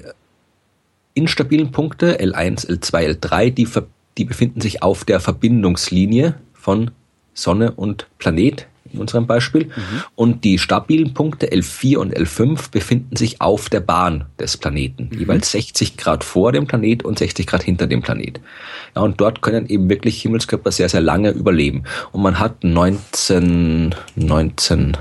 [1.14, 3.68] instabilen Punkte, L1, L2, L3, die,
[4.16, 6.92] die befinden sich auf der Verbindungslinie von
[7.34, 9.66] Sonne und Planet in unserem Beispiel.
[9.66, 10.02] Mhm.
[10.14, 15.18] Und die stabilen Punkte L4 und L5 befinden sich auf der Bahn des Planeten, mhm.
[15.18, 18.40] jeweils 60 Grad vor dem Planet und 60 Grad hinter dem Planet.
[18.94, 21.84] Ja, und dort können eben wirklich Himmelskörper sehr, sehr lange überleben.
[22.12, 24.96] Und man hat 19, 19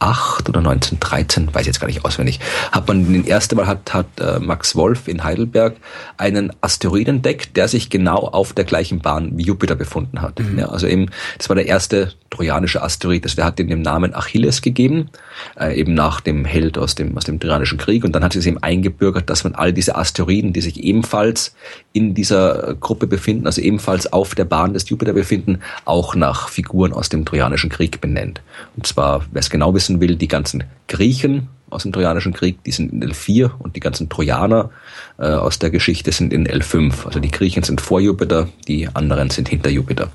[0.00, 2.40] 1908 oder 1913, weiß ich jetzt gar nicht auswendig,
[2.70, 5.76] hat man den ersten Mal hat, hat äh, Max Wolf in Heidelberg
[6.16, 10.38] einen Asteroiden entdeckt, der sich genau auf der gleichen Bahn wie Jupiter befunden hat.
[10.38, 10.58] Mhm.
[10.58, 13.24] Ja, also eben, das war der erste trojanische Asteroid.
[13.24, 15.10] Also der hat den Namen Achilles gegeben,
[15.58, 18.04] äh, eben nach dem Held aus dem, aus dem Trojanischen Krieg.
[18.04, 21.54] Und dann hat sich eben eingebürgert, dass man all diese Asteroiden, die sich ebenfalls
[21.92, 26.92] in dieser Gruppe befinden, also ebenfalls auf der Bahn des Jupiter befinden, auch nach Figuren
[26.92, 28.40] aus dem Trojanischen Krieg benennt.
[28.76, 32.70] Und zwar, wer es genau wissen will, die ganzen Griechen aus dem Trojanischen Krieg, die
[32.70, 34.70] sind in L4 und die ganzen Trojaner
[35.18, 37.06] äh, aus der Geschichte sind in L5.
[37.06, 40.08] Also die Griechen sind vor Jupiter, die anderen sind hinter Jupiter.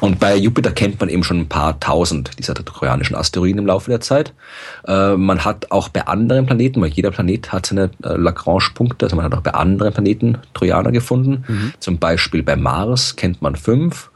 [0.00, 3.90] Und bei Jupiter kennt man eben schon ein paar tausend dieser trojanischen Asteroiden im Laufe
[3.90, 4.34] der Zeit.
[4.86, 9.16] Äh, man hat auch bei anderen Planeten, weil jeder Planet hat seine äh, Lagrange-Punkte, also
[9.16, 11.44] man hat auch bei anderen Planeten Trojaner gefunden.
[11.46, 11.72] Mhm.
[11.78, 14.10] Zum Beispiel bei Mars kennt man fünf.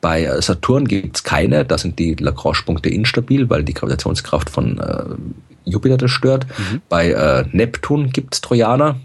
[0.00, 5.04] Bei äh, Saturn gibt's keine, da sind die Lagrange-Punkte instabil, weil die Gravitationskraft von äh,
[5.64, 6.46] Jupiter das stört.
[6.58, 6.82] Mhm.
[6.88, 8.96] Bei äh, Neptun gibt's Trojaner.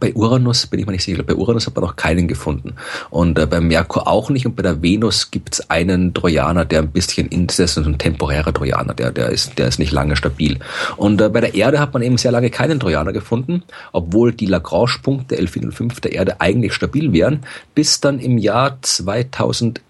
[0.00, 1.22] Bei Uranus bin ich mir nicht sicher.
[1.22, 2.74] Bei Uranus hat man noch keinen gefunden.
[3.10, 4.46] Und äh, bei Merkur auch nicht.
[4.46, 8.52] Und bei der Venus gibt's einen Trojaner, der ein bisschen in, das ist ein temporärer
[8.52, 10.58] Trojaner, der, der, ist, der ist nicht lange stabil.
[10.96, 13.62] Und äh, bei der Erde hat man eben sehr lange keinen Trojaner gefunden,
[13.92, 17.40] obwohl die Lagrange-Punkte L4 und 5 der Erde eigentlich stabil wären,
[17.74, 19.80] bis dann im Jahr 2000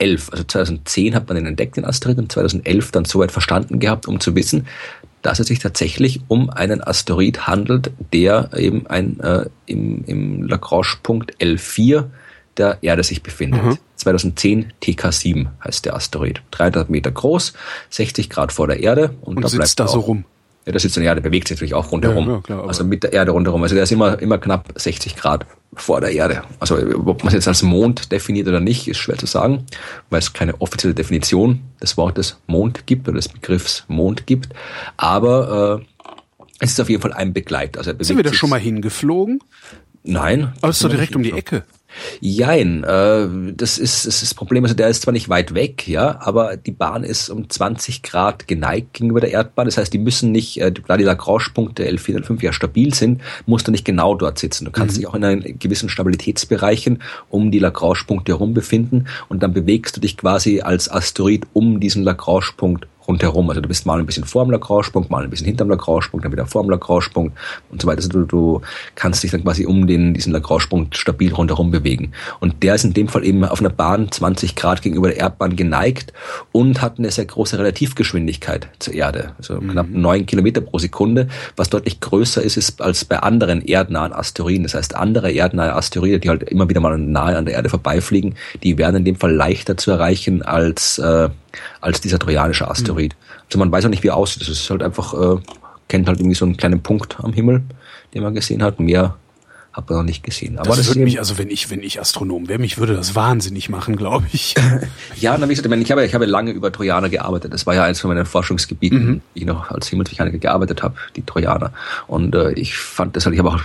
[0.00, 4.18] also 2010 hat man den entdeckt, den Asteroid, und 2011 dann soweit verstanden gehabt, um
[4.18, 4.66] zu wissen,
[5.22, 11.36] dass es sich tatsächlich um einen Asteroid handelt, der eben ein, äh, im, im Lagrange-Punkt
[11.38, 12.06] L4
[12.56, 13.62] der Erde sich befindet.
[13.62, 13.78] Mhm.
[13.96, 16.42] 2010 TK7 heißt der Asteroid.
[16.52, 17.52] 300 Meter groß,
[17.90, 19.14] 60 Grad vor der Erde.
[19.20, 20.24] Und, und da sitzt da so rum.
[20.66, 22.26] Ja, das ist eine Erde, bewegt sich natürlich auch rundherum.
[22.26, 23.62] Ja, ja, klar, also mit der Erde rundherum.
[23.62, 26.42] Also der ist immer, immer knapp 60 Grad vor der Erde.
[26.58, 29.64] Also ob man es jetzt als Mond definiert oder nicht, ist schwer zu sagen,
[30.10, 34.50] weil es keine offizielle Definition des Wortes Mond gibt oder des Begriffs Mond gibt.
[34.98, 36.20] Aber äh,
[36.58, 37.78] es ist auf jeden Fall ein Begleit.
[37.78, 39.40] Also Sind wir da schon mal hingeflogen?
[40.02, 40.52] Nein.
[40.60, 41.64] Aber es ist doch direkt um die Ecke.
[42.20, 44.64] Jein, äh, das ist das, ist das Problem.
[44.64, 48.46] Also der ist zwar nicht weit weg, ja, aber die Bahn ist um 20 Grad
[48.46, 49.66] geneigt gegenüber der Erdbahn.
[49.66, 53.72] Das heißt, die müssen nicht, äh, da die Lagrange-Punkte L405 ja stabil sind, musst du
[53.72, 54.64] nicht genau dort sitzen.
[54.64, 55.00] Du kannst mhm.
[55.00, 60.00] dich auch in einen gewissen Stabilitätsbereichen um die Lagrange-Punkte herum befinden und dann bewegst du
[60.00, 63.48] dich quasi als Asteroid um diesen Lagrange-Punkt rundherum.
[63.50, 66.46] Also du bist mal ein bisschen vorm Lagrange-Punkt, mal ein bisschen hinterm Lagrange-Punkt, dann wieder
[66.46, 67.36] vorm Lagrange-Punkt
[67.70, 67.98] und so weiter.
[67.98, 68.60] Also du, du
[68.94, 72.12] kannst dich dann quasi um den, diesen Lagrange-Punkt stabil rundherum bewegen.
[72.38, 75.56] Und der ist in dem Fall eben auf einer Bahn 20 Grad gegenüber der Erdbahn
[75.56, 76.12] geneigt
[76.52, 79.32] und hat eine sehr große Relativgeschwindigkeit zur Erde.
[79.38, 79.70] Also mhm.
[79.70, 84.62] knapp neun Kilometer pro Sekunde, was deutlich größer ist, ist als bei anderen erdnahen Asteroiden.
[84.62, 88.34] Das heißt, andere erdnahe Asteroide, die halt immer wieder mal nahe an der Erde vorbeifliegen,
[88.62, 91.28] die werden in dem Fall leichter zu erreichen als äh,
[91.80, 93.14] als dieser trojanische Asteroid.
[93.14, 93.40] Mhm.
[93.46, 94.42] Also man weiß auch nicht, wie er aussieht.
[94.42, 95.40] Das ist halt einfach, äh,
[95.88, 97.62] kennt halt irgendwie so einen kleinen Punkt am Himmel,
[98.14, 98.80] den man gesehen hat.
[98.80, 99.16] Mehr
[99.72, 100.58] hat man noch nicht gesehen.
[100.58, 103.14] Aber das, das würde mich, also wenn ich, wenn ich Astronom wäre, mich würde das
[103.14, 104.54] wahnsinnig machen, glaube ich.
[105.16, 107.52] ja, na, wie gesagt, ich habe, ich habe lange über Trojaner gearbeitet.
[107.52, 109.20] Das war ja eins von meinen Forschungsgebieten, mhm.
[109.34, 111.72] die ich noch als Himmelsmechaniker gearbeitet habe, die Trojaner.
[112.08, 113.60] Und äh, ich fand das halt, ich habe auch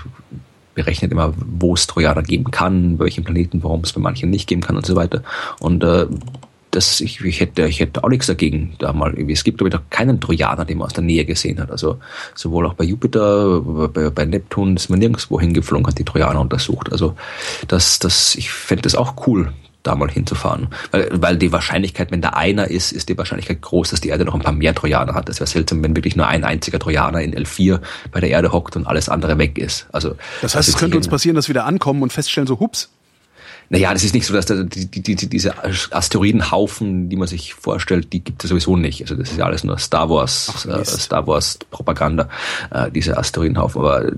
[0.76, 4.62] berechnet immer, wo es Trojaner geben kann, welchen Planeten, warum es bei manchen nicht geben
[4.62, 5.24] kann und so weiter.
[5.60, 6.06] Und äh,
[6.76, 9.34] das, ich, ich, hätte, ich hätte auch nichts dagegen, da mal irgendwie.
[9.34, 11.72] Es gibt, glaube ich, keinen Trojaner, den man aus der Nähe gesehen hat.
[11.72, 12.00] Also
[12.34, 16.92] sowohl auch bei Jupiter, bei, bei Neptun ist man nirgendwo hingeflogen, hat die Trojaner untersucht.
[16.92, 17.16] Also
[17.68, 19.54] das, das, ich fände das auch cool,
[19.84, 20.68] da mal hinzufahren.
[20.92, 24.26] Weil, weil die Wahrscheinlichkeit, wenn da einer ist, ist die Wahrscheinlichkeit groß, dass die Erde
[24.26, 25.30] noch ein paar mehr Trojaner hat.
[25.30, 27.80] Das wäre seltsam, wenn wirklich nur ein einziger Trojaner in L4
[28.12, 29.88] bei der Erde hockt und alles andere weg ist.
[29.92, 32.90] Also Das heißt, es könnte uns passieren, dass wir da ankommen und feststellen, so hups,
[33.70, 35.54] naja, das ist nicht so, dass da, die, die, die, diese
[35.92, 39.02] Asteroidenhaufen, die man sich vorstellt, die gibt es sowieso nicht.
[39.02, 42.30] Also das ist ja alles nur Star Wars, Ach, äh, Star Wars Propaganda,
[42.72, 43.82] äh, diese Asteroidenhaufen.
[43.82, 44.12] Aber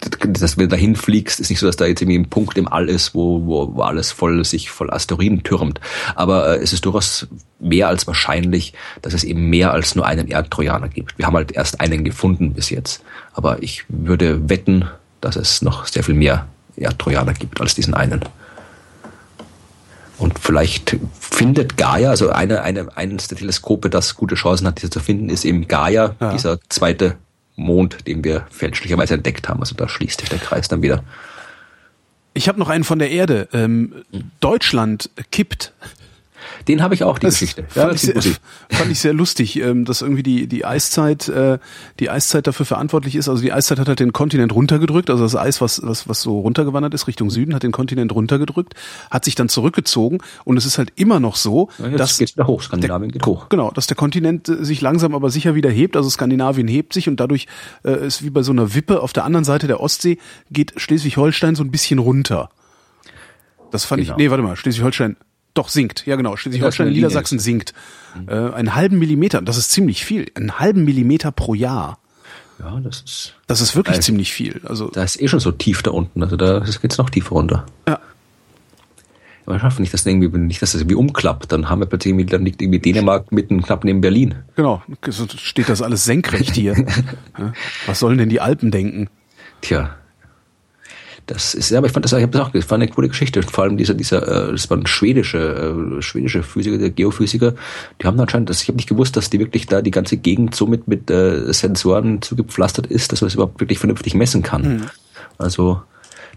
[0.00, 2.68] dass wenn du dahin fliegst, ist nicht so, dass da jetzt irgendwie ein Punkt im
[2.68, 5.80] All ist, wo, wo, wo alles voll sich voll Asteroiden türmt.
[6.14, 7.26] Aber äh, es ist durchaus
[7.60, 11.16] mehr als wahrscheinlich, dass es eben mehr als nur einen Erdtrojaner gibt.
[11.16, 13.02] Wir haben halt erst einen gefunden bis jetzt.
[13.32, 14.88] Aber ich würde wetten,
[15.20, 16.46] dass es noch sehr viel mehr
[16.76, 18.20] Erdtrojaner gibt als diesen einen.
[20.18, 24.90] Und vielleicht findet Gaia, also eine, eine, eines der Teleskope, das gute Chancen hat, diese
[24.90, 26.32] zu finden, ist eben Gaia, ja.
[26.32, 27.16] dieser zweite
[27.56, 29.60] Mond, den wir fälschlicherweise entdeckt haben.
[29.60, 31.02] Also da schließt sich der Kreis dann wieder.
[32.32, 33.48] Ich habe noch einen von der Erde.
[33.52, 34.04] Ähm,
[34.40, 35.72] Deutschland kippt
[36.68, 37.66] den habe ich auch, die das Geschichte.
[37.74, 38.14] Ja, fand, ich sehr,
[38.70, 41.58] fand ich sehr lustig, ähm, dass irgendwie die, die Eiszeit, äh,
[42.00, 43.28] die Eiszeit dafür verantwortlich ist.
[43.28, 46.40] Also die Eiszeit hat halt den Kontinent runtergedrückt, also das Eis, was, was, was so
[46.40, 48.74] runtergewandert ist Richtung Süden, hat den Kontinent runtergedrückt,
[49.10, 52.26] hat sich dann zurückgezogen und es ist halt immer noch so, ja, dass der,
[53.08, 53.48] geht hoch.
[53.48, 55.96] Genau, dass der Kontinent äh, sich langsam aber sicher wieder hebt.
[55.96, 57.46] Also Skandinavien hebt sich und dadurch
[57.84, 60.18] äh, ist wie bei so einer Wippe auf der anderen Seite der Ostsee
[60.50, 62.50] geht Schleswig-Holstein so ein bisschen runter.
[63.70, 64.14] Das fand genau.
[64.14, 64.18] ich.
[64.18, 65.16] Nee, warte mal, Schleswig-Holstein
[65.54, 66.04] doch, sinkt.
[66.06, 66.36] Ja, genau.
[66.36, 67.72] Schleswig-Holstein, Niedersachsen sinkt.
[68.14, 68.28] Mhm.
[68.28, 69.40] Äh, einen halben Millimeter.
[69.40, 70.30] Das ist ziemlich viel.
[70.34, 71.98] Einen halben Millimeter pro Jahr.
[72.58, 73.34] Ja, das ist.
[73.46, 74.60] Das ist wirklich also, ziemlich viel.
[74.64, 74.88] Also.
[74.88, 76.22] Da ist eh schon so tief da unten.
[76.22, 77.66] Also da geht's noch tiefer runter.
[77.88, 78.00] Ja.
[79.46, 81.52] Man schafft nicht, dass irgendwie, nicht, dass das irgendwie umklappt.
[81.52, 84.36] Dann haben wir plötzlich irgendwie, dann liegt irgendwie Dänemark mitten knapp neben Berlin.
[84.56, 84.82] Genau.
[85.06, 86.74] So steht das alles senkrecht hier.
[87.86, 89.08] Was sollen denn die Alpen denken?
[89.60, 89.96] Tja.
[91.26, 93.08] Das ist, ja, aber ich fand das, ich habe das auch, das war eine coole
[93.08, 93.42] Geschichte.
[93.42, 97.54] Vor allem dieser, dieser, äh, das waren schwedische, äh, schwedische Physiker, der Geophysiker,
[98.00, 100.54] die haben anscheinend, das, ich habe nicht gewusst, dass die wirklich da die ganze Gegend
[100.54, 104.62] so mit, mit äh, Sensoren zugepflastert ist, dass man es überhaupt wirklich vernünftig messen kann.
[104.62, 104.82] Mhm.
[105.38, 105.80] Also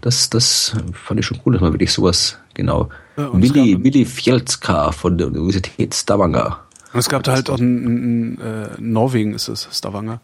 [0.00, 2.88] das, das fand ich schon cool, dass man wirklich sowas genau.
[3.16, 6.60] Ja, Willi, Willi Fjelska von der Universität Stavanger.
[6.92, 10.20] Und es gab da halt auch ein, ein, äh, Norwegen ist es, Stavanger.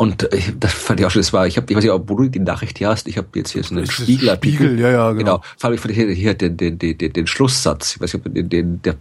[0.00, 2.06] Und äh, das fand ich auch schon, das war, ich habe, ich weiß nicht, ob
[2.06, 4.34] du die Nachricht hier hast, ich habe jetzt hier so einen Spiegel.
[4.34, 5.18] Spiegel, ja, ja, genau.
[5.18, 5.42] genau.
[5.58, 8.34] Vor allem, ich fand hier, hier den, den, den, den, Schlusssatz, ich weiß nicht, ob
[8.34, 8.94] den, den, der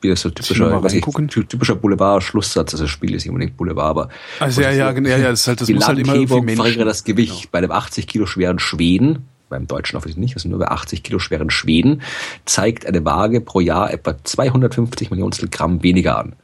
[0.00, 1.04] wie das so typischer, ich,
[1.48, 4.08] typischer Boulevard-Schlusssatz, also das Spiel ist nicht unbedingt Boulevard, aber.
[4.38, 6.86] Also ja, ja, ja, ja, das ist halt, das die muss halt immer irgendwie verringert
[6.86, 7.48] das Gewicht genau.
[7.50, 11.18] bei einem 80 Kilo schweren Schweden, beim Deutschen offensichtlich nicht, also nur bei 80 Kilo
[11.18, 12.02] schweren Schweden,
[12.44, 16.36] zeigt eine Waage pro Jahr etwa 250 Millionen Gramm weniger an.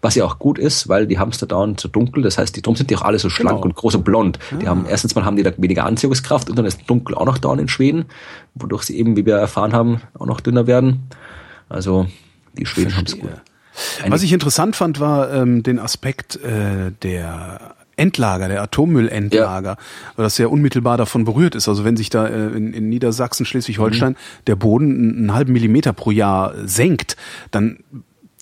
[0.00, 2.76] Was ja auch gut ist, weil die Hamster dauernd so dunkel, das heißt, die, drum
[2.76, 3.64] sind die auch alle so schlank genau.
[3.64, 4.38] und groß und blond.
[4.60, 4.70] Die ah.
[4.70, 7.60] haben, erstens mal haben die da weniger Anziehungskraft und dann ist dunkel auch noch dauernd
[7.60, 8.04] in Schweden,
[8.54, 11.08] wodurch sie eben, wie wir erfahren haben, auch noch dünner werden.
[11.68, 12.06] Also,
[12.56, 13.30] die Schweden haben es gut.
[14.02, 19.76] Eine Was ich interessant fand, war ähm, den Aspekt äh, der Endlager, der Atommüllendlager, ja.
[20.16, 21.68] weil das sehr unmittelbar davon berührt ist.
[21.68, 24.44] Also wenn sich da äh, in, in Niedersachsen, Schleswig-Holstein mhm.
[24.46, 27.16] der Boden einen halben Millimeter pro Jahr senkt,
[27.50, 27.80] dann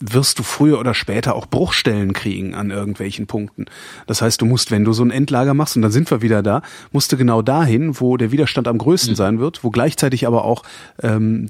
[0.00, 3.66] wirst du früher oder später auch Bruchstellen kriegen an irgendwelchen Punkten.
[4.06, 6.42] Das heißt, du musst, wenn du so ein Endlager machst, und dann sind wir wieder
[6.42, 6.62] da,
[6.92, 9.16] musst du genau dahin, wo der Widerstand am größten mhm.
[9.16, 10.62] sein wird, wo gleichzeitig aber auch
[11.02, 11.48] ähm,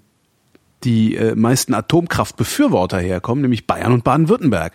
[0.84, 4.74] die äh, meisten Atomkraftbefürworter herkommen, nämlich Bayern und Baden-Württemberg.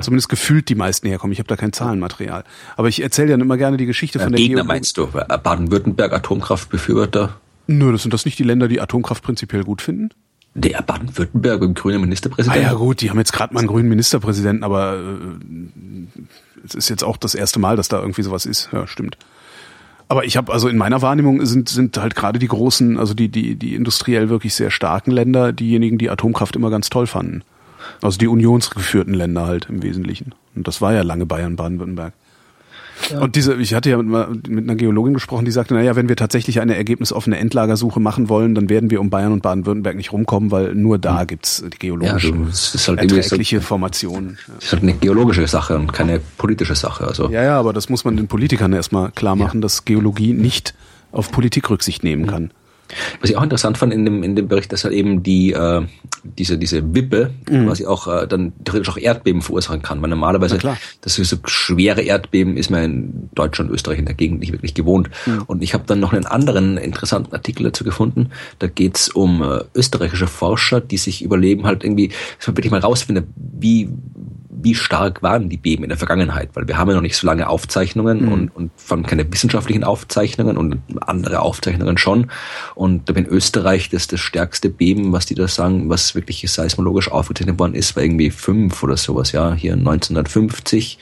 [0.00, 1.32] Zumindest gefühlt die meisten herkommen.
[1.32, 2.44] Ich habe da kein Zahlenmaterial.
[2.76, 5.06] Aber ich erzähle dann immer gerne die Geschichte ja, von der Gegner Geolog meinst du?
[5.08, 7.36] Baden-Württemberg Atomkraftbefürworter?
[7.66, 10.10] Nö, das sind das nicht die Länder, die Atomkraft prinzipiell gut finden?
[10.54, 12.66] Der Baden-Württemberg mit dem grünen Ministerpräsidenten.
[12.66, 16.88] Ah ja gut, die haben jetzt gerade mal einen grünen Ministerpräsidenten, aber äh, es ist
[16.88, 18.68] jetzt auch das erste Mal, dass da irgendwie sowas ist.
[18.72, 19.16] Ja, stimmt.
[20.08, 23.28] Aber ich habe also in meiner Wahrnehmung sind sind halt gerade die großen, also die
[23.28, 27.44] die die industriell wirklich sehr starken Länder, diejenigen, die Atomkraft immer ganz toll fanden.
[28.02, 30.34] Also die unionsgeführten Länder halt im Wesentlichen.
[30.56, 32.12] Und das war ja lange Bayern, Baden-Württemberg.
[33.10, 33.20] Ja.
[33.20, 36.16] Und diese, ich hatte ja mit, mit einer Geologin gesprochen, die sagte, naja, wenn wir
[36.16, 40.50] tatsächlich eine ergebnisoffene Endlagersuche machen wollen, dann werden wir um Bayern und Baden-Württemberg nicht rumkommen,
[40.50, 41.26] weil nur da hm.
[41.26, 44.38] gibt's die geologische, ja, ist halt erträgliche so, Formation.
[44.56, 47.06] Das ist halt eine geologische Sache und keine politische Sache.
[47.06, 47.30] Also.
[47.30, 49.62] Ja, ja, aber das muss man den Politikern erstmal klar machen, ja.
[49.62, 50.74] dass Geologie nicht
[51.12, 52.50] auf Politik Rücksicht nehmen kann.
[53.20, 55.82] Was ich auch interessant fand in dem, in dem Bericht, dass halt eben die, äh,
[56.24, 57.66] diese, diese Wippe mhm.
[57.66, 60.02] quasi auch äh, dann theoretisch auch Erdbeben verursachen kann.
[60.02, 60.58] Weil normalerweise,
[61.00, 64.74] das ist so schwere Erdbeben ist man in Deutschland, Österreich in der Gegend nicht wirklich
[64.74, 65.10] gewohnt.
[65.26, 65.42] Mhm.
[65.46, 68.30] Und ich habe dann noch einen anderen interessanten Artikel dazu gefunden.
[68.58, 72.08] Da geht's um äh, österreichische Forscher, die sich überleben, halt irgendwie,
[72.38, 73.88] dass man wirklich mal rausfindet, wie
[74.62, 77.26] wie stark waren die Beben in der Vergangenheit, weil wir haben ja noch nicht so
[77.26, 78.32] lange Aufzeichnungen mhm.
[78.32, 82.30] und, und von keine wissenschaftlichen Aufzeichnungen und andere Aufzeichnungen schon.
[82.74, 87.58] Und in Österreich das das stärkste Beben, was die da sagen, was wirklich seismologisch aufgezeichnet
[87.58, 90.98] worden ist, war irgendwie fünf oder sowas, ja, hier 1950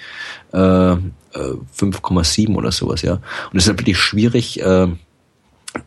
[0.53, 3.15] äh, 5,7 oder sowas, ja.
[3.15, 4.89] Und es ist wirklich schwierig, äh,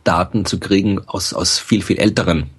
[0.04, 2.50] Daten zu kriegen aus, aus viel, viel älteren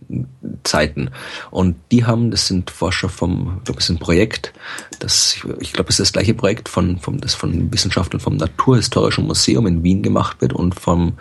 [0.63, 1.09] Zeiten.
[1.51, 4.53] Und die haben, das sind Forscher vom, ich glaube, es ist ein Projekt,
[4.99, 9.25] das, ich glaube, es ist das gleiche Projekt von, vom, das von Wissenschaftlern vom Naturhistorischen
[9.25, 11.13] Museum in Wien gemacht wird und vom,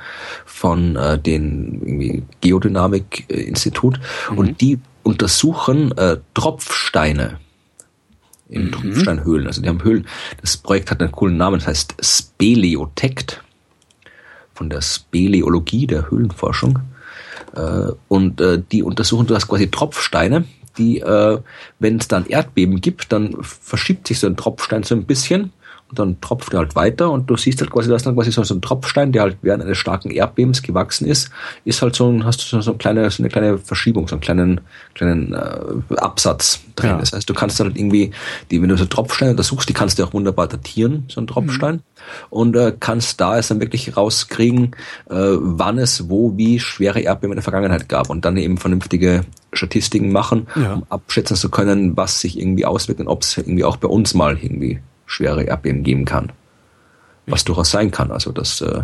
[0.44, 4.00] von äh, den Geodynamik-Institut.
[4.30, 4.38] Mhm.
[4.38, 7.38] Und die untersuchen äh, Tropfsteine
[8.48, 8.72] in mhm.
[8.72, 9.46] Tropfsteinhöhlen.
[9.46, 10.06] Also die haben Höhlen.
[10.40, 13.42] Das Projekt hat einen coolen Namen, das heißt Speleotect
[14.62, 16.78] von der Speleologie, der Höhlenforschung.
[17.56, 20.44] Äh, und äh, die untersuchen das quasi Tropfsteine,
[20.78, 21.38] die, äh,
[21.80, 25.52] wenn es dann Erdbeben gibt, dann verschiebt sich so ein Tropfstein so ein bisschen
[25.92, 28.42] und dann tropft er halt weiter und du siehst halt quasi, dass dann quasi so,
[28.42, 31.30] so ein Tropfstein, der halt während eines starken Erdbebens gewachsen ist,
[31.66, 34.22] ist halt so ein, hast du so, eine, kleine, so eine kleine Verschiebung, so einen
[34.22, 34.60] kleinen,
[34.94, 36.90] kleinen äh, Absatz drin.
[36.90, 36.96] Ja.
[36.96, 38.10] Das heißt, du kannst halt irgendwie,
[38.50, 41.74] die, wenn du so Tropfsteine untersuchst, die kannst du auch wunderbar datieren, so ein Tropfstein,
[41.74, 41.80] mhm.
[42.30, 44.74] und äh, kannst da es dann wirklich rauskriegen,
[45.10, 49.26] äh, wann es wo wie schwere Erdbeben in der Vergangenheit gab und dann eben vernünftige
[49.52, 50.72] Statistiken machen, ja.
[50.72, 54.14] um abschätzen zu können, was sich irgendwie auswirkt und ob es irgendwie auch bei uns
[54.14, 56.32] mal irgendwie schwere Erdbeben geben kann.
[57.26, 58.10] Was durchaus sein kann.
[58.10, 58.60] Also das.
[58.60, 58.82] Äh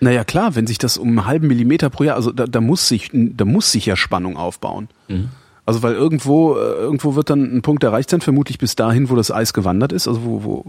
[0.00, 2.88] naja klar, wenn sich das um einen halben Millimeter pro Jahr, also da, da muss
[2.88, 4.88] sich, da muss sich ja Spannung aufbauen.
[5.08, 5.28] Mhm.
[5.64, 9.14] Also weil irgendwo, äh, irgendwo wird dann ein Punkt erreicht sein, vermutlich bis dahin, wo
[9.14, 10.64] das Eis gewandert ist, also wo, wo,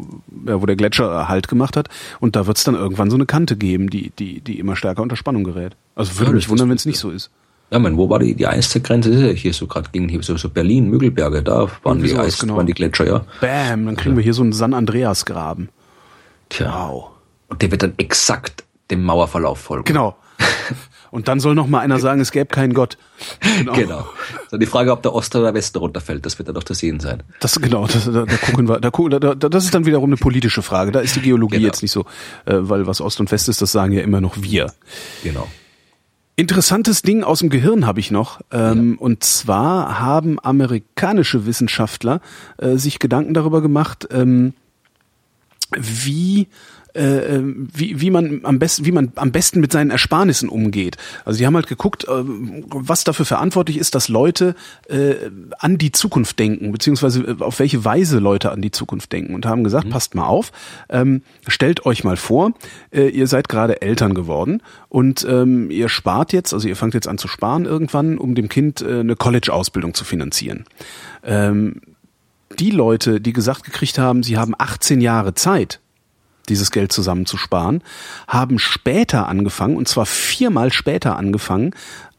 [0.48, 1.90] ja, wo der Gletscher Halt gemacht hat.
[2.20, 5.02] Und da wird es dann irgendwann so eine Kante geben, die, die, die immer stärker
[5.02, 5.76] unter Spannung gerät.
[5.96, 7.32] Also würde ja, mich wundern, wenn es nicht so ist.
[7.74, 9.10] Ja, man, wo war die, die Eiszeit-Grenze?
[9.10, 12.38] Ist ja hier so gerade gegen hier, so, so Berlin, Mügelberge, da waren die Eis,
[12.38, 12.58] genau.
[12.58, 13.26] waren die Gletscher, ja.
[13.42, 14.18] Bam, dann kriegen ja.
[14.18, 15.70] wir hier so einen San Andreas-Graben.
[16.50, 16.72] Tja.
[16.72, 17.10] Wow.
[17.48, 19.86] Und der wird dann exakt dem Mauerverlauf folgen.
[19.86, 20.16] Genau.
[21.10, 23.00] Und dann soll noch mal einer sagen, es gäbe keinen Gott.
[23.58, 23.74] Genau.
[23.74, 24.08] genau.
[24.52, 27.00] So die Frage, ob der Osten oder Westen runterfällt, das wird dann doch zu sehen
[27.00, 27.24] sein.
[27.40, 30.62] Das genau, das, da, da gucken wir, da, da, das ist dann wiederum eine politische
[30.62, 30.92] Frage.
[30.92, 31.68] Da ist die Geologie genau.
[31.68, 32.02] jetzt nicht so,
[32.46, 34.72] äh, weil was Ost und West ist, das sagen ja immer noch wir.
[35.24, 35.48] Genau.
[36.36, 38.42] Interessantes Ding aus dem Gehirn habe ich noch.
[38.52, 39.00] Ähm, ja.
[39.00, 42.22] Und zwar haben amerikanische Wissenschaftler
[42.58, 44.54] äh, sich Gedanken darüber gemacht, ähm,
[45.76, 46.48] wie
[46.96, 50.98] äh, ähm, wie, wie man am besten, wie man am besten mit seinen Ersparnissen umgeht.
[51.26, 54.56] Also die haben halt geguckt, äh, was dafür verantwortlich ist, dass Leute
[54.90, 55.16] äh,
[55.58, 59.46] an die Zukunft denken, beziehungsweise äh, auf welche Weise Leute an die Zukunft denken und
[59.46, 59.92] haben gesagt, mhm.
[59.92, 60.52] passt mal auf,
[60.90, 62.54] ähm, stellt euch mal vor,
[62.92, 67.08] äh, ihr seid gerade Eltern geworden und ähm, ihr spart jetzt, also ihr fangt jetzt
[67.08, 70.66] an zu sparen irgendwann, um dem Kind äh, eine College-Ausbildung zu finanzieren.
[71.24, 71.82] Ähm,
[72.60, 75.80] die Leute, die gesagt gekriegt haben, sie haben 18 Jahre Zeit,
[76.50, 77.82] dieses Geld zusammenzusparen,
[78.28, 81.72] haben später angefangen, und zwar viermal später angefangen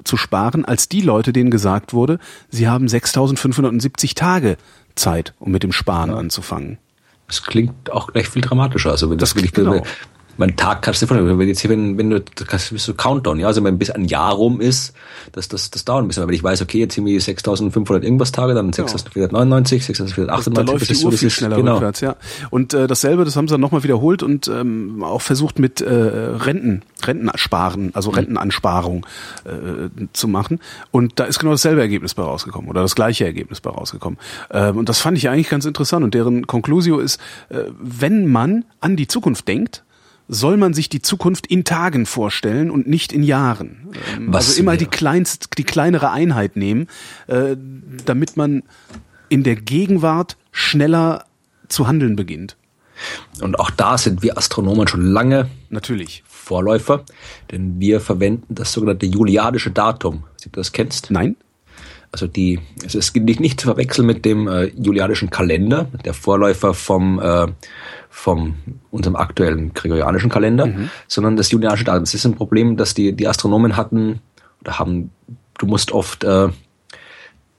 [0.05, 2.18] zu sparen, als die Leute, denen gesagt wurde,
[2.51, 4.56] sie haben 6570 Tage
[4.94, 6.16] Zeit, um mit dem Sparen ja.
[6.16, 6.78] anzufangen.
[7.26, 8.90] Das klingt auch gleich viel dramatischer.
[8.90, 9.82] Also wenn das, das wirklich genau
[10.36, 13.39] mein Tag kannst du vorstellen, wenn jetzt hier, wenn, wenn du, das bist du Countdown,
[13.40, 14.94] ja, also wenn bis ein Jahr rum ist,
[15.32, 16.23] das, das, das dauert ein bisschen.
[16.23, 20.55] Aber wenn ich weiß, okay, jetzt irgendwie 6500 irgendwas Tage, dann 6499, 6498.
[20.55, 21.74] Da läuft die Uhr viel schneller genau.
[21.74, 22.16] rückwärts, ja.
[22.51, 25.93] Und äh, dasselbe, das haben sie dann nochmal wiederholt und ähm, auch versucht mit äh,
[25.93, 28.16] Renten, Rentensparen, also mhm.
[28.16, 29.06] Rentenansparung
[29.44, 30.61] äh, zu machen.
[30.90, 34.19] Und da ist genau dasselbe Ergebnis bei rausgekommen oder das gleiche Ergebnis bei rausgekommen.
[34.51, 36.05] Ähm, und das fand ich eigentlich ganz interessant.
[36.05, 39.85] Und deren Conclusio ist, äh, wenn man an die Zukunft denkt,
[40.28, 43.90] soll man sich die Zukunft in Tagen vorstellen und nicht in Jahren.
[44.16, 46.88] Ähm, Was also immer die kleinst, die kleinere Einheit nehmen,
[47.26, 47.56] äh,
[48.05, 48.62] damit man
[49.28, 51.24] in der Gegenwart schneller
[51.68, 52.56] zu handeln beginnt.
[53.40, 57.05] Und auch da sind wir Astronomen schon lange natürlich Vorläufer,
[57.51, 60.24] denn wir verwenden das sogenannte julianische Datum.
[60.42, 61.10] Du das kennst?
[61.10, 61.36] Nein.
[62.12, 66.72] Also die, es ist nicht, nicht zu verwechseln mit dem äh, julianischen Kalender, der Vorläufer
[66.72, 67.48] vom äh,
[68.14, 68.54] vom
[68.92, 70.88] unserem aktuellen gregorianischen Kalender, mhm.
[71.08, 72.04] sondern das julianische Datum.
[72.04, 74.20] Das ist ein Problem, dass die, die Astronomen hatten
[74.60, 75.10] oder haben,
[75.58, 76.48] du musst oft äh,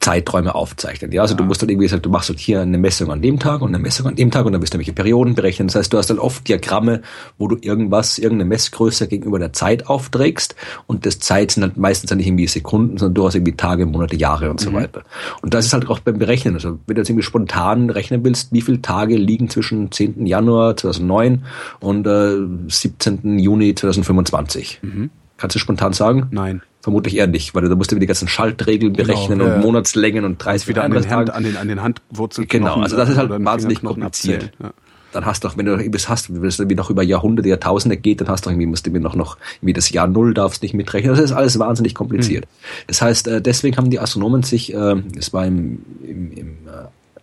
[0.05, 1.11] Zeiträume aufzeichnen.
[1.11, 1.37] Ja, also ja.
[1.37, 3.69] du musst dann irgendwie sagen, du machst halt hier eine Messung an dem Tag und
[3.69, 5.67] eine Messung an dem Tag und dann wirst du welche Perioden berechnen.
[5.67, 7.01] Das heißt, du hast dann oft Diagramme,
[7.39, 10.55] wo du irgendwas, irgendeine Messgröße gegenüber der Zeit aufträgst
[10.85, 13.87] und das Zeit sind halt meistens dann nicht irgendwie Sekunden, sondern du hast irgendwie Tage,
[13.87, 14.75] Monate, Jahre und so mhm.
[14.75, 15.01] weiter.
[15.41, 16.53] Und das ist halt auch beim Berechnen.
[16.53, 20.27] Also wenn du jetzt irgendwie spontan rechnen willst, wie viele Tage liegen zwischen 10.
[20.27, 21.45] Januar 2009
[21.79, 22.37] und äh,
[22.67, 23.39] 17.
[23.39, 24.81] Juni 2025?
[24.83, 25.09] Mhm.
[25.37, 26.27] Kannst du spontan sagen?
[26.29, 26.61] Nein.
[26.85, 29.65] Vermutlich eher nicht, weil da musst du die ganzen Schaltregeln genau, berechnen genau, und ja.
[29.65, 32.47] Monatslängen und 30 wieder an den, Hand, an den, an den Handwurzeln.
[32.47, 34.51] Genau, also das ist halt wahnsinnig kompliziert.
[34.61, 34.69] Ja.
[35.11, 37.97] Dann hast du auch, wenn du irgendwas hast, wenn es irgendwie noch über Jahrhunderte, Jahrtausende
[37.97, 40.61] geht, dann hast du irgendwie, musst du mir noch, noch, irgendwie das Jahr Null darfst
[40.61, 41.15] nicht mitrechnen.
[41.15, 42.45] Das ist alles wahnsinnig kompliziert.
[42.45, 42.83] Mhm.
[42.85, 46.57] Das heißt, äh, deswegen haben die Astronomen sich, äh, es war im, im, im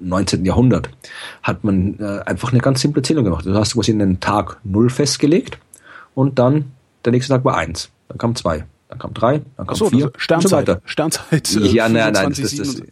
[0.01, 0.43] 19.
[0.43, 0.91] Äh, Jahrhundert,
[1.45, 3.47] hat man einfach eine ganz simple Zählung gemacht.
[3.47, 5.57] Du hast quasi einen Tag Null festgelegt
[6.17, 6.73] und dann
[7.05, 10.13] der nächste Tag war eins, dann kam zwei, dann kam drei, dann kam so, vier,
[10.19, 10.83] Sternzeit, und so weiter.
[10.85, 11.57] Sternzeit.
[11.57, 12.83] Äh, ja, nein, nein, das, das, das,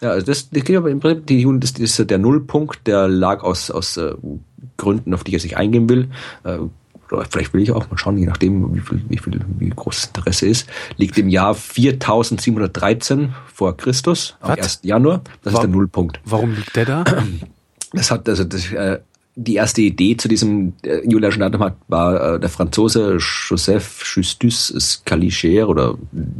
[0.00, 3.08] ja, also das, das geht aber im Prinzip, die, das, das ist der Nullpunkt, der
[3.08, 4.14] lag aus, aus äh,
[4.76, 6.10] Gründen, auf die ich jetzt nicht eingehen will.
[6.44, 6.58] Äh,
[7.10, 9.96] oder vielleicht will ich auch mal schauen, je nachdem, wie viel, wie viel, wie groß
[9.96, 14.58] das Interesse ist, liegt im Jahr 4713 vor Christus, am Was?
[14.58, 14.80] 1.
[14.82, 15.22] Januar.
[15.42, 16.20] Das warum, ist der Nullpunkt.
[16.24, 17.04] Warum liegt der da?
[17.92, 19.00] Das hat, also das, äh,
[19.40, 25.68] die erste Idee zu diesem äh, Julianischen Datum war äh, der Franzose Joseph Justus Scaliger
[25.68, 25.94] oder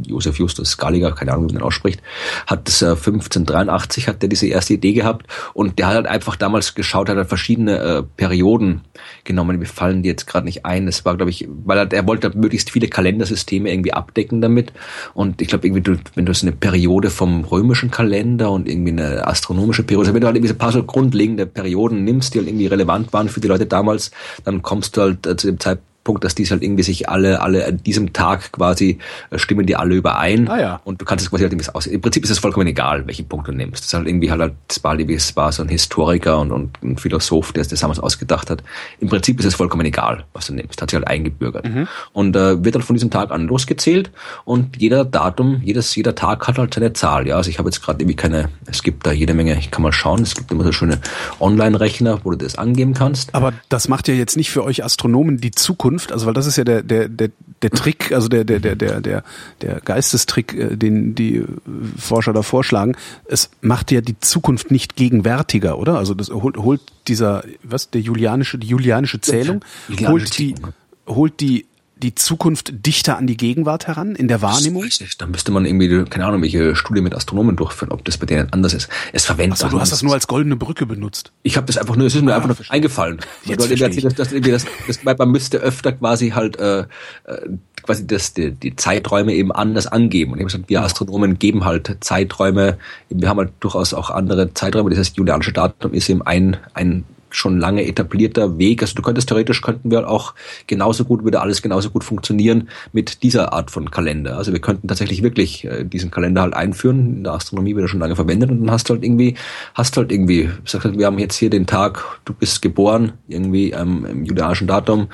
[0.05, 2.01] Joseph Justus Scaliger, keine Ahnung, wie man den ausspricht,
[2.45, 6.35] hat das äh, 1583 hat der diese erste Idee gehabt und der hat halt einfach
[6.35, 8.81] damals geschaut, hat halt verschiedene äh, Perioden
[9.23, 9.59] genommen.
[9.59, 10.85] Mir fallen die jetzt gerade nicht ein.
[10.85, 14.73] Das war, glaube ich, weil er, er wollte möglichst viele Kalendersysteme irgendwie abdecken damit.
[15.13, 18.91] Und ich glaube, irgendwie, du, wenn du so eine Periode vom römischen Kalender und irgendwie
[18.91, 22.33] eine astronomische Periode, also wenn du halt irgendwie so ein paar so grundlegende Perioden nimmst,
[22.33, 24.11] die halt irgendwie relevant relevant waren für die Leute damals,
[24.43, 27.41] dann kommst du halt äh, zu dem Zeitpunkt Punkt, dass die halt irgendwie sich alle,
[27.41, 28.99] alle an diesem Tag quasi
[29.29, 30.47] äh, stimmen die alle überein.
[30.47, 30.81] Ah, ja.
[30.83, 31.87] Und du kannst es quasi halt irgendwie aus.
[31.87, 33.83] Im Prinzip ist es vollkommen egal, welchen Punkt du nimmst.
[33.83, 36.97] Das ist halt irgendwie halt, das war, es war so ein Historiker und, und ein
[36.97, 38.63] Philosoph, der es das damals ausgedacht hat.
[38.99, 40.81] Im Prinzip ist es vollkommen egal, was du nimmst.
[40.81, 41.67] Hat sich halt eingebürgert.
[41.67, 41.87] Mhm.
[42.13, 44.11] Und äh, wird dann von diesem Tag an losgezählt
[44.45, 47.27] und jeder Datum, jedes, jeder Tag hat halt seine Zahl.
[47.27, 49.83] Ja, also ich habe jetzt gerade irgendwie keine, es gibt da jede Menge, ich kann
[49.83, 50.99] mal schauen, es gibt immer so schöne
[51.39, 53.35] Online-Rechner, wo du das angeben kannst.
[53.35, 56.57] Aber das macht ja jetzt nicht für euch Astronomen die Zukunft, also weil das ist
[56.57, 57.29] ja der, der, der,
[57.61, 59.23] der Trick, also der, der, der, der, der,
[59.61, 61.43] der Geistestrick, äh, den die
[61.97, 62.95] Forscher da vorschlagen.
[63.25, 65.97] Es macht ja die Zukunft nicht gegenwärtiger, oder?
[65.97, 69.63] Also das holt, holt dieser, was, der julianische, die julianische Zählung,
[70.07, 70.55] holt die,
[71.07, 71.65] holt die
[72.01, 74.83] die Zukunft dichter an die Gegenwart heran in der Wahrnehmung?
[74.83, 78.25] Richtig, dann müsste man irgendwie, keine Ahnung, welche Studie mit Astronomen durchführen, ob das bei
[78.25, 78.89] denen anders ist.
[79.11, 81.31] Es verwendet Achso, du hast das nur als goldene Brücke benutzt.
[81.43, 83.19] Ich habe das einfach nur, es ist mir ah, einfach nur eingefallen.
[83.43, 84.65] Jetzt du erzählt, dass, dass, dass,
[85.03, 86.85] dass, man müsste öfter quasi halt äh, äh,
[87.83, 90.31] quasi das, die, die Zeiträume eben anders angeben.
[90.31, 92.77] Und ich habe gesagt, wir Astronomen geben halt Zeiträume,
[93.09, 94.89] wir haben halt durchaus auch andere Zeiträume.
[94.89, 98.81] Das heißt, julianische Datum ist eben ein, ein schon lange etablierter Weg.
[98.81, 100.33] Also du könntest theoretisch könnten wir auch
[100.67, 104.37] genauso gut, würde alles genauso gut funktionieren mit dieser Art von Kalender.
[104.37, 107.17] Also wir könnten tatsächlich wirklich äh, diesen Kalender halt einführen.
[107.17, 109.35] In der Astronomie wird er schon lange verwendet und dann hast du halt irgendwie,
[109.73, 113.71] hast halt irgendwie, sagst halt, wir haben jetzt hier den Tag, du bist geboren, irgendwie
[113.71, 115.09] ähm, im judaischen Datum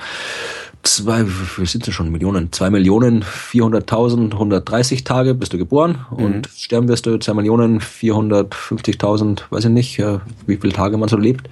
[0.86, 1.24] zwei,
[1.56, 2.52] wie sind es schon Millionen?
[2.52, 6.24] Zwei Millionen vierhunderttausend 130 Tage bist du geboren mhm.
[6.24, 10.02] und sterben wirst du zwei Millionen vierhundertfünfzigtausend, weiß ich nicht,
[10.46, 11.48] wie viele Tage man so lebt.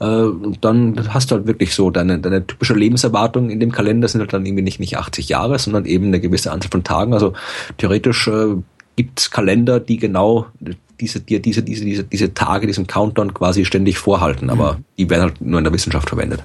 [0.00, 4.08] Äh, und dann hast du halt wirklich so deine, deine typische Lebenserwartung in dem Kalender
[4.08, 7.14] sind halt dann irgendwie nicht, nicht 80 Jahre, sondern eben eine gewisse Anzahl von Tagen.
[7.14, 7.32] Also
[7.78, 8.56] theoretisch äh,
[8.96, 10.46] gibt Kalender, die genau
[11.00, 14.84] diese, dir diese, diese, diese, diese Tage, diesen Countdown quasi ständig vorhalten, aber mhm.
[14.98, 16.42] die werden halt nur in der Wissenschaft verwendet.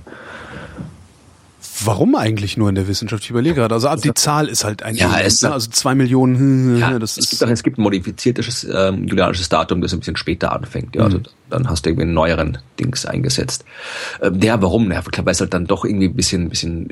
[1.84, 3.24] Warum eigentlich nur in der Wissenschaft?
[3.24, 3.74] Ich überlege gerade.
[3.76, 5.52] Also die Zahl ist halt ein ja, es ne?
[5.52, 6.38] also zwei Millionen.
[6.38, 9.82] Hm, hm, ja, das es, ist gibt auch, es gibt ein modifiziertes ähm, julianisches Datum,
[9.82, 10.96] das ein bisschen später anfängt.
[10.96, 11.24] Ja, also mhm.
[11.50, 13.66] dann hast du irgendwie einen neueren Dings eingesetzt.
[14.22, 14.92] Ähm, ja, warum?
[14.92, 16.90] Ja, weil es halt dann doch irgendwie ein bisschen, bisschen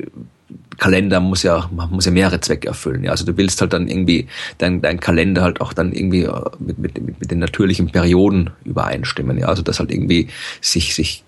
[0.78, 3.04] Kalender muss ja, man muss ja mehrere Zwecke erfüllen.
[3.04, 4.28] Ja, also du willst halt dann irgendwie
[4.58, 9.38] dein, dein Kalender halt auch dann irgendwie äh, mit, mit, mit, den natürlichen Perioden übereinstimmen.
[9.38, 10.28] Ja, also das halt irgendwie
[10.60, 11.24] sich, sich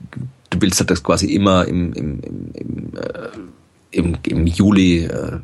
[0.50, 3.28] du willst halt das quasi immer im, im, im, im, äh,
[3.92, 5.38] im, im Juli äh,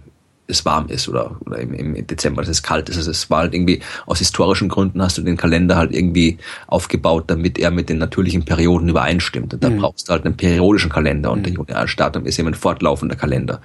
[0.48, 2.96] es warm ist oder, oder im, im Dezember, dass es kalt ist.
[2.96, 7.24] Also es war halt irgendwie aus historischen Gründen hast du den Kalender halt irgendwie aufgebaut,
[7.26, 9.54] damit er mit den natürlichen Perioden übereinstimmt.
[9.54, 9.78] Und da mhm.
[9.78, 11.66] brauchst du halt einen periodischen Kalender und mhm.
[11.66, 13.60] der Startdatum ist eben ein fortlaufender Kalender.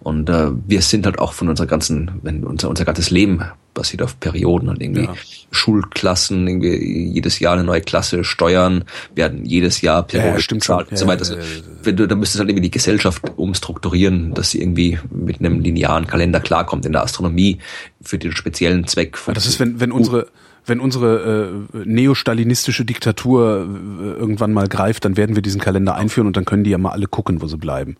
[0.00, 3.42] Und äh, wir sind halt auch von unserer ganzen, wenn unser, unser ganzes Leben
[3.74, 5.14] basiert auf Perioden und irgendwie ja.
[5.50, 8.84] Schulklassen, irgendwie jedes Jahr eine neue Klasse, Steuern
[9.14, 11.20] werden jedes Jahr periodisch ja, stimmt bezahlt und so weiter.
[11.20, 11.36] Also,
[11.82, 15.60] wenn du, da müsstest du halt irgendwie die Gesellschaft umstrukturieren, dass sie irgendwie mit einem
[15.60, 17.58] linearen Kalender klarkommt in der Astronomie
[18.02, 19.16] für den speziellen Zweck.
[19.16, 20.28] Von das ist, wenn, wenn unsere
[20.64, 26.28] wenn unsere äh, neostalinistische Diktatur äh, irgendwann mal greift, dann werden wir diesen Kalender einführen
[26.28, 27.96] und dann können die ja mal alle gucken, wo sie bleiben.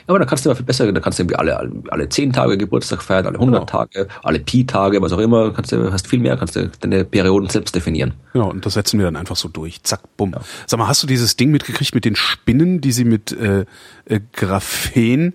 [0.00, 2.32] Ja, aber da kannst du mal viel besser, da kannst du irgendwie alle, alle zehn
[2.32, 3.64] Tage Geburtstag feiern, alle 100 genau.
[3.66, 7.48] Tage, alle Pi-Tage, was auch immer, kannst du, hast viel mehr, kannst du deine Perioden
[7.48, 8.14] selbst definieren.
[8.32, 9.82] Genau, und das setzen wir dann einfach so durch.
[9.82, 10.32] Zack, bumm.
[10.32, 10.40] Ja.
[10.66, 13.64] Sag mal, hast du dieses Ding mitgekriegt mit den Spinnen, die sie mit äh,
[14.06, 15.34] äh, Graphen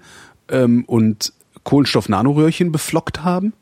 [0.49, 1.33] ähm, und
[1.63, 3.53] Kohlenstoff-Nanoröhrchen beflockt haben?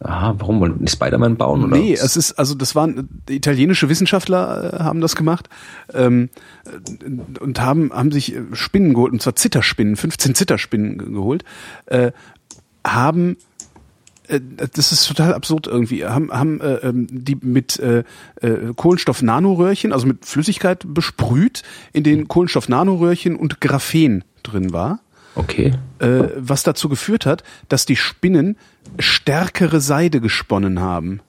[0.00, 1.64] Aha, warum wollen Spider-Man bauen?
[1.64, 1.76] Oder?
[1.76, 5.48] Nee, es ist, also das waren italienische Wissenschaftler äh, haben das gemacht
[5.92, 6.30] ähm,
[7.40, 11.44] und haben, haben sich äh, Spinnen geholt, und zwar Zitterspinnen, 15 Zitterspinnen geholt,
[11.86, 12.12] äh,
[12.86, 13.36] haben
[14.28, 14.40] äh,
[14.72, 16.04] das ist total absurd irgendwie.
[16.04, 18.04] Haben, haben äh, ähm, die mit äh,
[18.40, 21.62] äh, Kohlenstoff-Nanoröhrchen, also mit Flüssigkeit besprüht,
[21.92, 25.00] in den Kohlenstoff-Nanoröhrchen und Graphen drin war.
[25.34, 25.72] Okay.
[25.98, 28.56] Äh, was dazu geführt hat, dass die Spinnen
[28.98, 31.20] stärkere Seide gesponnen haben.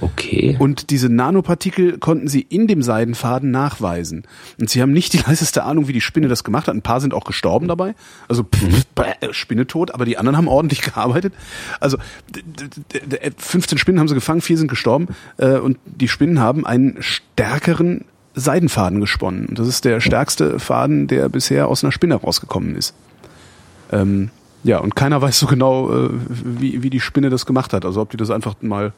[0.00, 0.56] Okay.
[0.58, 4.24] Und diese Nanopartikel konnten sie in dem Seidenfaden nachweisen.
[4.60, 6.74] Und sie haben nicht die leiseste Ahnung, wie die Spinne das gemacht hat.
[6.74, 7.94] Ein paar sind auch gestorben dabei.
[8.28, 8.72] Also pff, mhm.
[8.72, 11.34] pff, Spinne tot, aber die anderen haben ordentlich gearbeitet.
[11.78, 11.98] Also
[13.36, 15.08] 15 Spinnen haben sie gefangen, vier sind gestorben.
[15.36, 18.04] Äh, und die Spinnen haben einen stärkeren
[18.34, 19.46] Seidenfaden gesponnen.
[19.46, 22.94] Und das ist der stärkste Faden, der bisher aus einer Spinne rausgekommen ist.
[23.92, 24.30] Ähm,
[24.64, 27.84] ja, und keiner weiß so genau, äh, wie, wie die Spinne das gemacht hat.
[27.84, 28.92] Also ob die das einfach mal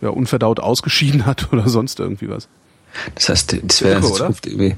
[0.00, 2.48] ja, unverdaut ausgeschieden hat oder sonst irgendwie was.
[3.16, 4.76] Das heißt, das wäre in Zukunft irgendwie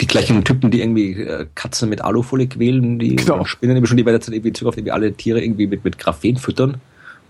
[0.00, 3.44] die gleichen Typen, die irgendwie äh, Katzen mit Alufolie quälen, die genau.
[3.44, 5.98] Spinnen irgendwie schon, die werden jetzt irgendwie in Zukunft irgendwie alle Tiere irgendwie mit, mit
[5.98, 6.80] Graphen füttern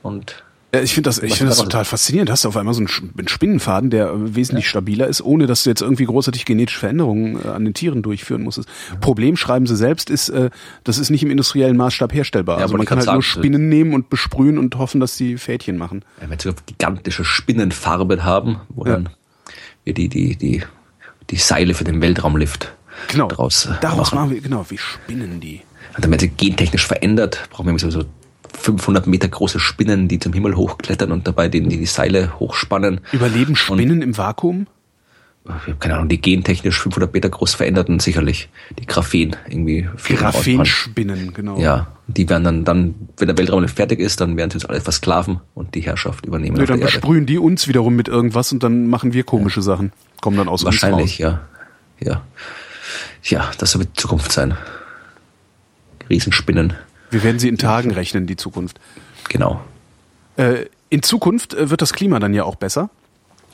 [0.02, 2.30] und ja, ich finde das, ich finde das total faszinierend.
[2.30, 4.70] Hast du auf einmal so einen Spinnenfaden, der wesentlich ja.
[4.70, 8.42] stabiler ist, ohne dass du jetzt irgendwie großartig genetische Veränderungen äh, an den Tieren durchführen
[8.42, 8.68] musstest.
[8.92, 9.00] Mhm.
[9.00, 10.50] Problem, schreiben sie selbst, ist, äh,
[10.84, 12.58] das ist nicht im industriellen Maßstab herstellbar.
[12.58, 15.38] Ja, also man kann halt sagen, nur Spinnen nehmen und besprühen und hoffen, dass die
[15.38, 16.04] Fädchen machen.
[16.20, 18.92] Ja, wenn sie gigantische Spinnenfarbe haben, wo ja.
[18.92, 19.08] dann
[19.84, 20.62] wir die, die, die,
[21.30, 22.72] die Seile für den Weltraumlift
[23.08, 23.28] genau.
[23.28, 24.16] draus äh, Daraus machen.
[24.16, 25.62] machen wir, genau, wie spinnen die?
[25.96, 28.04] Und dann wird sie gentechnisch verändert, brauchen wir so
[28.56, 33.00] 500 Meter große Spinnen, die zum Himmel hochklettern und dabei die, die Seile hochspannen.
[33.12, 34.66] Überleben Spinnen und, im Vakuum?
[35.44, 38.50] Ich habe keine Ahnung, die gentechnisch 500 Meter groß veränderten sicherlich.
[38.78, 39.88] Die Graphen irgendwie.
[39.96, 41.58] Graphenspinnen, genau.
[41.58, 44.82] Ja, die werden dann, dann, wenn der Weltraum fertig ist, dann werden sie uns alle
[44.82, 46.58] versklaven und die Herrschaft übernehmen.
[46.58, 49.64] Nee, dann besprühen die uns wiederum mit irgendwas und dann machen wir komische ja.
[49.64, 49.92] Sachen.
[50.20, 51.40] Kommen dann aus Wahrscheinlich, ja.
[52.00, 52.22] Ja.
[53.22, 54.54] Ja, das wird Zukunft sein.
[56.10, 56.74] Riesenspinnen.
[57.10, 58.78] Wir werden sie in Tagen rechnen, die Zukunft.
[59.28, 59.60] Genau.
[60.36, 62.90] Äh, in Zukunft äh, wird das Klima dann ja auch besser.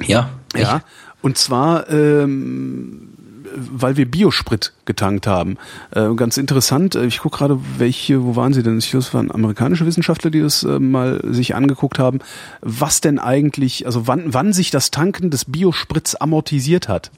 [0.00, 0.30] Ja.
[0.56, 0.82] Ja.
[1.22, 3.08] Und zwar, ähm,
[3.56, 5.56] weil wir Biosprit getankt haben.
[5.92, 6.94] Äh, ganz interessant.
[6.94, 8.78] Äh, ich gucke gerade, welche, wo waren sie denn?
[8.78, 12.18] Ich glaube, es waren amerikanische Wissenschaftler, die das äh, mal sich angeguckt haben.
[12.60, 17.10] Was denn eigentlich, also wann, wann sich das Tanken des Biosprits amortisiert hat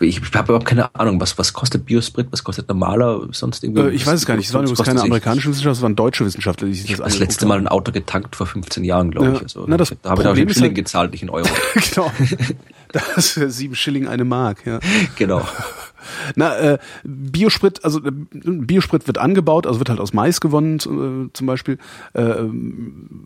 [0.00, 3.82] ich habe überhaupt keine Ahnung, was, was kostet Biosprit, was kostet normaler, sonst irgendwie.
[3.82, 6.24] Äh, ich weiß es gar nicht, es waren übrigens keine amerikanischen Wissenschaftler, es waren deutsche
[6.24, 9.10] Wissenschaftler, die sich das Ich habe das letzte Mal ein Auto getankt vor 15 Jahren,
[9.10, 9.32] glaube ja.
[9.34, 9.42] ich.
[9.42, 11.48] Also, Na, das da habe ich auch Schilling halt, gezahlt, nicht in Euro.
[11.94, 12.10] genau.
[12.92, 14.78] Das ist sieben Schilling eine Mark, ja.
[15.16, 15.46] Genau.
[16.36, 21.32] Na, äh, Biosprit, also äh, Biosprit wird angebaut, also wird halt aus Mais gewonnen äh,
[21.32, 21.78] zum Beispiel,
[22.12, 22.34] äh,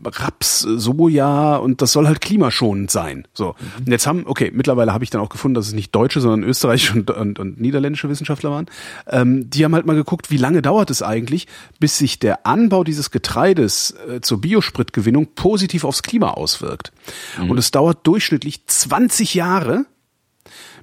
[0.05, 3.27] Raps, Soja und das soll halt klimaschonend sein.
[3.33, 3.55] So.
[3.59, 3.85] Mhm.
[3.85, 6.47] Und jetzt haben, okay, mittlerweile habe ich dann auch gefunden, dass es nicht deutsche, sondern
[6.47, 8.67] österreichische und, und, und niederländische Wissenschaftler waren.
[9.07, 11.47] Ähm, die haben halt mal geguckt, wie lange dauert es eigentlich,
[11.79, 16.91] bis sich der Anbau dieses Getreides äh, zur Biospritgewinnung positiv aufs Klima auswirkt.
[17.37, 17.51] Mhm.
[17.51, 19.85] Und es dauert durchschnittlich 20 Jahre,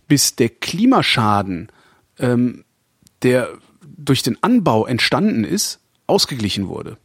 [0.09, 1.68] bis der Klimaschaden,
[2.18, 2.64] ähm,
[3.22, 3.48] der
[3.97, 6.97] durch den Anbau entstanden ist, ausgeglichen wurde.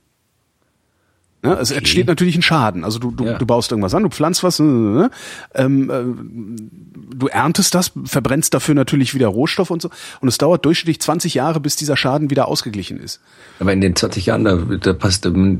[1.43, 1.57] Ne?
[1.59, 1.79] Es okay.
[1.79, 2.83] entsteht natürlich ein Schaden.
[2.83, 3.38] Also du, du, ja.
[3.38, 5.09] du baust irgendwas an, du pflanzt was, ne?
[5.55, 9.89] ähm, äh, du erntest das, verbrennst dafür natürlich wieder Rohstoff und so.
[10.19, 13.21] Und es dauert durchschnittlich 20 Jahre, bis dieser Schaden wieder ausgeglichen ist.
[13.59, 15.59] Aber in den 20 Jahren, da, da passt, ähm,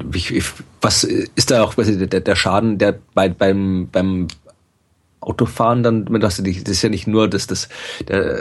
[0.82, 4.28] was ist da auch der, der Schaden, der bei, beim, beim
[5.20, 7.70] Autofahren dann, das ist ja nicht nur, dass das,
[8.08, 8.40] der,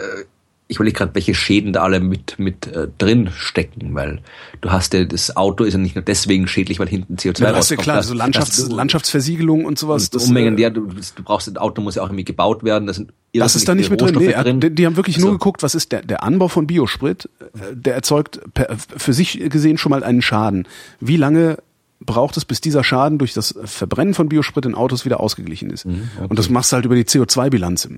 [0.71, 4.21] ich überlege gerade, welche Schäden da alle mit, mit äh, drin stecken, weil
[4.61, 7.51] du hast ja, das Auto ist ja nicht nur deswegen schädlich, weil hinten CO2 ja,
[7.51, 7.81] rauskommt.
[7.81, 10.05] Ja klar, so Landschafts-, du, Landschaftsversiegelung und sowas.
[10.05, 12.63] Und das, Unmengen, äh, ja, du, du brauchst, ein Auto muss ja auch irgendwie gebaut
[12.63, 14.15] werden, das sind das ist da nicht mit drin.
[14.17, 14.61] Nee, drin.
[14.61, 15.29] Die, die, haben wirklich also.
[15.29, 19.41] nur geguckt, was ist der, der Anbau von Biosprit, äh, der erzeugt per, für sich
[19.51, 20.69] gesehen schon mal einen Schaden.
[21.01, 21.59] Wie lange
[21.99, 25.85] braucht es, bis dieser Schaden durch das Verbrennen von Biosprit in Autos wieder ausgeglichen ist?
[25.85, 26.27] Mhm, okay.
[26.29, 27.89] Und das machst du halt über die CO2-Bilanz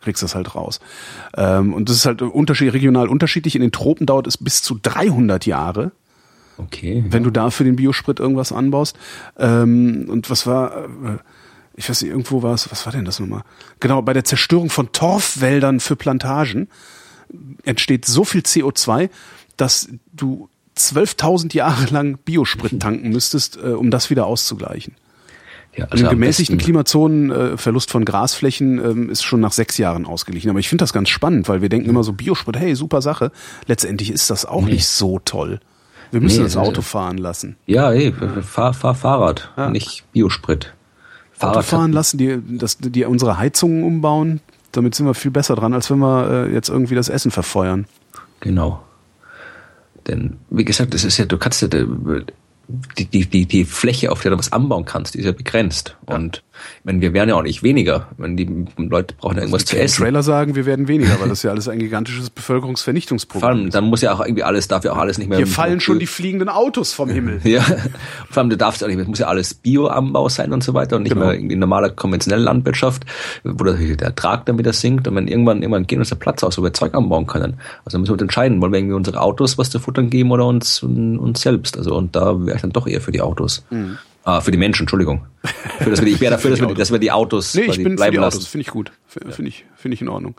[0.00, 0.80] kriegst das halt raus.
[1.36, 3.54] Ähm, und das ist halt unterschied, regional unterschiedlich.
[3.54, 5.92] In den Tropen dauert es bis zu 300 Jahre.
[6.56, 7.04] Okay.
[7.08, 8.96] Wenn du da für den Biosprit irgendwas anbaust.
[9.38, 11.18] Ähm, und was war, äh,
[11.76, 13.42] ich weiß nicht, irgendwo war es, was war denn das nochmal?
[13.80, 16.68] Genau, bei der Zerstörung von Torfwäldern für Plantagen
[17.64, 19.08] entsteht so viel CO2,
[19.56, 24.94] dass du 12.000 Jahre lang Biosprit tanken müsstest, äh, um das wieder auszugleichen.
[25.76, 30.04] Ja, also in gemäßigten Klimazonen äh, Verlust von Grasflächen ähm, ist schon nach sechs Jahren
[30.04, 30.50] ausgeglichen.
[30.50, 33.30] Aber ich finde das ganz spannend, weil wir denken immer so Biosprit, hey, super Sache.
[33.66, 34.72] Letztendlich ist das auch nee.
[34.72, 35.60] nicht so toll.
[36.10, 37.56] Wir müssen nee, das Auto fahren lassen.
[37.66, 39.70] Ja, ey, fahr, fahr Fahrrad, ja.
[39.70, 40.74] nicht Biosprit.
[41.32, 44.40] Fahrrad Auto fahren lassen, die, das, die unsere Heizungen umbauen.
[44.72, 47.86] Damit sind wir viel besser dran, als wenn wir äh, jetzt irgendwie das Essen verfeuern.
[48.40, 48.82] Genau.
[50.06, 51.68] Denn, wie gesagt, das ist ja, du kannst ja,
[52.98, 55.96] die, die, die, die Fläche, auf der du was anbauen kannst, ist ja begrenzt.
[56.08, 56.16] Ja.
[56.16, 56.42] Und
[56.78, 58.08] ich meine, wir werden ja auch nicht weniger.
[58.18, 60.02] Wenn die Leute brauchen ja irgendwas zu essen.
[60.02, 63.40] Trailer sagen, wir werden weniger, weil das ist ja alles ein gigantisches Bevölkerungsvernichtungsprogramm.
[63.40, 65.38] Vor allem, dann muss ja auch irgendwie alles, darf ja auch alles nicht mehr.
[65.38, 67.40] Hier fallen schon die fliegenden Autos vom Himmel.
[67.44, 67.62] ja.
[68.30, 70.62] Vor allem, du darfst ja auch nicht mehr, es muss ja alles Bioanbau sein und
[70.62, 71.26] so weiter und nicht genau.
[71.26, 73.04] mehr irgendwie normaler konventionelle Landwirtschaft,
[73.44, 76.42] wo der, der Ertrag dann wieder sinkt und wenn irgendwann, irgendwann gehen uns der Platz
[76.42, 77.54] aus, wo wir Zeug anbauen können.
[77.84, 80.46] Also müssen wir uns entscheiden, wollen wir irgendwie unsere Autos was zu futtern geben oder
[80.46, 81.76] uns, uns selbst.
[81.76, 83.64] Also, und da wäre ich dann doch eher für die Autos.
[83.70, 83.98] Mhm.
[84.24, 85.26] Ah, für die Menschen, Entschuldigung.
[85.78, 88.14] Für das, ich wäre dafür, dass wir, dass wir die Autos nee, ich bin bleiben
[88.14, 88.92] für die Autos, finde ich gut.
[89.06, 90.34] Finde ich, finde ich in Ordnung.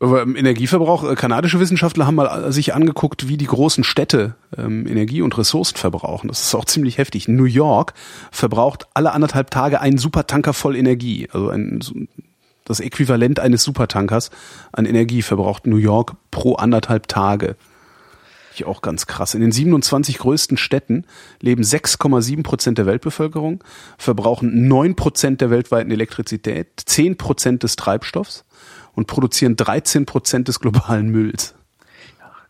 [0.00, 4.86] Aber im Energieverbrauch, äh, kanadische Wissenschaftler haben mal sich angeguckt, wie die großen Städte ähm,
[4.86, 6.28] Energie und Ressourcen verbrauchen.
[6.28, 7.28] Das ist auch ziemlich heftig.
[7.28, 7.94] New York
[8.30, 11.28] verbraucht alle anderthalb Tage einen Supertanker voll Energie.
[11.32, 12.08] Also ein,
[12.64, 14.30] das Äquivalent eines Supertankers
[14.72, 17.56] an Energie verbraucht New York pro anderthalb Tage
[18.54, 19.34] ich auch ganz krass.
[19.34, 21.04] In den 27 größten Städten
[21.40, 23.62] leben 6,7 Prozent der Weltbevölkerung,
[23.98, 28.44] verbrauchen 9 Prozent der weltweiten Elektrizität, 10 Prozent des Treibstoffs
[28.94, 31.54] und produzieren 13 Prozent des globalen Mülls.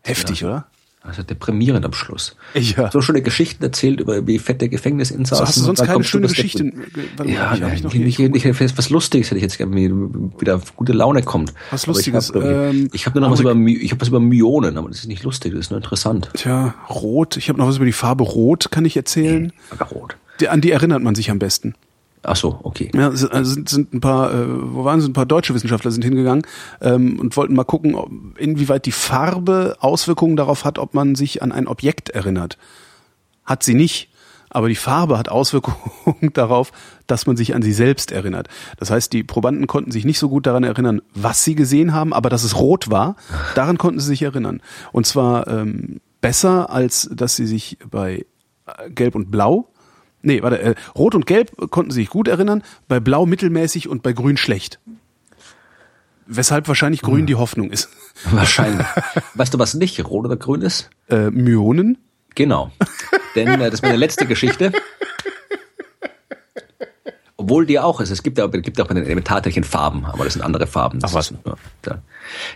[0.01, 0.47] Heftig, ja.
[0.47, 0.67] oder?
[1.07, 2.35] Also deprimierend am Schluss.
[2.55, 2.89] Ja.
[2.91, 5.37] So schöne Geschichten erzählt über wie fette Gefängnisinsassen.
[5.37, 6.71] So, hast du sonst keine schöne Geschichte?
[7.17, 10.59] Warte ja, ich, ich, noch ich, ich, ich, was Lustiges hätte ich jetzt gerne, wieder
[10.75, 11.53] gute Laune kommt.
[11.69, 12.29] Was Lustiges?
[12.29, 14.99] ich habe ähm, hab nur noch was über, ich hab was über Myonen, aber das
[14.99, 16.29] ist nicht lustig, das ist nur interessant.
[16.33, 17.37] Tja, Rot.
[17.37, 19.51] Ich habe noch was über die Farbe Rot, kann ich erzählen.
[19.71, 20.17] Nee, Rot.
[20.47, 21.75] An die erinnert man sich am besten.
[22.27, 22.89] Ach so, okay.
[22.93, 25.09] Ja, also sind, sind ein paar, äh, wo waren sie?
[25.09, 26.45] Ein paar deutsche Wissenschaftler sind hingegangen
[26.81, 31.43] ähm, und wollten mal gucken, ob, inwieweit die Farbe Auswirkungen darauf hat, ob man sich
[31.43, 32.57] an ein Objekt erinnert.
[33.45, 34.09] Hat sie nicht,
[34.49, 35.77] aber die Farbe hat Auswirkungen
[36.33, 36.71] darauf,
[37.05, 38.47] dass man sich an sie selbst erinnert.
[38.77, 42.11] Das heißt, die Probanden konnten sich nicht so gut daran erinnern, was sie gesehen haben,
[42.11, 43.17] aber dass es rot war,
[43.55, 44.61] daran konnten sie sich erinnern.
[44.91, 48.25] Und zwar ähm, besser, als dass sie sich bei
[48.65, 49.69] äh, Gelb und Blau
[50.25, 54.01] Nee, warte, äh, Rot und Gelb konnten sie sich gut erinnern, bei Blau mittelmäßig und
[54.01, 54.79] bei Grün schlecht.
[56.25, 57.25] Weshalb wahrscheinlich Grün hm.
[57.27, 57.89] die Hoffnung ist.
[58.31, 58.87] Wahrscheinlich.
[59.35, 60.89] weißt du, was nicht Rot oder Grün ist?
[61.09, 61.99] Äh, Myonen.
[62.33, 62.71] Genau.
[63.35, 64.71] Denn äh, das ist meine letzte Geschichte.
[67.45, 68.09] Obwohl die auch ist.
[68.09, 70.99] Es gibt ja gibt auch bei den Elementarteilchen Farben, aber das sind andere Farben.
[70.99, 71.29] Das Ach was?
[71.29, 71.39] Ist,
[71.85, 71.99] ja,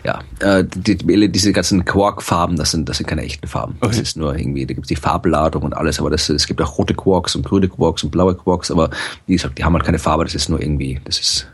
[0.03, 3.75] ja äh, die, die, diese ganzen Quark-Farben, das sind, das sind keine echten Farben.
[3.81, 3.89] Okay.
[3.89, 6.59] Das ist nur irgendwie, da gibt es die Farbladung und alles, aber das, es gibt
[6.59, 8.89] auch rote Quarks und grüne Quarks und blaue Quarks, aber
[9.27, 11.47] wie gesagt, die haben halt keine Farbe, das ist nur irgendwie, das ist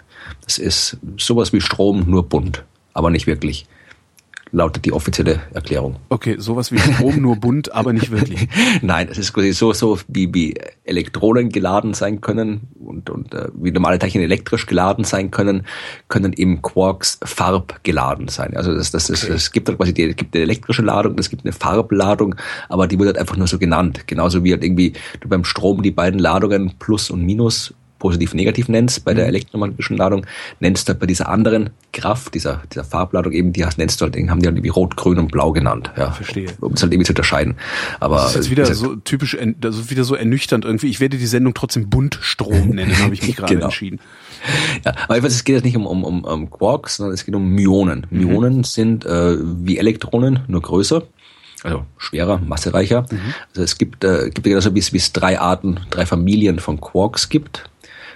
[0.46, 2.64] Das ist sowas wie Strom, nur bunt,
[2.94, 3.68] aber nicht wirklich
[4.56, 5.98] lautet die offizielle Erklärung.
[6.08, 8.48] Okay, sowas wie Strom, nur bunt, aber nicht wirklich.
[8.82, 10.56] Nein, es ist quasi so, so wie, wie
[10.86, 15.66] Elektronen geladen sein können und, und äh, wie normale Teilchen elektrisch geladen sein können,
[16.08, 18.56] können eben Quarks farbgeladen sein.
[18.56, 19.34] Also das, das ist, okay.
[19.34, 22.36] es gibt halt quasi die, es gibt eine elektrische Ladung, es gibt eine Farbladung,
[22.70, 24.08] aber die wird halt einfach nur so genannt.
[24.08, 29.06] Genauso wie halt irgendwie du beim Strom die beiden Ladungen Plus und Minus positiv-negativ nennst,
[29.06, 29.30] bei der mhm.
[29.30, 30.26] elektromagnetischen Ladung,
[30.60, 34.06] nennst du halt bei dieser anderen Kraft, dieser, dieser Farbladung eben, die hast, nennst du
[34.06, 35.92] halt, haben die halt irgendwie rot, grün und blau genannt.
[35.98, 36.48] Ja, verstehe.
[36.60, 37.56] Um es halt irgendwie zu unterscheiden.
[38.00, 40.88] Aber das ist jetzt wieder so typisch, also wieder so ernüchternd irgendwie.
[40.88, 43.66] Ich werde die Sendung trotzdem Buntstrom nennen, habe ich mich gerade genau.
[43.68, 44.00] entschieden.
[44.84, 47.50] Ja, aber es geht jetzt nicht um, um, um, um Quarks, sondern es geht um
[47.50, 48.06] Myonen.
[48.10, 48.20] Mhm.
[48.20, 51.04] Myonen sind äh, wie Elektronen, nur größer
[51.66, 53.06] also schwerer, massereicher.
[53.10, 53.34] Mhm.
[53.50, 57.30] Also es gibt, äh, gibt wie es, wie es drei Arten, drei Familien von Quarks
[57.30, 57.70] gibt.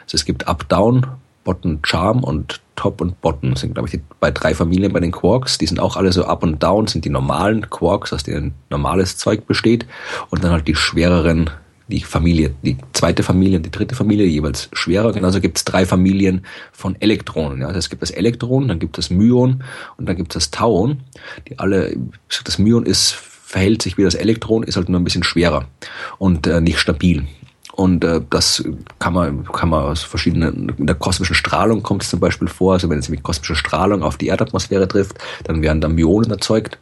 [0.09, 1.05] Also es gibt Up-Down,
[1.43, 5.11] Bottom Charm und Top und Bottom sind, glaube ich, die, bei drei Familien bei den
[5.11, 5.59] Quarks.
[5.59, 9.17] Die sind auch alle so Up und Down, sind die normalen Quarks, aus denen normales
[9.17, 9.85] Zeug besteht.
[10.31, 11.51] Und dann halt die schwereren,
[11.89, 15.13] die Familie, die zweite Familie und die dritte Familie, jeweils schwerer.
[15.13, 17.61] Genauso gibt es drei Familien von Elektronen.
[17.61, 17.67] Ja.
[17.67, 19.63] Also es gibt das Elektron, dann gibt es das Myon
[19.97, 21.01] und dann gibt es das Tauon.
[21.47, 21.95] Die alle,
[22.43, 23.11] das Myon ist
[23.49, 25.65] verhält sich wie das Elektron, ist halt nur ein bisschen schwerer
[26.19, 27.25] und äh, nicht stabil.
[27.79, 28.61] Und äh, das
[28.99, 32.73] kann man, kann man aus verschiedenen, in der kosmischen Strahlung kommt es zum Beispiel vor,
[32.73, 36.77] also wenn es mit kosmischer Strahlung auf die Erdatmosphäre trifft, dann werden da Myonen erzeugt.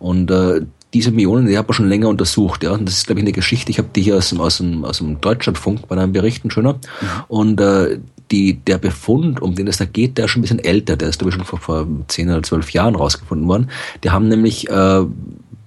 [0.00, 0.62] Und äh,
[0.92, 2.72] diese Myonen, die hat man schon länger untersucht, ja.
[2.72, 4.84] Und das ist, glaube ich, eine Geschichte, ich habe die hier aus dem, aus dem,
[4.84, 6.80] aus dem Deutschlandfunk bei einem Berichten schöner.
[7.28, 8.00] Und äh,
[8.32, 11.10] die, der Befund, um den es da geht, der ist schon ein bisschen älter, der
[11.10, 13.70] ist, glaube ich, schon vor, vor 10 oder 12 Jahren rausgefunden worden.
[14.02, 15.04] Die haben nämlich äh,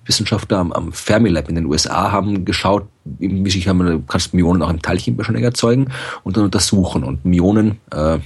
[0.04, 4.62] Wissenschaftler am, am Fermilab in den USA haben geschaut, wie sich haben, du kannst Myonen
[4.62, 5.88] auch im Teilchenbeschleuniger erzeugen
[6.24, 8.20] und dann untersuchen und Myonen äh,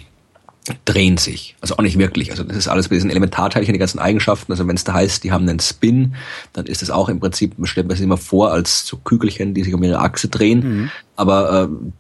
[0.85, 1.55] drehen sich.
[1.61, 2.31] Also auch nicht wirklich.
[2.31, 4.51] Also das ist alles bei diesen Elementarteilchen, die ganzen Eigenschaften.
[4.51, 6.15] Also wenn es da heißt, die haben einen Spin,
[6.53, 9.53] dann ist es auch im Prinzip, man stellt man sich immer vor, als so Kügelchen,
[9.53, 10.59] die sich um ihre Achse drehen.
[10.59, 10.91] Mhm.
[11.15, 11.91] Aber äh,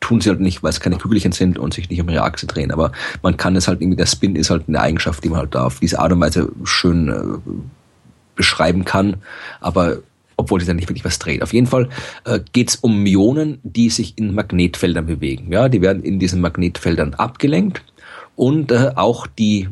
[0.00, 2.46] tun sie halt nicht, weil es keine Kügelchen sind und sich nicht um ihre Achse
[2.46, 2.70] drehen.
[2.70, 2.92] Aber
[3.22, 5.64] man kann es halt irgendwie, der Spin ist halt eine Eigenschaft, die man halt da
[5.64, 7.50] auf diese Art und Weise schön äh,
[8.34, 9.16] beschreiben kann,
[9.60, 9.98] aber
[10.42, 11.42] obwohl sich da nicht wirklich was dreht.
[11.42, 11.88] Auf jeden Fall
[12.24, 15.52] äh, geht es um Myonen, die sich in Magnetfeldern bewegen.
[15.52, 17.82] Ja, die werden in diesen Magnetfeldern abgelenkt
[18.36, 19.68] und äh, auch die,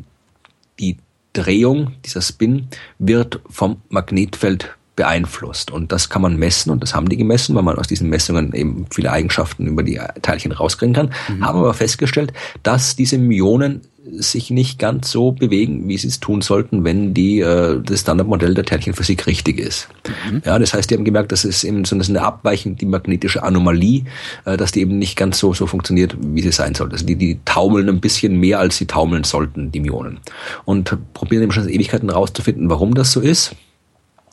[0.79, 0.97] die
[1.33, 2.69] Drehung, dieser Spin,
[2.99, 5.71] wird vom Magnetfeld beeinflusst.
[5.71, 8.53] Und das kann man messen und das haben die gemessen, weil man aus diesen Messungen
[8.53, 11.13] eben viele Eigenschaften über die Teilchen rauskriegen kann.
[11.29, 11.45] Mhm.
[11.45, 12.33] Haben aber festgestellt,
[12.63, 17.41] dass diese Myonen sich nicht ganz so bewegen, wie sie es tun sollten, wenn die,
[17.41, 19.89] äh, das Standardmodell der Teilchenphysik richtig ist.
[20.31, 20.43] Mhm.
[20.45, 24.05] Ja, das heißt, die haben gemerkt, dass es eben so eine Abweichung, die magnetische Anomalie,
[24.47, 26.95] äh, dass die eben nicht ganz so, so funktioniert, wie sie sein sollte.
[26.95, 30.19] Also die, die taumeln ein bisschen mehr, als sie taumeln sollten, die Myonen.
[30.65, 33.55] Und probieren eben schon Ewigkeiten rauszufinden, warum das so ist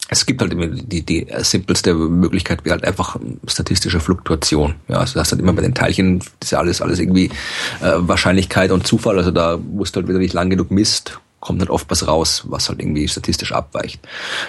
[0.10, 4.76] es gibt halt immer die, die simpelste Möglichkeit wäre halt einfach statistische Fluktuation.
[4.88, 7.30] Ja, also du hast halt immer bei den Teilchen, das ist ja alles, alles irgendwie
[7.82, 9.18] äh, Wahrscheinlichkeit und Zufall.
[9.18, 12.44] Also da musst du halt wieder nicht lang genug misst, kommt halt oft was raus,
[12.48, 14.00] was halt irgendwie statistisch abweicht.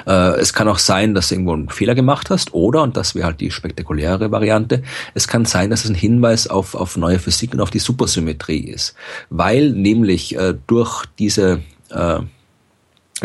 [0.07, 3.15] Äh, es kann auch sein, dass du irgendwo einen Fehler gemacht hast, oder, und das
[3.15, 4.83] wäre halt die spektakuläre Variante,
[5.15, 8.61] es kann sein, dass es ein Hinweis auf, auf neue Physik und auf die Supersymmetrie
[8.61, 8.95] ist.
[9.29, 12.21] Weil nämlich äh, durch diese äh,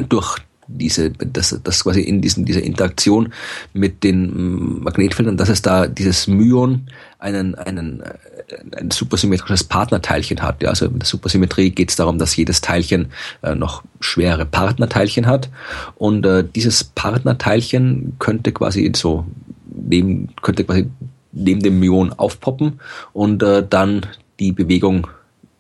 [0.09, 0.39] durch
[0.77, 3.33] diese, das, das quasi in diesen, dieser Interaktion
[3.73, 6.87] mit den Magnetfeldern, dass es da dieses Myon
[7.19, 8.13] einen, einen, äh,
[8.77, 10.61] ein supersymmetrisches Partnerteilchen hat.
[10.61, 13.07] Ja, also in der Supersymmetrie geht es darum, dass jedes Teilchen
[13.41, 15.49] äh, noch schwere Partnerteilchen hat.
[15.95, 19.25] Und äh, dieses Partnerteilchen könnte quasi so
[19.73, 20.89] neben, könnte quasi
[21.31, 22.79] neben dem Myon aufpoppen
[23.13, 24.05] und äh, dann
[24.39, 25.07] die Bewegung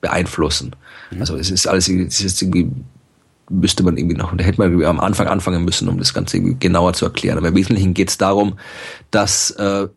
[0.01, 0.75] beeinflussen.
[1.11, 1.21] Mhm.
[1.21, 2.69] Also es ist alles, es ist irgendwie
[3.49, 6.93] müsste man irgendwie noch, da hätte man am Anfang anfangen müssen, um das Ganze genauer
[6.93, 7.37] zu erklären.
[7.37, 8.57] Aber im Wesentlichen geht es darum,
[9.11, 9.87] dass äh,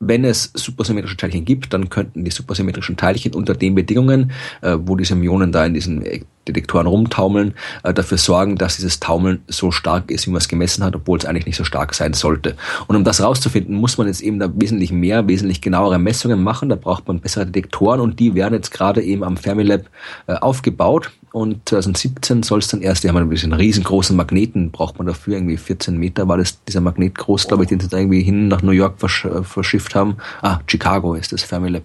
[0.00, 4.96] wenn es supersymmetrische Teilchen gibt, dann könnten die supersymmetrischen Teilchen unter den Bedingungen, äh, wo
[4.96, 6.04] diese Myonen da in diesen
[6.46, 7.54] Detektoren rumtaumeln,
[7.84, 11.18] äh, dafür sorgen, dass dieses Taumeln so stark ist, wie man es gemessen hat, obwohl
[11.18, 12.56] es eigentlich nicht so stark sein sollte.
[12.86, 16.68] Und um das rauszufinden, muss man jetzt eben da wesentlich mehr, wesentlich genauere Messungen machen.
[16.68, 19.84] Da braucht man bessere Detektoren und die werden jetzt gerade eben am Fermilab
[20.26, 21.12] äh, aufgebaut.
[21.34, 25.34] Und 2017 soll es dann erst, die haben ein bisschen riesengroßen Magneten, braucht man dafür,
[25.34, 28.46] irgendwie 14 Meter war das, dieser Magnet groß, glaube ich, den sie da irgendwie hin
[28.46, 30.18] nach New York versch äh, verschifft haben.
[30.42, 31.82] Ah, Chicago ist das Fermilab.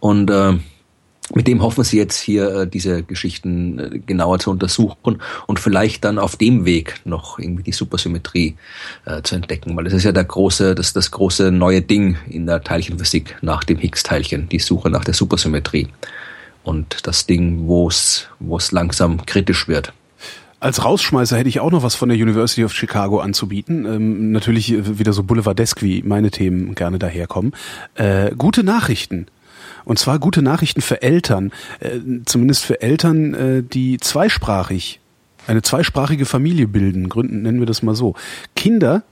[0.00, 0.54] Und äh,
[1.32, 6.04] mit dem hoffen sie jetzt hier äh, diese Geschichten äh, genauer zu untersuchen und vielleicht
[6.04, 8.56] dann auf dem Weg noch irgendwie die Supersymmetrie
[9.04, 12.46] äh, zu entdecken, weil das ist ja der große, das das große neue Ding in
[12.46, 15.86] der Teilchenphysik nach dem Higgs-Teilchen, die Suche nach der Supersymmetrie.
[16.62, 18.28] Und das Ding, wo es
[18.72, 19.92] langsam kritisch wird.
[20.62, 23.84] Als Rausschmeißer hätte ich auch noch was von der University of Chicago anzubieten.
[23.84, 27.52] Ähm, natürlich wieder so boulevardesk, wie meine Themen gerne daherkommen.
[27.96, 29.26] Äh, gute Nachrichten.
[29.84, 31.50] Und zwar gute Nachrichten für Eltern.
[31.80, 35.00] Äh, zumindest für Eltern, äh, die zweisprachig,
[35.48, 37.08] eine zweisprachige Familie bilden.
[37.08, 38.14] Gründen nennen wir das mal so.
[38.54, 39.02] Kinder,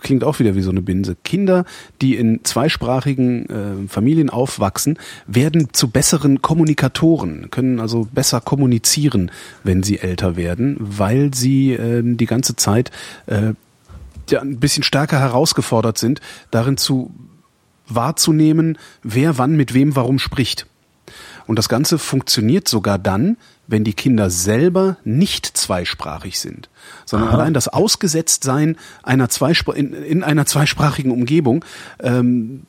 [0.00, 1.16] klingt auch wieder wie so eine Binse.
[1.24, 1.64] Kinder,
[2.00, 9.30] die in zweisprachigen äh, Familien aufwachsen, werden zu besseren Kommunikatoren, können also besser kommunizieren,
[9.62, 12.90] wenn sie älter werden, weil sie äh, die ganze Zeit
[13.26, 13.54] äh,
[14.30, 16.20] ja, ein bisschen stärker herausgefordert sind,
[16.50, 17.12] darin zu
[17.86, 20.66] wahrzunehmen, wer wann mit wem warum spricht.
[21.46, 23.36] Und das Ganze funktioniert sogar dann,
[23.66, 26.68] wenn die Kinder selber nicht zweisprachig sind,
[27.06, 27.38] sondern Aha.
[27.38, 31.64] allein das Ausgesetztsein einer Zweispr in, in einer zweisprachigen Umgebung
[32.00, 32.62] ähm,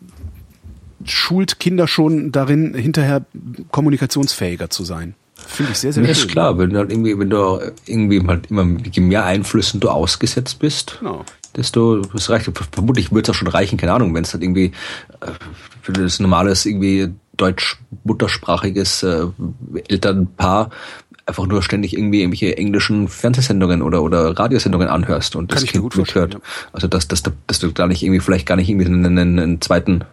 [1.04, 3.26] schult Kinder schon darin, hinterher
[3.72, 5.16] kommunikationsfähiger zu sein.
[5.36, 8.50] Finde ich sehr, sehr ja, Ist klar, wenn du halt irgendwie, wenn du irgendwie halt
[8.50, 11.24] immer je mehr Einflüssen du ausgesetzt bist, genau.
[11.56, 14.72] desto, das reicht, vermutlich wird es auch schon reichen, keine Ahnung, wenn es halt irgendwie,
[15.22, 15.32] äh,
[15.82, 19.28] für das normales irgendwie deutsch-muttersprachiges äh,
[19.88, 20.70] Elternpaar
[21.26, 25.95] einfach nur ständig irgendwie irgendwelche englischen Fernsehsendungen oder oder Radiosendungen anhörst und Kann das Kind
[25.95, 26.36] mithört.
[26.36, 26.40] Ja.
[26.72, 29.62] Also dass, dass, dass du da nicht irgendwie vielleicht gar nicht irgendwie einen, einen, einen
[29.62, 30.03] zweiten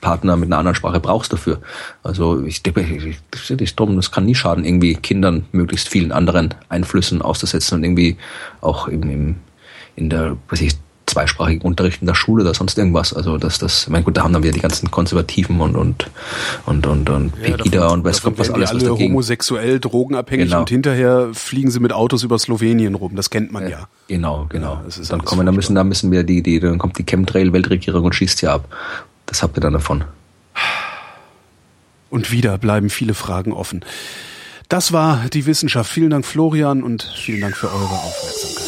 [0.00, 1.60] Partner mit einer anderen Sprache brauchst dafür.
[2.02, 3.16] Also ich denke, ich,
[3.60, 8.16] ich, drum, das kann nie schaden, irgendwie Kindern möglichst vielen anderen Einflüssen auszusetzen und irgendwie
[8.60, 9.36] auch eben im,
[9.96, 10.74] in der, was ich,
[11.08, 13.12] zweisprachigen Unterricht in der Schule oder sonst irgendwas.
[13.12, 16.10] Also das, das, mein gut, da haben dann wieder die ganzen Konservativen und und
[16.66, 18.70] und und, und ja, Pegida davon, und weiß Gott was alles.
[18.70, 20.60] Alle was homosexuell, drogenabhängig genau.
[20.60, 23.16] und hinterher fliegen sie mit Autos über Slowenien rum.
[23.16, 23.70] Das kennt man ja.
[23.70, 23.88] ja.
[24.08, 24.80] Genau, genau.
[24.86, 28.14] Ja, dann kommen, da müssen, da müssen wir die, die, dann kommt die Chemtrail-Weltregierung und
[28.14, 28.68] schießt ja ab.
[29.26, 30.04] Das habt ihr dann davon.
[32.10, 33.84] Und wieder bleiben viele Fragen offen.
[34.68, 35.90] Das war die Wissenschaft.
[35.90, 38.67] Vielen Dank, Florian, und vielen Dank für eure Aufmerksamkeit.